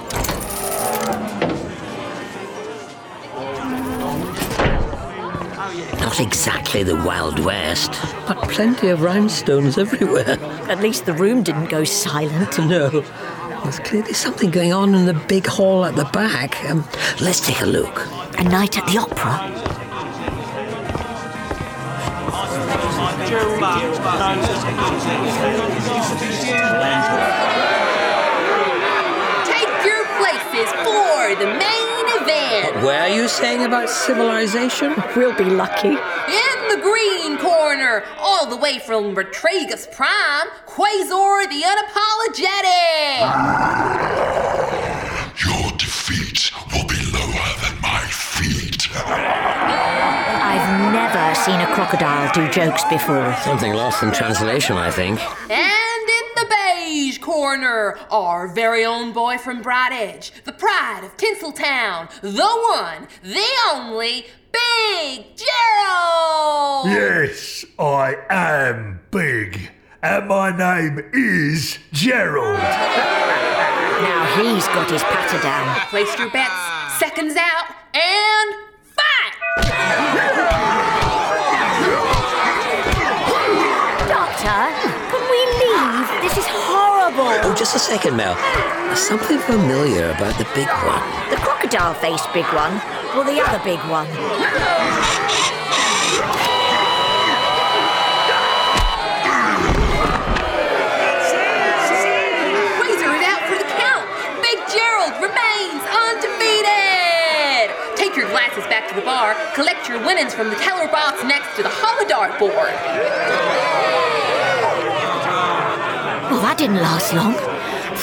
Not 6.00 6.20
exactly 6.20 6.82
the 6.82 6.96
Wild 6.96 7.38
West, 7.38 7.92
but 8.28 8.36
plenty 8.50 8.88
of 8.88 9.00
rhinestones 9.00 9.78
everywhere. 9.78 10.38
At 10.68 10.80
least 10.80 11.06
the 11.06 11.14
room 11.14 11.42
didn't 11.42 11.70
go 11.70 11.84
silent. 11.84 12.58
No. 12.68 13.02
There's 13.74 13.88
clearly 13.88 14.12
something 14.12 14.52
going 14.52 14.72
on 14.72 14.94
in 14.94 15.06
the 15.06 15.14
big 15.14 15.46
hall 15.46 15.84
at 15.84 15.96
the 15.96 16.04
back. 16.04 16.64
Um, 16.70 16.84
let's 17.20 17.40
take 17.40 17.60
a 17.60 17.66
look. 17.66 18.06
A 18.38 18.44
night 18.44 18.78
at 18.78 18.86
the 18.86 18.98
opera. 18.98 19.34
Take 29.44 29.74
your 29.84 30.06
places 30.22 30.70
for 30.86 31.34
the 31.34 31.50
main 31.58 32.06
event. 32.22 32.76
What 32.76 32.84
were 32.84 33.08
you 33.08 33.26
saying 33.26 33.64
about 33.64 33.90
civilization? 33.90 34.94
We'll 35.16 35.36
be 35.36 35.50
lucky. 35.50 35.88
In 35.88 36.53
the 36.74 36.80
green 36.80 37.38
corner, 37.38 38.02
all 38.18 38.46
the 38.46 38.56
way 38.56 38.78
from 38.80 39.14
Retragus 39.14 39.86
Prime, 39.92 40.48
Quasar 40.66 41.48
the 41.48 41.62
Unapologetic. 41.62 43.20
Your 45.44 45.70
defeat 45.76 46.50
will 46.72 46.86
be 46.88 46.98
lower 47.12 47.54
than 47.62 47.80
my 47.80 48.00
feet. 48.10 48.88
I've 48.96 50.92
never 50.92 51.34
seen 51.34 51.60
a 51.60 51.66
crocodile 51.74 52.32
do 52.32 52.50
jokes 52.50 52.82
before. 52.84 53.36
Something 53.44 53.74
lost 53.74 54.02
in 54.02 54.10
translation, 54.10 54.76
I 54.76 54.90
think. 54.90 55.20
And 55.50 56.08
in 56.08 56.26
the 56.34 56.46
beige 56.50 57.18
corner, 57.18 57.96
our 58.10 58.48
very 58.48 58.84
own 58.84 59.12
boy 59.12 59.38
from 59.38 59.62
Bright 59.62 59.92
Edge, 59.92 60.32
the 60.44 60.52
pride 60.52 61.02
of 61.04 61.16
Tinseltown, 61.16 62.10
the 62.20 62.48
one, 62.72 63.06
the 63.22 63.46
only, 63.72 64.26
Big 64.54 65.26
Gerald! 65.36 66.86
Yes, 66.86 67.64
I 67.76 68.14
am 68.30 69.00
big. 69.10 69.70
And 70.00 70.28
my 70.28 70.50
name 70.56 71.00
is 71.12 71.78
Gerald. 71.92 72.58
Now 72.58 74.26
he's 74.38 74.66
got 74.68 74.90
his 74.90 75.02
patter 75.02 75.40
down. 75.42 75.74
Place 75.88 76.16
your 76.18 76.30
bets, 76.30 76.54
seconds 76.98 77.34
out, 77.36 77.74
and 77.94 78.54
fight! 78.94 79.34
Doctor, 84.06 84.60
can 85.10 85.22
we 85.32 85.40
leave? 85.58 86.06
This 86.22 86.36
is 86.38 86.46
horrible. 86.46 87.30
Oh, 87.42 87.54
just 87.56 87.74
a 87.74 87.78
second, 87.78 88.16
Mel. 88.16 88.36
There's 88.86 89.00
something 89.00 89.38
familiar 89.38 90.10
about 90.10 90.38
the 90.38 90.46
big 90.54 90.68
one. 90.86 91.02
The 91.30 91.36
crocodile 91.36 91.94
faced 91.94 92.30
big 92.32 92.46
one, 92.54 92.78
or 93.16 93.22
the 93.24 93.40
other 93.40 93.62
big 93.62 93.78
one? 93.86 94.08
Razor 102.82 103.14
it 103.14 103.22
out 103.22 103.42
for 103.46 103.54
the 103.54 103.68
count. 103.78 104.06
Big 104.42 104.58
Gerald 104.74 105.14
remains 105.22 105.82
undefeated. 105.94 107.70
Take 107.96 108.16
your 108.16 108.28
glasses 108.30 108.64
back 108.66 108.88
to 108.88 108.94
the 108.94 109.02
bar. 109.02 109.36
Collect 109.54 109.88
your 109.88 110.04
winnings 110.04 110.34
from 110.34 110.50
the 110.50 110.56
teller 110.56 110.88
box 110.88 111.22
next 111.22 111.54
to 111.56 111.62
the 111.62 111.68
holodart 111.70 112.38
board. 112.38 112.74
Well, 116.30 116.42
that 116.42 116.56
didn't 116.58 116.82
last 116.82 117.12
long. 117.14 117.34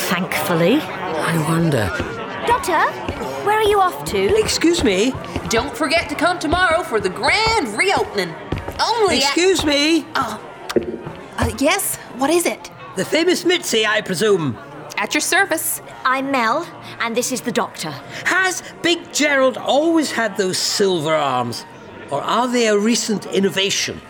Thankfully. 0.07 0.79
I 0.79 1.37
wonder. 1.49 1.89
Doctor, 2.47 3.10
where 3.45 3.57
are 3.57 3.63
you 3.63 3.79
off 3.79 4.05
to? 4.05 4.37
Excuse 4.39 4.83
me. 4.83 5.13
Don't 5.49 5.75
forget 5.75 6.09
to 6.09 6.15
come 6.15 6.39
tomorrow 6.39 6.83
for 6.83 6.99
the 6.99 7.09
grand 7.09 7.67
reopening. 7.77 8.33
Only 8.79 9.17
at- 9.17 9.23
Excuse 9.23 9.65
me. 9.65 10.05
Uh, 10.15 10.37
yes? 11.59 11.97
What 12.17 12.29
is 12.29 12.45
it? 12.45 12.71
The 12.95 13.05
famous 13.05 13.45
Mitzi, 13.45 13.85
I 13.85 14.01
presume. 14.01 14.57
At 14.97 15.13
your 15.13 15.21
service. 15.21 15.81
I'm 16.05 16.29
Mel, 16.31 16.67
and 16.99 17.15
this 17.15 17.31
is 17.31 17.41
the 17.41 17.51
doctor. 17.51 17.91
Has 18.25 18.61
Big 18.83 19.11
Gerald 19.13 19.57
always 19.57 20.11
had 20.11 20.37
those 20.37 20.57
silver 20.57 21.15
arms? 21.15 21.65
Or 22.11 22.21
are 22.21 22.47
they 22.47 22.67
a 22.67 22.77
recent 22.77 23.25
innovation? 23.27 24.01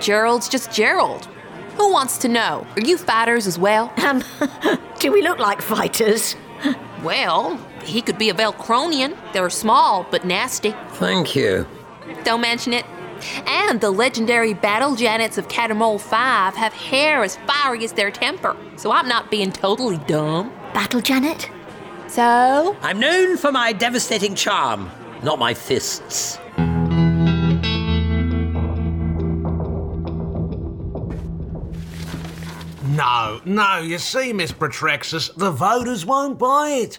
Gerald's 0.00 0.48
just 0.48 0.72
Gerald. 0.72 1.26
Who 1.76 1.90
wants 1.92 2.18
to 2.18 2.28
know? 2.28 2.66
Are 2.76 2.82
you 2.86 2.96
fighters 2.98 3.46
as 3.46 3.58
well? 3.58 3.92
Um, 4.04 4.22
do 5.00 5.10
we 5.12 5.22
look 5.22 5.38
like 5.38 5.60
fighters? 5.60 6.36
Well, 7.02 7.58
he 7.84 8.02
could 8.02 8.18
be 8.18 8.30
a 8.30 8.34
Velcronian. 8.34 9.16
They're 9.32 9.50
small 9.50 10.06
but 10.10 10.24
nasty. 10.24 10.74
Thank 10.92 11.34
you. 11.34 11.66
Don't 12.24 12.40
mention 12.40 12.72
it. 12.72 12.84
And 13.46 13.80
the 13.80 13.90
legendary 13.90 14.54
Battle 14.54 14.96
Janets 14.96 15.38
of 15.38 15.48
Catamol 15.48 16.00
5 16.00 16.54
have 16.56 16.72
hair 16.72 17.22
as 17.22 17.36
fiery 17.46 17.84
as 17.84 17.92
their 17.92 18.10
temper. 18.10 18.56
So 18.76 18.90
I'm 18.90 19.08
not 19.08 19.30
being 19.30 19.52
totally 19.52 19.98
dumb. 20.06 20.52
Battle 20.74 21.00
Janet? 21.00 21.48
So? 22.08 22.76
I'm 22.82 22.98
known 22.98 23.36
for 23.36 23.52
my 23.52 23.72
devastating 23.72 24.34
charm, 24.34 24.90
not 25.22 25.38
my 25.38 25.54
fists. 25.54 26.38
No, 32.92 33.40
no, 33.46 33.78
you 33.78 33.96
see, 33.96 34.34
Miss 34.34 34.52
Protrexus, 34.52 35.34
the 35.34 35.50
voters 35.50 36.04
won't 36.04 36.38
buy 36.38 36.70
it. 36.70 36.98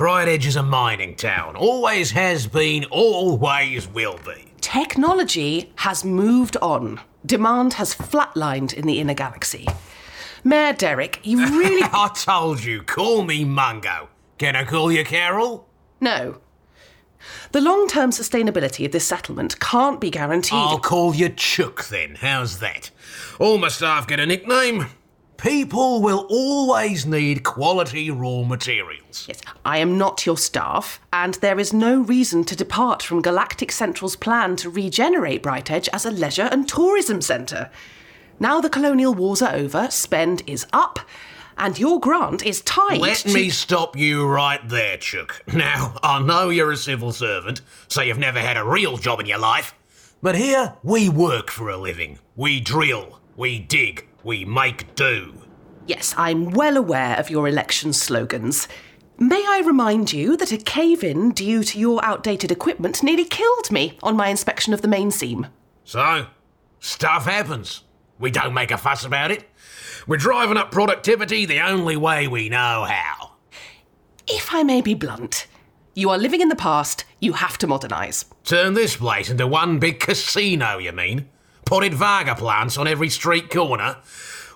Bright 0.00 0.28
Edge 0.28 0.46
is 0.46 0.56
a 0.56 0.62
mining 0.62 1.14
town. 1.14 1.56
Always 1.56 2.10
has 2.12 2.46
been, 2.46 2.86
always 2.86 3.86
will 3.86 4.18
be. 4.24 4.46
Technology 4.62 5.74
has 5.76 6.06
moved 6.06 6.56
on. 6.62 7.02
Demand 7.26 7.74
has 7.74 7.94
flatlined 7.94 8.72
in 8.72 8.86
the 8.86 8.98
inner 8.98 9.12
galaxy. 9.12 9.66
Mayor 10.42 10.72
Derek, 10.72 11.20
you 11.22 11.36
really. 11.58 11.82
I 11.82 12.10
told 12.14 12.64
you, 12.64 12.82
call 12.82 13.24
me 13.24 13.44
Mungo. 13.44 14.08
Can 14.38 14.56
I 14.56 14.64
call 14.64 14.90
you 14.90 15.04
Carol? 15.04 15.68
no. 16.00 16.40
The 17.52 17.60
long 17.60 17.86
term 17.86 18.08
sustainability 18.10 18.86
of 18.86 18.92
this 18.92 19.06
settlement 19.06 19.60
can't 19.60 20.00
be 20.00 20.08
guaranteed. 20.08 20.54
I'll 20.58 20.78
call 20.78 21.14
you 21.14 21.28
Chuck 21.28 21.88
then. 21.88 22.14
How's 22.14 22.60
that? 22.60 22.90
All 23.38 23.58
my 23.58 23.68
staff 23.68 24.06
get 24.06 24.18
a 24.18 24.24
nickname. 24.24 24.86
People 25.40 26.02
will 26.02 26.26
always 26.28 27.06
need 27.06 27.44
quality 27.44 28.10
raw 28.10 28.42
materials. 28.42 29.24
Yes, 29.26 29.40
I 29.64 29.78
am 29.78 29.96
not 29.96 30.26
your 30.26 30.36
staff, 30.36 31.00
and 31.14 31.32
there 31.34 31.58
is 31.58 31.72
no 31.72 32.02
reason 32.02 32.44
to 32.44 32.54
depart 32.54 33.02
from 33.02 33.22
Galactic 33.22 33.72
Central's 33.72 34.16
plan 34.16 34.56
to 34.56 34.68
regenerate 34.68 35.42
Bright 35.42 35.70
Edge 35.70 35.88
as 35.94 36.04
a 36.04 36.10
leisure 36.10 36.50
and 36.52 36.68
tourism 36.68 37.22
centre. 37.22 37.70
Now 38.38 38.60
the 38.60 38.68
colonial 38.68 39.14
wars 39.14 39.40
are 39.40 39.54
over, 39.54 39.90
spend 39.90 40.42
is 40.46 40.66
up, 40.74 41.00
and 41.56 41.78
your 41.78 42.00
grant 42.00 42.44
is 42.44 42.60
tied 42.60 43.00
Let 43.00 43.18
to. 43.18 43.32
me 43.32 43.48
stop 43.48 43.96
you 43.96 44.26
right 44.26 44.60
there, 44.68 44.98
Chuck. 44.98 45.42
Now, 45.54 45.96
I 46.02 46.20
know 46.20 46.50
you're 46.50 46.72
a 46.72 46.76
civil 46.76 47.12
servant, 47.12 47.62
so 47.88 48.02
you've 48.02 48.18
never 48.18 48.40
had 48.40 48.58
a 48.58 48.64
real 48.64 48.98
job 48.98 49.20
in 49.20 49.26
your 49.26 49.38
life. 49.38 49.74
But 50.20 50.34
here, 50.36 50.74
we 50.82 51.08
work 51.08 51.50
for 51.50 51.70
a 51.70 51.78
living. 51.78 52.18
We 52.36 52.60
drill, 52.60 53.20
we 53.36 53.58
dig, 53.58 54.06
we 54.24 54.44
make 54.44 54.94
do. 54.94 55.34
Yes, 55.86 56.14
I'm 56.16 56.50
well 56.50 56.76
aware 56.76 57.16
of 57.16 57.30
your 57.30 57.48
election 57.48 57.92
slogans. 57.92 58.68
May 59.18 59.44
I 59.46 59.62
remind 59.66 60.12
you 60.12 60.36
that 60.36 60.52
a 60.52 60.56
cave 60.56 61.04
in 61.04 61.32
due 61.32 61.62
to 61.64 61.78
your 61.78 62.04
outdated 62.04 62.50
equipment 62.50 63.02
nearly 63.02 63.24
killed 63.24 63.70
me 63.70 63.98
on 64.02 64.16
my 64.16 64.28
inspection 64.28 64.72
of 64.72 64.82
the 64.82 64.88
main 64.88 65.10
seam? 65.10 65.48
So, 65.84 66.26
stuff 66.78 67.26
happens. 67.26 67.82
We 68.18 68.30
don't 68.30 68.54
make 68.54 68.70
a 68.70 68.78
fuss 68.78 69.04
about 69.04 69.30
it. 69.30 69.48
We're 70.06 70.16
driving 70.16 70.56
up 70.56 70.70
productivity 70.70 71.44
the 71.44 71.60
only 71.60 71.96
way 71.96 72.28
we 72.28 72.48
know 72.48 72.86
how. 72.88 73.32
If 74.26 74.54
I 74.54 74.62
may 74.62 74.80
be 74.80 74.94
blunt, 74.94 75.46
you 75.94 76.08
are 76.10 76.18
living 76.18 76.40
in 76.40 76.48
the 76.48 76.56
past, 76.56 77.04
you 77.18 77.32
have 77.34 77.58
to 77.58 77.66
modernise. 77.66 78.24
Turn 78.44 78.74
this 78.74 78.96
place 78.96 79.28
into 79.28 79.46
one 79.46 79.78
big 79.78 80.00
casino, 80.00 80.78
you 80.78 80.92
mean? 80.92 81.28
Potted 81.70 81.94
Varga 81.94 82.34
plants 82.34 82.76
on 82.76 82.88
every 82.88 83.08
street 83.08 83.48
corner? 83.48 83.98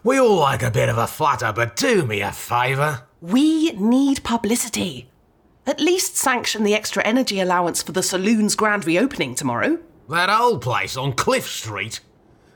We 0.03 0.19
all 0.19 0.35
like 0.35 0.65
a 0.65 0.71
bit 0.73 0.89
of 0.89 0.99
a 0.99 1.07
flutter, 1.07 1.53
but 1.53 1.77
do 1.77 2.05
me 2.05 2.23
a 2.23 2.33
favour. 2.33 3.05
We 3.21 3.71
need 3.75 4.25
publicity. 4.25 5.09
At 5.65 5.79
least 5.79 6.17
sanction 6.17 6.65
the 6.65 6.75
extra 6.75 7.05
energy 7.05 7.39
allowance 7.39 7.85
for 7.85 7.93
the 7.93 8.03
saloon's 8.03 8.57
grand 8.57 8.85
reopening 8.85 9.37
tomorrow. 9.37 9.79
That 10.09 10.29
old 10.29 10.61
place 10.61 10.97
on 10.97 11.12
Cliff 11.12 11.47
Street. 11.47 12.01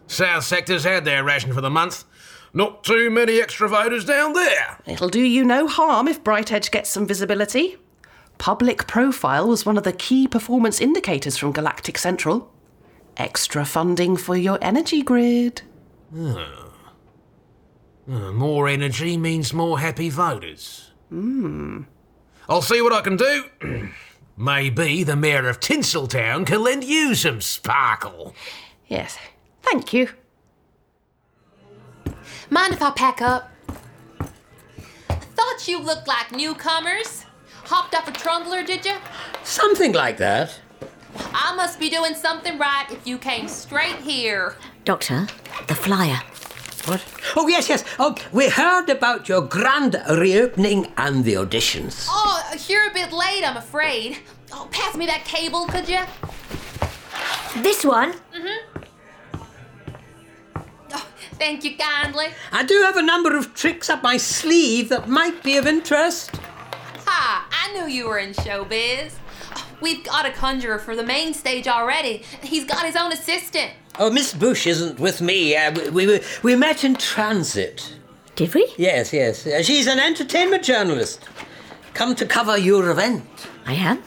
South 0.09 0.43
Sector's 0.43 0.83
had 0.83 1.05
their 1.05 1.23
ration 1.23 1.53
for 1.53 1.61
the 1.61 1.71
month. 1.71 2.03
Not 2.53 2.83
too 2.83 3.11
many 3.11 3.41
extra 3.41 3.69
voters 3.69 4.05
down 4.05 4.33
there. 4.33 4.81
It'll 4.87 5.09
do 5.09 5.23
you 5.23 5.45
no 5.45 5.69
harm 5.69 6.09
if 6.09 6.25
Bright 6.25 6.51
Edge 6.51 6.73
gets 6.73 6.91
some 6.91 7.07
visibility. 7.07 7.77
Public 8.39 8.89
profile 8.89 9.47
was 9.47 9.65
one 9.65 9.79
of 9.79 9.85
the 9.85 9.93
key 9.93 10.27
performance 10.27 10.81
indicators 10.81 11.37
from 11.37 11.53
Galactic 11.53 11.97
Central. 11.97 12.53
Extra 13.19 13.65
funding 13.65 14.17
for 14.17 14.37
your 14.37 14.59
energy 14.63 15.03
grid. 15.03 15.63
Oh. 16.17 16.73
Uh, 18.09 18.33
more 18.33 18.69
energy 18.69 19.17
means 19.17 19.53
more 19.53 19.81
happy 19.81 20.09
voters. 20.09 20.93
Hmm. 21.09 21.83
I'll 22.49 22.63
see 22.63 22.81
what 22.81 22.93
I 22.93 23.01
can 23.01 23.17
do. 23.17 23.45
Maybe 24.37 25.03
the 25.03 25.17
Mayor 25.17 25.49
of 25.49 25.59
Tinseltown 25.59 26.47
can 26.47 26.63
lend 26.63 26.85
you 26.85 27.17
some 27.17 27.41
sparkle. 27.41 28.35
Yes. 28.87 29.19
Thank 29.63 29.93
you. 29.93 30.11
Mind 32.49 32.73
if 32.73 32.81
I 32.81 32.93
pack 32.93 33.21
up? 33.21 33.51
Thought 35.09 35.67
you 35.67 35.81
looked 35.81 36.07
like 36.07 36.31
newcomers. 36.31 37.27
Hopped 37.65 37.95
up 37.95 38.07
a 38.09 38.13
trundler, 38.13 38.65
did 38.65 38.87
you? 38.87 38.95
Something 39.43 39.93
like 39.93 40.17
that. 40.19 40.59
I 41.17 41.55
must 41.55 41.79
be 41.81 41.89
doing 41.89 42.15
something 42.15 42.59
right 42.59 42.87
if 42.91 43.07
you 43.07 43.19
came 43.19 43.49
straight 43.49 43.97
here. 43.97 44.57
Doctor, 44.85 45.27
the 45.67 45.75
flyer. 45.75 46.21
What? 46.85 47.05
Oh, 47.37 47.49
yes, 47.49 47.69
yes. 47.69 47.85
Oh, 47.99 48.15
we 48.33 48.49
heard 48.49 48.89
about 48.89 49.29
your 49.29 49.43
grand 49.43 49.97
reopening 50.09 50.93
and 50.97 51.25
the 51.25 51.35
auditions. 51.35 52.07
Oh, 52.09 52.43
you're 52.67 52.89
a 52.89 52.93
bit 52.95 53.13
late, 53.13 53.45
I'm 53.45 53.57
afraid. 53.57 54.19
Oh, 54.53 54.69
pass 54.71 54.97
me 54.97 55.05
that 55.07 55.25
cable, 55.25 55.67
could 55.67 55.89
you? 55.89 56.01
This 57.63 57.85
one? 57.85 58.15
Mm-hmm. 58.35 59.43
Oh, 60.95 61.07
thank 61.33 61.65
you 61.65 61.77
kindly. 61.77 62.29
I 62.53 62.65
do 62.65 62.81
have 62.83 62.97
a 62.97 63.03
number 63.03 63.37
of 63.37 63.53
tricks 63.55 63.91
up 63.91 64.03
my 64.03 64.17
sleeve 64.17 64.89
that 64.89 65.09
might 65.09 65.43
be 65.43 65.59
of 65.59 65.67
interest. 65.67 66.37
Ha! 67.05 67.47
I 67.51 67.73
knew 67.73 67.87
you 67.87 68.07
were 68.09 68.19
in 68.19 68.33
showbiz. 68.33 69.13
We've 69.81 70.05
got 70.05 70.27
a 70.27 70.31
conjurer 70.31 70.79
for 70.79 70.97
the 70.97 71.05
main 71.05 71.35
stage 71.35 71.69
already. 71.69 72.23
He's 72.43 72.65
got 72.65 72.85
his 72.85 72.97
own 72.97 73.13
assistant. 73.13 73.73
Oh, 73.99 74.11
Miss 74.11 74.33
Bush 74.35 74.67
isn't 74.67 74.99
with 75.01 75.21
me. 75.21 75.57
Uh, 75.57 75.91
we, 75.91 76.07
we, 76.07 76.21
we 76.43 76.57
met 76.57 76.85
in 76.85 76.95
transit. 76.95 77.95
Did 78.37 78.55
we? 78.55 78.73
Yes, 78.77 79.13
yes. 79.13 79.47
Uh, 79.47 79.63
she's 79.63 79.87
an 79.87 79.99
entertainment 79.99 80.63
journalist. 80.63 81.29
Come 81.95 82.15
to 82.15 82.27
cover 82.27 82.57
your 82.57 82.91
event. 82.91 83.25
I 83.67 83.75
am? 83.75 84.03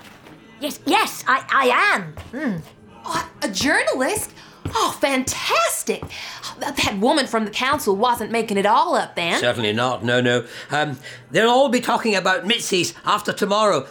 Yes, 0.61 0.80
yes, 0.85 1.23
I, 1.27 1.43
I 1.52 1.95
am. 1.95 2.14
Hmm. 2.31 2.57
Oh, 3.06 3.30
a 3.41 3.49
journalist? 3.49 4.31
Oh, 4.73 4.98
fantastic! 5.02 6.02
That, 6.60 6.77
that 6.77 6.98
woman 6.99 7.27
from 7.27 7.45
the 7.45 7.52
council 7.52 7.95
wasn't 7.95 8.31
making 8.31 8.57
it 8.57 8.65
all 8.65 8.95
up 8.95 9.15
then. 9.15 9.39
Certainly 9.39 9.73
not. 9.73 10.06
No, 10.06 10.22
no. 10.22 10.45
Um, 10.69 10.98
they'll 11.31 11.49
all 11.49 11.68
be 11.69 11.81
talking 11.81 12.15
about 12.15 12.45
Mitzi's 12.45 12.93
after 13.03 13.34
tomorrow. 13.34 13.88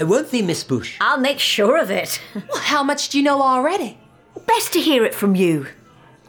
Uh, 0.00 0.06
won't 0.06 0.30
they, 0.30 0.42
Miss 0.42 0.64
Bush? 0.64 0.96
I'll 1.00 1.20
make 1.20 1.38
sure 1.38 1.76
of 1.78 1.90
it. 1.90 2.20
Well, 2.34 2.60
how 2.62 2.82
much 2.82 3.08
do 3.10 3.18
you 3.18 3.24
know 3.24 3.42
already? 3.42 3.98
Best 4.46 4.72
to 4.72 4.80
hear 4.80 5.04
it 5.04 5.14
from 5.14 5.34
you. 5.34 5.66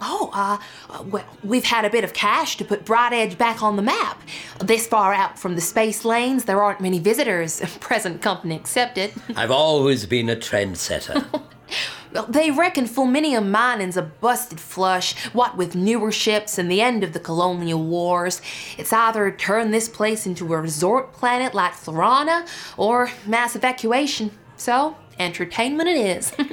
Oh, 0.01 0.29
uh, 0.33 0.57
uh, 0.89 1.03
well, 1.03 1.25
we've 1.43 1.63
had 1.63 1.85
a 1.85 1.89
bit 1.89 2.03
of 2.03 2.13
cash 2.13 2.57
to 2.57 2.65
put 2.65 2.83
Bright 2.83 3.13
Edge 3.13 3.37
back 3.37 3.63
on 3.63 3.77
the 3.77 3.81
map. 3.81 4.21
This 4.59 4.85
far 4.85 5.13
out 5.13 5.39
from 5.39 5.55
the 5.55 5.61
space 5.61 6.03
lanes, 6.03 6.43
there 6.43 6.61
aren't 6.61 6.81
many 6.81 6.99
visitors, 6.99 7.61
present 7.79 8.21
company 8.21 8.55
accepted. 8.55 9.13
I've 9.35 9.51
always 9.51 10.05
been 10.05 10.29
a 10.29 10.35
trendsetter. 10.35 11.41
Well, 12.13 12.27
they 12.27 12.51
reckon 12.51 12.85
Fulminium 12.85 13.49
mining's 13.49 13.97
a 13.97 14.03
busted 14.03 14.59
flush, 14.59 15.15
what 15.33 15.57
with 15.57 15.75
newer 15.75 16.11
ships 16.11 16.57
and 16.57 16.69
the 16.69 16.81
end 16.81 17.03
of 17.03 17.13
the 17.13 17.19
colonial 17.19 17.83
wars. 17.83 18.41
It's 18.77 18.93
either 18.93 19.31
turn 19.31 19.71
this 19.71 19.89
place 19.89 20.25
into 20.27 20.53
a 20.53 20.61
resort 20.61 21.13
planet 21.13 21.53
like 21.53 21.73
Florana 21.73 22.47
or 22.77 23.09
mass 23.25 23.55
evacuation. 23.55 24.31
So, 24.57 24.95
entertainment 25.17 25.89
it 25.89 25.97
is. 25.97 26.33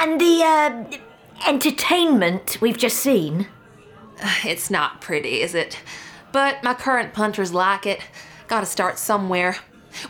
And 0.00 0.20
the 0.20 0.42
uh, 0.42 0.84
entertainment 1.46 2.58
we've 2.60 2.78
just 2.78 2.96
seen. 2.96 3.46
it's 4.44 4.70
not 4.70 5.00
pretty, 5.00 5.40
is 5.40 5.54
it? 5.54 5.78
But 6.32 6.62
my 6.64 6.74
current 6.74 7.12
punters 7.12 7.52
like 7.52 7.86
it. 7.86 8.00
Gotta 8.48 8.66
start 8.66 8.98
somewhere. 8.98 9.56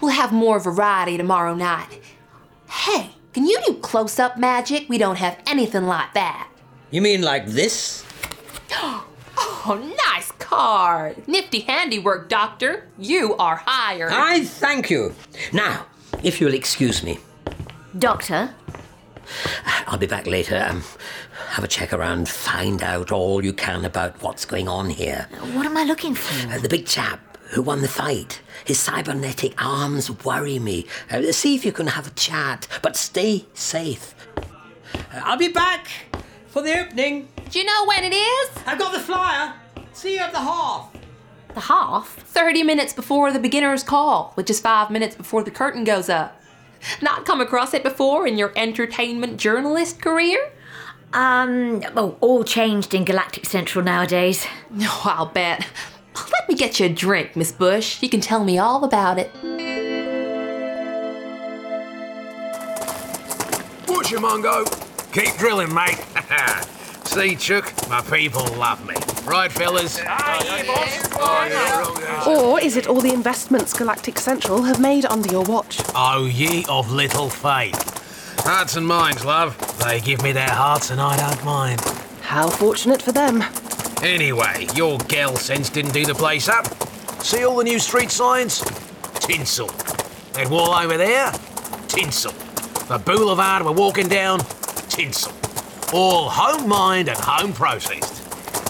We'll 0.00 0.12
have 0.12 0.32
more 0.32 0.58
variety 0.58 1.16
tomorrow 1.16 1.54
night. 1.54 2.00
Hey, 2.68 3.10
can 3.34 3.44
you 3.46 3.58
do 3.66 3.74
close 3.74 4.18
up 4.18 4.38
magic? 4.38 4.88
We 4.88 4.96
don't 4.98 5.16
have 5.18 5.36
anything 5.46 5.86
like 5.86 6.14
that. 6.14 6.48
you 6.90 7.02
mean 7.02 7.22
like 7.22 7.46
this? 7.46 8.04
Oh, 9.66 9.94
nice 10.14 10.30
card. 10.32 11.26
Nifty 11.26 11.60
handiwork, 11.60 12.28
Doctor. 12.28 12.86
You 12.98 13.34
are 13.36 13.56
hired. 13.64 14.12
I 14.12 14.44
thank 14.44 14.90
you. 14.90 15.14
Now, 15.54 15.86
if 16.22 16.38
you'll 16.40 16.52
excuse 16.54 17.02
me, 17.02 17.18
Doctor? 17.98 18.54
I'll 19.86 19.96
be 19.98 20.06
back 20.06 20.26
later. 20.26 20.64
Um, 20.70 20.82
have 21.48 21.64
a 21.64 21.68
check 21.68 21.94
around, 21.94 22.28
find 22.28 22.82
out 22.82 23.10
all 23.10 23.42
you 23.42 23.54
can 23.54 23.84
about 23.86 24.22
what's 24.22 24.44
going 24.44 24.68
on 24.68 24.90
here. 24.90 25.26
What 25.54 25.64
am 25.64 25.76
I 25.78 25.84
looking 25.84 26.14
for? 26.14 26.52
Uh, 26.52 26.58
the 26.58 26.68
big 26.68 26.86
chap 26.86 27.20
who 27.50 27.62
won 27.62 27.82
the 27.82 27.88
fight. 27.88 28.40
His 28.64 28.78
cybernetic 28.78 29.54
arms 29.62 30.10
worry 30.24 30.58
me. 30.58 30.86
Uh, 31.10 31.32
see 31.32 31.54
if 31.54 31.64
you 31.64 31.72
can 31.72 31.88
have 31.88 32.06
a 32.06 32.10
chat, 32.10 32.66
but 32.82 32.96
stay 32.96 33.46
safe. 33.54 34.14
Uh, 34.36 34.42
I'll 35.22 35.36
be 35.36 35.48
back 35.48 35.88
for 36.48 36.62
the 36.62 36.78
opening. 36.80 37.28
Do 37.50 37.58
you 37.58 37.64
know 37.64 37.84
when 37.86 38.04
it 38.04 38.14
is? 38.14 38.50
I've 38.66 38.78
got 38.78 38.92
the 38.92 39.00
flyer. 39.00 39.54
See 39.92 40.14
you 40.14 40.20
at 40.20 40.32
the 40.32 40.40
half. 40.40 40.92
The 41.54 41.60
half? 41.60 42.08
30 42.08 42.62
minutes 42.64 42.92
before 42.92 43.32
the 43.32 43.38
beginner's 43.38 43.82
call, 43.82 44.32
which 44.34 44.50
is 44.50 44.60
five 44.60 44.90
minutes 44.90 45.14
before 45.14 45.42
the 45.44 45.50
curtain 45.50 45.84
goes 45.84 46.08
up. 46.08 46.40
Not 47.00 47.24
come 47.24 47.40
across 47.40 47.74
it 47.74 47.82
before 47.82 48.26
in 48.26 48.36
your 48.36 48.52
entertainment 48.56 49.38
journalist 49.38 50.00
career? 50.02 50.50
Um, 51.12 51.82
oh, 51.96 52.16
all 52.20 52.42
changed 52.42 52.92
in 52.92 53.04
Galactic 53.04 53.46
Central 53.46 53.84
nowadays. 53.84 54.46
No, 54.70 54.90
I'll 55.04 55.26
bet. 55.26 55.66
Let 56.14 56.48
me 56.48 56.54
get 56.54 56.80
you 56.80 56.86
a 56.86 56.88
drink, 56.88 57.36
Miss 57.36 57.52
Bush. 57.52 58.02
You 58.02 58.08
can 58.08 58.20
tell 58.20 58.44
me 58.44 58.58
all 58.58 58.84
about 58.84 59.18
it. 59.18 59.32
Butcher 63.86 64.20
Mungo, 64.20 64.64
keep 65.12 65.34
drilling, 65.36 65.72
mate. 65.72 65.98
See, 67.06 67.36
Chuck, 67.36 67.72
my 67.88 68.00
people 68.00 68.44
love 68.56 68.84
me. 68.86 68.94
Right, 69.24 69.50
fellas? 69.50 70.00
Or 72.26 72.60
is 72.60 72.76
it 72.76 72.88
all 72.88 73.00
the 73.00 73.12
investments 73.12 73.72
Galactic 73.72 74.18
Central 74.18 74.62
have 74.62 74.80
made 74.80 75.04
under 75.06 75.30
your 75.30 75.44
watch? 75.44 75.80
Oh, 75.94 76.26
ye 76.26 76.64
of 76.68 76.90
little 76.90 77.30
faith. 77.30 77.92
Hearts 78.44 78.76
and 78.76 78.86
minds, 78.86 79.24
love. 79.24 79.56
They 79.78 80.00
give 80.00 80.22
me 80.22 80.32
their 80.32 80.50
hearts 80.50 80.90
and 80.90 81.00
I 81.00 81.16
don't 81.16 81.44
mind. 81.44 81.80
How 82.20 82.48
fortunate 82.48 83.00
for 83.00 83.12
them. 83.12 83.44
Anyway, 84.04 84.66
your 84.74 84.98
gal 85.08 85.34
sense 85.34 85.70
didn't 85.70 85.94
do 85.94 86.04
the 86.04 86.14
place 86.14 86.46
up. 86.46 86.66
See 87.22 87.42
all 87.42 87.56
the 87.56 87.64
new 87.64 87.78
street 87.78 88.10
signs? 88.10 88.60
Tinsel. 89.14 89.68
That 90.34 90.50
wall 90.50 90.74
over 90.74 90.98
there? 90.98 91.32
Tinsel. 91.88 92.32
The 92.86 92.98
boulevard 92.98 93.64
we're 93.64 93.72
walking 93.72 94.06
down? 94.06 94.40
Tinsel. 94.90 95.32
All 95.94 96.28
home 96.28 96.68
mined 96.68 97.08
and 97.08 97.18
home 97.18 97.54
processed. 97.54 98.22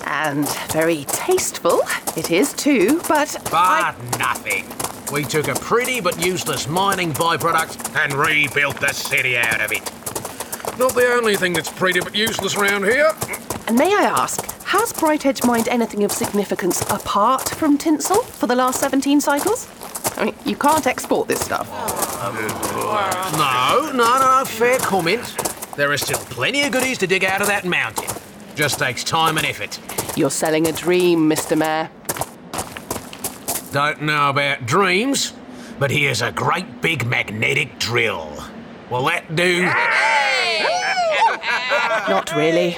And 0.07 0.49
very 0.71 1.05
tasteful 1.09 1.83
it 2.17 2.31
is 2.31 2.53
too, 2.53 3.03
but. 3.09 3.37
But 3.51 3.97
nothing. 4.17 4.67
We 5.13 5.25
took 5.25 5.49
a 5.49 5.55
pretty 5.55 6.01
but 6.01 6.25
useless 6.25 6.69
mining 6.69 7.13
byproduct 7.13 7.97
and 7.97 8.13
rebuilt 8.13 8.79
the 8.79 8.93
city 8.93 9.37
out 9.37 9.61
of 9.61 9.73
it. 9.73 10.04
Not 10.79 10.95
the 10.95 11.13
only 11.13 11.37
thing 11.37 11.53
that's 11.53 11.71
pretty 11.71 12.01
but 12.01 12.15
useless 12.15 12.57
around 12.57 12.85
here. 12.85 13.13
And 13.67 13.79
may 13.79 13.95
I 13.95 14.03
ask, 14.03 14.45
has 14.65 14.93
Bright 14.93 15.25
Edge 15.25 15.45
mined 15.45 15.69
anything 15.69 16.05
of 16.05 16.13
significance 16.13 16.81
apart 16.91 17.49
from 17.49 17.79
tinsel 17.79 18.23
for 18.23 18.47
the 18.47 18.57
last 18.57 18.81
17 18.81 19.21
cycles? 19.21 19.69
I 20.17 20.27
mean, 20.27 20.35
you 20.45 20.57
can't 20.57 20.87
export 20.87 21.29
this 21.29 21.41
stuff. 21.41 21.69
No, 23.39 23.91
no, 23.93 24.19
no, 24.19 24.45
fair 24.47 24.79
comment. 24.79 25.37
There 25.77 25.91
are 25.93 25.97
still 25.97 26.19
plenty 26.19 26.63
of 26.63 26.73
goodies 26.73 26.99
to 26.99 27.07
dig 27.07 27.25
out 27.25 27.41
of 27.41 27.47
that 27.47 27.65
mountain. 27.65 28.09
Just 28.55 28.79
takes 28.79 29.03
time 29.03 29.37
and 29.39 29.47
effort. 29.47 29.79
You're 30.17 30.31
selling 30.31 30.67
a 30.69 30.73
dream, 30.73 31.29
Mr. 31.29 31.57
Mayor. 31.59 31.91
Don't 33.73 34.03
know 34.03 34.31
about 34.31 34.67
dreams, 34.67 35.33
but 35.79 35.91
here's 35.91 36.23
a 36.23 36.31
great 36.31 36.81
big 36.81 37.05
magnetic 37.07 37.79
drill. 37.81 38.31
Will 38.91 39.05
that 39.07 39.35
do? 39.35 39.69
Not 42.09 42.35
really. 42.37 42.77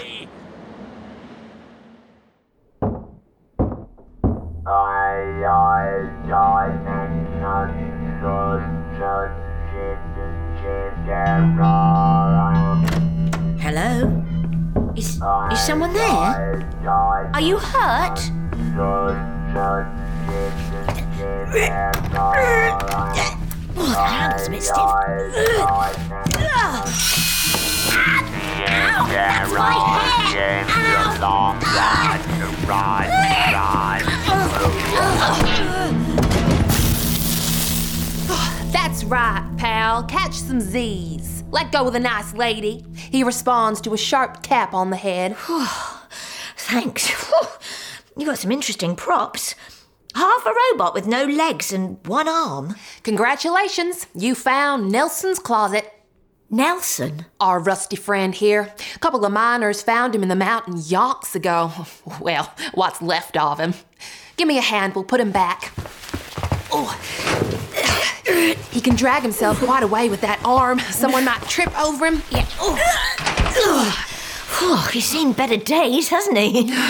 Hello? 13.58 14.22
Is, 14.96 15.20
is 15.50 15.60
someone 15.66 15.92
there? 15.92 16.02
Are 17.34 17.40
you 17.40 17.58
hurt? 17.58 18.18
Oh, 23.78 23.86
the 23.86 23.94
handle's 23.94 24.48
a 24.48 24.50
bit. 24.72 24.80
Ow! 28.76 29.06
That's 29.08 29.52
my 29.52 29.72
hair! 30.32 30.64
That's 38.72 39.04
right, 39.04 39.48
pal. 39.56 40.04
Catch 40.04 40.34
some 40.34 40.60
Z's. 40.60 41.44
Let 41.50 41.72
go 41.72 41.86
of 41.86 41.92
the 41.92 42.00
nice 42.00 42.34
lady. 42.34 42.84
He 42.94 43.22
responds 43.22 43.80
to 43.82 43.94
a 43.94 43.98
sharp 43.98 44.42
tap 44.42 44.74
on 44.74 44.90
the 44.90 44.96
head. 44.96 45.36
Thanks. 46.56 47.10
You 48.18 48.24
got 48.24 48.38
some 48.38 48.50
interesting 48.50 48.96
props. 48.96 49.54
Half 50.14 50.46
a 50.46 50.54
robot 50.72 50.94
with 50.94 51.06
no 51.06 51.26
legs 51.26 51.70
and 51.70 51.98
one 52.06 52.28
arm. 52.28 52.74
Congratulations, 53.02 54.06
you 54.14 54.34
found 54.34 54.90
Nelson's 54.90 55.38
closet. 55.38 55.92
Nelson? 56.50 57.26
Our 57.40 57.58
rusty 57.58 57.96
friend 57.96 58.34
here. 58.34 58.72
A 58.94 58.98
couple 58.98 59.24
of 59.24 59.32
miners 59.32 59.82
found 59.82 60.14
him 60.14 60.22
in 60.22 60.28
the 60.28 60.36
mountain 60.36 60.74
yonks 60.74 61.34
ago. 61.34 61.72
Well, 62.20 62.54
what's 62.74 63.02
left 63.02 63.36
of 63.36 63.58
him. 63.58 63.74
Give 64.36 64.48
me 64.48 64.58
a 64.58 64.62
hand, 64.62 64.94
we'll 64.94 65.04
put 65.04 65.20
him 65.20 65.32
back. 65.32 65.72
Oh. 66.72 66.98
He 68.70 68.80
can 68.80 68.96
drag 68.96 69.22
himself 69.22 69.58
quite 69.58 69.82
a 69.82 69.86
way 69.86 70.08
with 70.08 70.20
that 70.22 70.40
arm. 70.44 70.78
Someone 70.78 71.24
might 71.24 71.42
trip 71.42 71.76
over 71.78 72.06
him. 72.06 72.22
Yeah. 72.30 72.46
Oh, 72.60 74.15
he's 74.92 75.04
seen 75.04 75.32
better 75.32 75.56
days, 75.56 76.08
hasn't 76.08 76.38
he? 76.38 76.72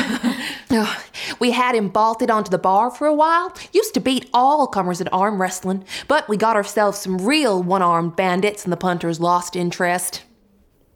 No, 0.68 0.92
We 1.38 1.52
had 1.52 1.76
him 1.76 1.88
bolted 1.88 2.28
onto 2.28 2.50
the 2.50 2.58
bar 2.58 2.90
for 2.90 3.06
a 3.06 3.14
while. 3.14 3.56
Used 3.72 3.94
to 3.94 4.00
beat 4.00 4.28
all 4.34 4.66
comers 4.66 5.00
at 5.00 5.12
arm 5.12 5.40
wrestling, 5.40 5.84
but 6.08 6.28
we 6.28 6.36
got 6.36 6.56
ourselves 6.56 6.98
some 6.98 7.18
real 7.18 7.62
one 7.62 7.82
armed 7.82 8.16
bandits 8.16 8.64
and 8.64 8.72
the 8.72 8.76
punters 8.76 9.20
lost 9.20 9.54
interest. 9.54 10.24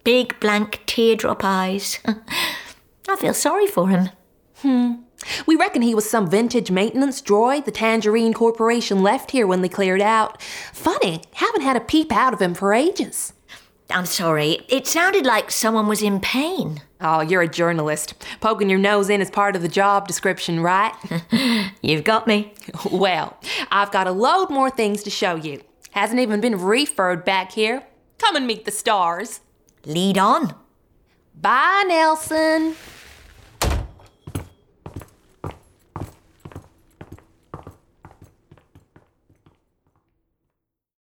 Big 0.03 0.39
blank 0.41 0.81
teardrop 0.87 1.45
eyes. 1.45 2.01
I 3.09 3.17
feel 3.17 3.33
sorry 3.33 3.69
for 3.69 3.89
him. 3.89 4.11
Hmm. 4.57 4.93
We 5.47 5.55
reckon 5.55 5.83
he 5.83 5.95
was 5.95 6.09
some 6.09 6.29
vintage 6.29 6.71
maintenance 6.71 7.23
droid 7.23 7.65
the 7.65 7.71
Tangerine 7.71 8.35
Corporation 8.35 9.03
left 9.03 9.31
here 9.31 9.47
when 9.47 9.63
they 9.63 9.69
cleared 9.69 10.01
out. 10.01 10.43
Funny, 10.73 11.23
haven't 11.35 11.63
had 11.63 11.77
a 11.77 11.81
peep 11.81 12.11
out 12.11 12.33
of 12.33 12.41
him 12.43 12.55
for 12.55 12.75
ages. 12.75 13.35
I'm 13.93 14.07
sorry, 14.07 14.61
it 14.69 14.87
sounded 14.87 15.27
like 15.27 15.51
someone 15.51 15.87
was 15.87 16.03
in 16.03 16.21
pain. 16.21 16.83
Oh, 17.01 17.21
you're 17.21 17.43
a 17.43 17.49
journalist. 17.49 18.15
Poking 18.41 18.69
your 18.69 18.79
nose 18.79 19.09
in 19.09 19.21
is 19.21 19.31
part 19.31 19.57
of 19.57 19.63
the 19.63 19.69
job 19.69 20.07
description, 20.07 20.61
right? 20.61 20.93
You've 21.83 22.05
got 22.05 22.27
me. 22.27 22.53
Well, 22.91 23.37
I've 23.71 23.91
got 23.91 24.07
a 24.07 24.13
load 24.13 24.51
more 24.51 24.71
things 24.71 25.03
to 25.05 25.11
show 25.11 25.35
you. 25.35 25.63
Hasn't 25.93 26.21
even 26.21 26.41
been 26.41 26.57
referred 26.57 27.25
back 27.25 27.53
here. 27.53 27.85
Come 28.19 28.37
and 28.37 28.47
meet 28.47 28.65
the 28.65 28.71
stars. 28.71 29.41
Lead 29.87 30.19
on. 30.19 30.55
Bye, 31.35 31.85
Nelson. 31.89 32.77